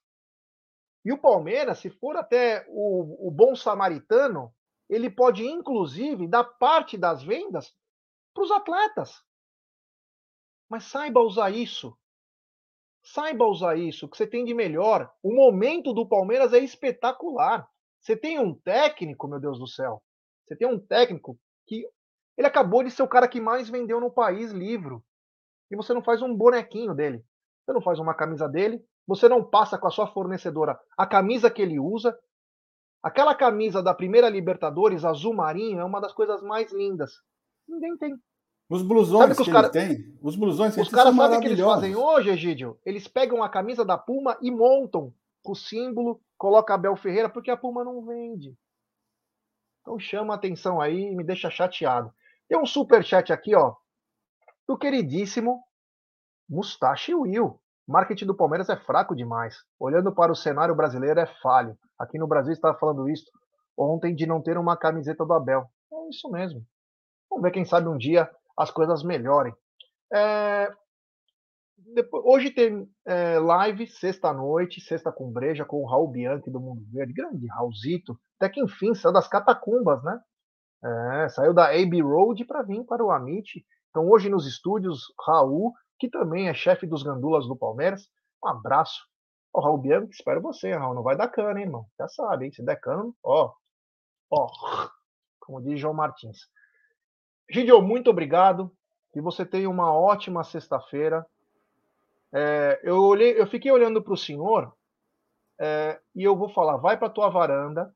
E 1.05 1.13
o 1.13 1.19
Palmeiras, 1.19 1.79
se 1.79 1.91
for 1.91 2.17
até 2.17 2.65
o, 2.69 3.29
o 3.29 3.31
bom 3.31 3.55
samaritano, 3.55 4.55
ele 4.89 5.11
pode, 5.11 5.45
inclusive, 5.47 6.27
dar 6.27 6.45
parte 6.45 6.97
das 6.97 7.23
vendas 7.23 7.75
para 8.33 8.43
os 8.43 8.51
atletas. 8.51 9.23
Mas 10.69 10.85
saiba 10.85 11.21
usar 11.21 11.51
isso. 11.51 11.97
Saiba 13.03 13.45
usar 13.45 13.77
isso, 13.77 14.09
que 14.09 14.17
você 14.17 14.27
tem 14.27 14.45
de 14.47 14.55
melhor. 14.55 15.13
O 15.23 15.35
momento 15.35 15.93
do 15.93 16.09
Palmeiras 16.09 16.55
é 16.55 16.59
espetacular. 16.59 17.69
Você 18.01 18.17
tem 18.17 18.39
um 18.39 18.55
técnico, 18.55 19.29
meu 19.29 19.39
Deus 19.39 19.59
do 19.59 19.67
céu. 19.67 20.03
Você 20.45 20.57
tem 20.57 20.67
um 20.67 20.79
técnico 20.79 21.39
que 21.67 21.87
ele 22.37 22.47
acabou 22.47 22.83
de 22.83 22.91
ser 22.91 23.03
o 23.03 23.09
cara 23.09 23.29
que 23.29 23.41
mais 23.41 23.69
vendeu 23.69 24.01
no 24.01 24.11
país 24.11 24.53
livro. 24.53 25.05
E 25.71 25.77
você 25.77 25.93
não 25.93 26.03
faz 26.03 26.23
um 26.23 26.35
bonequinho 26.35 26.95
dele. 26.95 27.23
Você 27.65 27.73
não 27.73 27.83
faz 27.83 27.99
uma 27.99 28.15
camisa 28.15 28.49
dele, 28.49 28.85
você 29.07 29.29
não 29.29 29.45
passa 29.45 29.79
com 29.79 29.87
a 29.87 29.91
sua 29.91 30.07
fornecedora 30.07 30.79
a 30.97 31.07
camisa 31.07 31.51
que 31.51 31.63
ele 31.63 31.79
usa. 31.79 32.17
Aquela 33.03 33.35
camisa 33.35 33.83
da 33.83 33.93
primeira 33.93 34.29
Libertadores, 34.31 35.05
azul 35.05 35.35
marinho, 35.35 35.79
é 35.79 35.85
uma 35.85 36.01
das 36.01 36.13
coisas 36.13 36.43
mais 36.43 36.73
lindas. 36.73 37.13
Ninguém 37.69 37.97
tem. 37.99 38.17
Os 38.69 38.83
blusões 38.83 39.37
que, 39.37 39.45
que 39.45 39.51
cara... 39.51 39.69
tem, 39.69 40.17
os 40.23 40.37
blusões 40.37 40.75
Os 40.77 40.89
caras 40.89 41.15
sabem 41.15 41.37
o 41.37 41.41
que 41.41 41.49
eles 41.49 41.61
fazem 41.61 41.95
hoje, 41.95 42.31
Egídio? 42.31 42.79
Eles 42.85 43.07
pegam 43.07 43.43
a 43.43 43.49
camisa 43.49 43.85
da 43.85 43.99
Puma 43.99 44.39
e 44.41 44.51
montam 44.51 45.13
o 45.45 45.55
símbolo, 45.55 46.19
coloca 46.39 46.73
Abel 46.73 46.97
Ferreira, 46.97 47.29
porque 47.29 47.51
a 47.51 47.57
Puma 47.57 47.85
não 47.85 48.03
vende. 48.07 48.57
Então 49.83 49.99
chama 49.99 50.33
a 50.33 50.37
atenção 50.37 50.81
aí 50.81 50.99
e 50.99 51.15
me 51.15 51.23
deixa 51.23 51.51
chateado. 51.51 52.11
Tem 52.49 52.59
um 52.59 52.65
super 52.65 53.05
chat 53.05 53.31
aqui, 53.31 53.55
ó, 53.55 53.75
do 54.67 54.79
queridíssimo 54.79 55.63
Mustache 56.49 57.15
Will. 57.15 57.61
Marketing 57.87 58.27
do 58.27 58.35
Palmeiras 58.35 58.69
é 58.69 58.77
fraco 58.77 59.15
demais. 59.15 59.57
Olhando 59.79 60.13
para 60.13 60.33
o 60.33 60.37
cenário 60.37 60.75
brasileiro 60.75 61.21
é 61.21 61.27
falho. 61.43 61.77
Aqui 61.99 62.19
no 62.19 62.27
Brasil 62.27 62.53
estava 62.53 62.79
falando 62.79 63.09
isso 63.09 63.31
ontem 63.77 64.15
de 64.15 64.27
não 64.27 64.41
ter 64.41 64.57
uma 64.57 64.77
camiseta 64.77 65.25
do 65.25 65.33
Abel. 65.33 65.67
É 65.93 66.09
isso 66.09 66.31
mesmo. 66.31 66.65
Vamos 67.29 67.43
ver 67.43 67.51
quem 67.51 67.65
sabe 67.65 67.89
um 67.89 67.97
dia 67.97 68.31
as 68.57 68.71
coisas 68.71 69.03
melhorem. 69.03 69.55
É... 70.13 70.73
Depois, 71.77 72.25
hoje 72.25 72.51
tem 72.51 72.89
é, 73.05 73.39
live, 73.39 73.87
sexta-noite, 73.87 74.81
sexta 74.81 75.13
com 75.13 75.31
breja, 75.31 75.65
com 75.65 75.83
o 75.83 75.87
Raul 75.87 76.09
Bianchi 76.09 76.51
do 76.51 76.61
Mundo 76.61 76.83
Verde. 76.91 77.13
Grande 77.13 77.47
Raulzito. 77.49 78.19
Até 78.39 78.49
que 78.49 78.61
enfim, 78.63 78.95
saiu 78.95 79.13
das 79.13 79.29
catacumbas, 79.29 80.03
né? 80.03 80.19
É, 80.85 81.29
saiu 81.29 81.53
da 81.53 81.71
AB 81.71 82.01
Road 82.03 82.45
para 82.45 82.63
vir 82.63 82.85
para 82.85 83.05
o 83.05 83.11
Amit. 83.11 83.65
Então 83.91 84.09
hoje 84.09 84.29
nos 84.29 84.47
estúdios, 84.47 85.13
Raul, 85.27 85.73
que 86.05 86.11
também 86.11 86.51
é 86.51 86.55
chefe 86.55 86.87
dos 86.87 87.03
gandulas 87.03 87.47
do 87.47 87.57
Palmeiras. 87.57 88.11
Um 88.45 88.49
abraço. 88.49 89.09
Ó, 89.55 89.61
Raul 89.61 89.79
Bianchi, 89.79 90.11
espero 90.11 90.43
você, 90.43 90.73
Raul. 90.73 90.95
Não 90.95 91.03
vai 91.03 91.17
dar 91.17 91.29
cana, 91.29 91.59
hein, 91.59 91.65
irmão? 91.65 91.87
Já 91.99 92.07
sabe, 92.09 92.45
hein? 92.45 92.53
Se 92.53 92.63
der 92.63 92.79
cana, 92.79 93.11
ó. 93.23 93.55
Ó. 94.31 94.49
Como 95.41 95.63
diz 95.63 95.81
João 95.81 95.95
Martins. 95.95 96.47
Gidio, 97.51 97.81
muito 97.81 98.11
obrigado. 98.11 98.71
Que 99.13 99.21
você 99.21 99.47
tenha 99.47 99.71
uma 99.71 99.95
ótima 99.95 100.45
sexta-feira. 100.45 101.25
É, 102.33 102.81
eu, 102.83 103.01
olhei, 103.03 103.41
eu 103.41 103.47
fiquei 103.47 103.71
olhando 103.71 104.03
para 104.03 104.13
o 104.13 104.19
senhor 104.19 104.77
é, 105.59 106.01
e 106.15 106.23
eu 106.23 106.37
vou 106.37 106.51
falar: 106.51 106.77
vai 106.77 106.99
para 106.99 107.09
tua 107.09 107.31
varanda, 107.31 107.95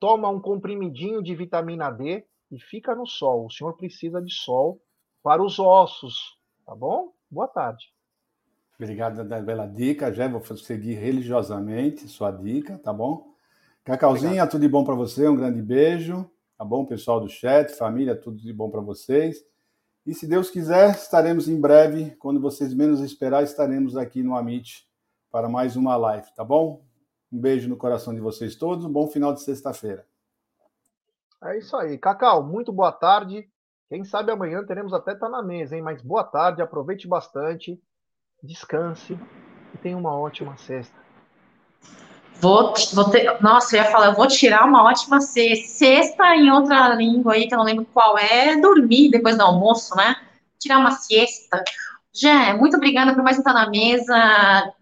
toma 0.00 0.28
um 0.30 0.40
comprimidinho 0.40 1.22
de 1.22 1.34
vitamina 1.34 1.90
D 1.90 2.26
e 2.50 2.58
fica 2.58 2.94
no 2.94 3.06
sol. 3.06 3.46
O 3.46 3.50
senhor 3.50 3.76
precisa 3.76 4.20
de 4.20 4.32
sol 4.32 4.80
para 5.22 5.42
os 5.42 5.58
ossos, 5.58 6.36
tá 6.66 6.74
bom? 6.74 7.12
Boa 7.30 7.46
tarde. 7.46 7.94
Obrigado 8.78 9.24
da 9.24 9.40
bela 9.40 9.66
dica, 9.66 10.12
já 10.12 10.28
vou 10.28 10.44
seguir 10.56 10.94
religiosamente 10.94 12.08
sua 12.08 12.30
dica, 12.30 12.76
tá 12.78 12.92
bom? 12.92 13.32
Cacauzinha, 13.84 14.28
Obrigado. 14.30 14.50
tudo 14.50 14.60
de 14.62 14.68
bom 14.68 14.84
para 14.84 14.94
você, 14.94 15.26
um 15.28 15.36
grande 15.36 15.62
beijo. 15.62 16.28
Tá 16.58 16.64
bom, 16.64 16.84
pessoal 16.84 17.20
do 17.20 17.28
chat, 17.28 17.72
família, 17.74 18.16
tudo 18.16 18.38
de 18.38 18.52
bom 18.52 18.68
para 18.68 18.80
vocês. 18.80 19.44
E 20.04 20.12
se 20.12 20.26
Deus 20.26 20.50
quiser, 20.50 20.90
estaremos 20.90 21.48
em 21.48 21.58
breve, 21.58 22.16
quando 22.16 22.40
vocês 22.40 22.74
menos 22.74 23.00
esperar, 23.00 23.42
estaremos 23.44 23.96
aqui 23.96 24.22
no 24.22 24.36
Amit 24.36 24.86
para 25.30 25.48
mais 25.48 25.76
uma 25.76 25.96
live, 25.96 26.26
tá 26.34 26.44
bom? 26.44 26.84
Um 27.32 27.38
beijo 27.38 27.68
no 27.68 27.76
coração 27.76 28.14
de 28.14 28.20
vocês 28.20 28.56
todos, 28.56 28.84
um 28.84 28.92
bom 28.92 29.06
final 29.06 29.32
de 29.32 29.42
sexta-feira. 29.42 30.06
É 31.42 31.58
isso 31.58 31.76
aí. 31.76 31.96
Cacau, 31.98 32.42
muito 32.42 32.72
boa 32.72 32.92
tarde. 32.92 33.48
Quem 33.88 34.04
sabe 34.04 34.32
amanhã 34.32 34.64
teremos 34.64 34.92
até 34.92 35.14
tá 35.14 35.28
na 35.28 35.42
mesa, 35.42 35.76
hein? 35.76 35.82
Mas 35.82 36.02
boa 36.02 36.24
tarde, 36.24 36.60
aproveite 36.60 37.06
bastante, 37.06 37.80
descanse 38.42 39.18
e 39.72 39.78
tenha 39.78 39.96
uma 39.96 40.18
ótima 40.18 40.56
sexta. 40.56 40.96
Vou, 42.40 42.74
vou 42.92 43.10
ter, 43.10 43.40
nossa, 43.40 43.76
eu 43.76 43.82
ia 43.82 43.90
falar, 43.90 44.06
eu 44.06 44.14
vou 44.14 44.26
tirar 44.26 44.64
uma 44.64 44.84
ótima 44.84 45.20
sexta 45.20 46.36
em 46.36 46.50
outra 46.50 46.94
língua 46.94 47.34
aí, 47.34 47.46
que 47.46 47.54
eu 47.54 47.58
não 47.58 47.64
lembro 47.64 47.86
qual 47.94 48.18
é, 48.18 48.56
dormir 48.56 49.10
depois 49.10 49.36
do 49.36 49.42
almoço, 49.42 49.94
né? 49.96 50.16
Tirar 50.58 50.78
uma 50.78 50.90
siesta. 50.90 51.62
Jé, 52.12 52.54
muito 52.54 52.76
obrigada 52.76 53.14
por 53.14 53.22
mais 53.22 53.38
estar 53.38 53.52
na 53.52 53.70
mesa. 53.70 54.16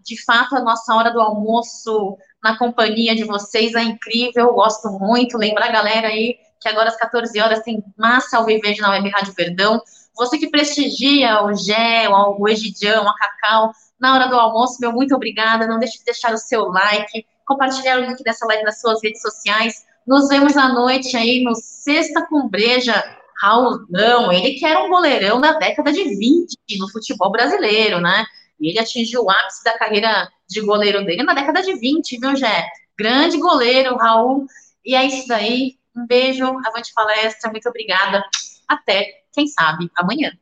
De 0.02 0.22
fato, 0.24 0.56
a 0.56 0.62
nossa 0.62 0.94
hora 0.94 1.10
do 1.10 1.20
almoço 1.20 2.16
na 2.43 2.56
companhia 2.56 3.14
de 3.14 3.24
vocês 3.24 3.74
é 3.74 3.82
incrível, 3.82 4.55
gosto 4.55 4.89
muito. 4.98 5.36
Lembrar 5.36 5.66
a 5.66 5.72
galera 5.72 6.09
aí 6.09 6.39
que 6.64 6.68
agora 6.70 6.88
às 6.88 6.96
14 6.96 7.38
horas 7.40 7.60
tem 7.60 7.84
massa 7.94 8.38
ao 8.38 8.46
viver 8.46 8.74
na 8.78 8.90
Web 8.90 9.10
Rádio 9.10 9.34
Perdão. 9.34 9.82
Você 10.16 10.38
que 10.38 10.48
prestigia 10.48 11.44
o 11.44 11.54
Gé, 11.54 12.08
o 12.08 12.48
Egidião, 12.48 13.06
a 13.06 13.14
Cacau, 13.14 13.70
na 14.00 14.14
hora 14.14 14.28
do 14.28 14.36
almoço, 14.36 14.78
meu 14.80 14.90
muito 14.90 15.14
obrigada. 15.14 15.66
Não 15.66 15.78
deixe 15.78 15.98
de 15.98 16.04
deixar 16.06 16.32
o 16.32 16.38
seu 16.38 16.64
like 16.68 17.26
compartilhar 17.44 17.98
o 17.98 18.06
link 18.06 18.22
dessa 18.24 18.46
live 18.46 18.64
nas 18.64 18.80
suas 18.80 19.02
redes 19.02 19.20
sociais. 19.20 19.84
Nos 20.06 20.28
vemos 20.28 20.56
à 20.56 20.68
noite 20.68 21.14
aí 21.18 21.44
no 21.44 21.54
Sexta 21.54 22.26
com 22.26 22.48
Breja. 22.48 22.94
Raulão, 23.42 24.32
ele 24.32 24.52
que 24.52 24.64
era 24.64 24.82
um 24.84 24.88
goleirão 24.88 25.38
da 25.40 25.52
década 25.58 25.92
de 25.92 26.02
20 26.02 26.56
no 26.78 26.88
futebol 26.88 27.30
brasileiro, 27.30 28.00
né? 28.00 28.24
Ele 28.58 28.78
atingiu 28.78 29.24
o 29.24 29.30
ápice 29.30 29.62
da 29.64 29.76
carreira 29.76 30.30
de 30.48 30.62
goleiro 30.62 31.04
dele 31.04 31.24
na 31.24 31.34
década 31.34 31.60
de 31.60 31.74
20, 31.74 32.20
viu, 32.20 32.36
Jé? 32.36 32.66
Grande 32.96 33.36
goleiro, 33.36 33.96
Raul. 33.96 34.46
E 34.82 34.94
é 34.94 35.04
isso 35.04 35.26
daí. 35.28 35.76
Um 35.96 36.06
beijo, 36.06 36.44
avante 36.44 36.92
palestra, 36.94 37.50
muito 37.50 37.68
obrigada. 37.68 38.24
Até, 38.68 39.22
quem 39.32 39.46
sabe, 39.46 39.90
amanhã. 39.96 40.32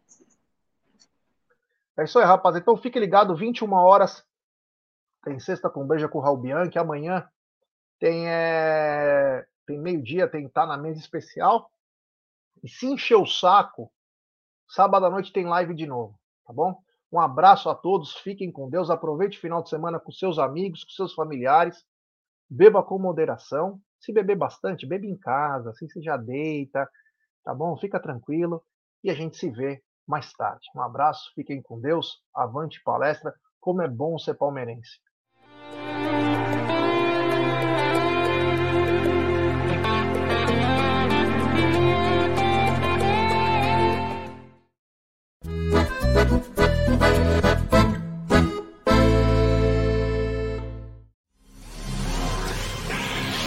É 1.99 2.05
isso 2.05 2.19
aí, 2.19 2.25
rapaz. 2.25 2.57
Então 2.57 2.77
fique 2.77 2.99
ligado, 2.99 3.37
21 3.37 3.73
horas 3.73 4.25
tem 5.23 5.39
sexta 5.39 5.71
com 5.71 5.87
beija 5.87 6.09
com 6.09 6.19
o 6.19 6.21
Raul 6.21 6.37
Bianchi, 6.37 6.79
amanhã 6.79 7.29
tem, 7.99 8.29
é, 8.29 9.47
tem 9.65 9.79
meio-dia, 9.79 10.29
tem 10.29 10.49
Tá 10.49 10.67
na 10.67 10.77
Mesa 10.77 10.99
Especial. 10.99 11.71
E 12.63 12.69
se 12.69 12.87
encher 12.87 13.17
o 13.17 13.27
saco, 13.27 13.91
sábado 14.69 15.07
à 15.07 15.11
noite 15.11 15.33
tem 15.33 15.47
live 15.47 15.75
de 15.75 15.87
novo, 15.87 16.19
tá 16.45 16.53
bom? 16.53 16.81
Um 17.11 17.21
abraço 17.21 17.69
a 17.69 17.75
todos, 17.75 18.17
fiquem 18.17 18.51
com 18.51 18.69
Deus, 18.69 18.91
aproveite 18.91 19.39
o 19.39 19.41
final 19.41 19.63
de 19.63 19.69
semana 19.69 20.01
com 20.01 20.11
seus 20.11 20.39
amigos, 20.39 20.83
com 20.85 20.91
seus 20.91 21.15
familiares, 21.15 21.85
beba 22.49 22.83
com 22.83 22.99
moderação. 22.99 23.81
Se 24.03 24.13
beber 24.13 24.37
bastante, 24.37 24.87
bebe 24.87 25.09
em 25.09 25.17
casa, 25.17 25.71
assim 25.71 25.89
você 25.89 26.03
já 26.03 26.17
deita, 26.17 26.89
tá 27.45 27.55
bom? 27.55 27.77
Fica 27.77 28.01
tranquilo 28.01 28.63
e 29.03 29.11
a 29.11 29.15
gente 29.15 29.37
se 29.37 29.49
vê 29.49 29.83
mais 30.07 30.33
tarde. 30.33 30.67
Um 30.75 30.83
abraço, 30.83 31.33
fiquem 31.35 31.63
com 31.63 31.81
Deus, 31.81 32.21
avante 32.35 32.83
palestra, 32.83 33.33
como 33.61 33.81
é 33.81 33.89
bom 33.89 34.19
ser 34.19 34.35
palmeirense. 34.35 34.99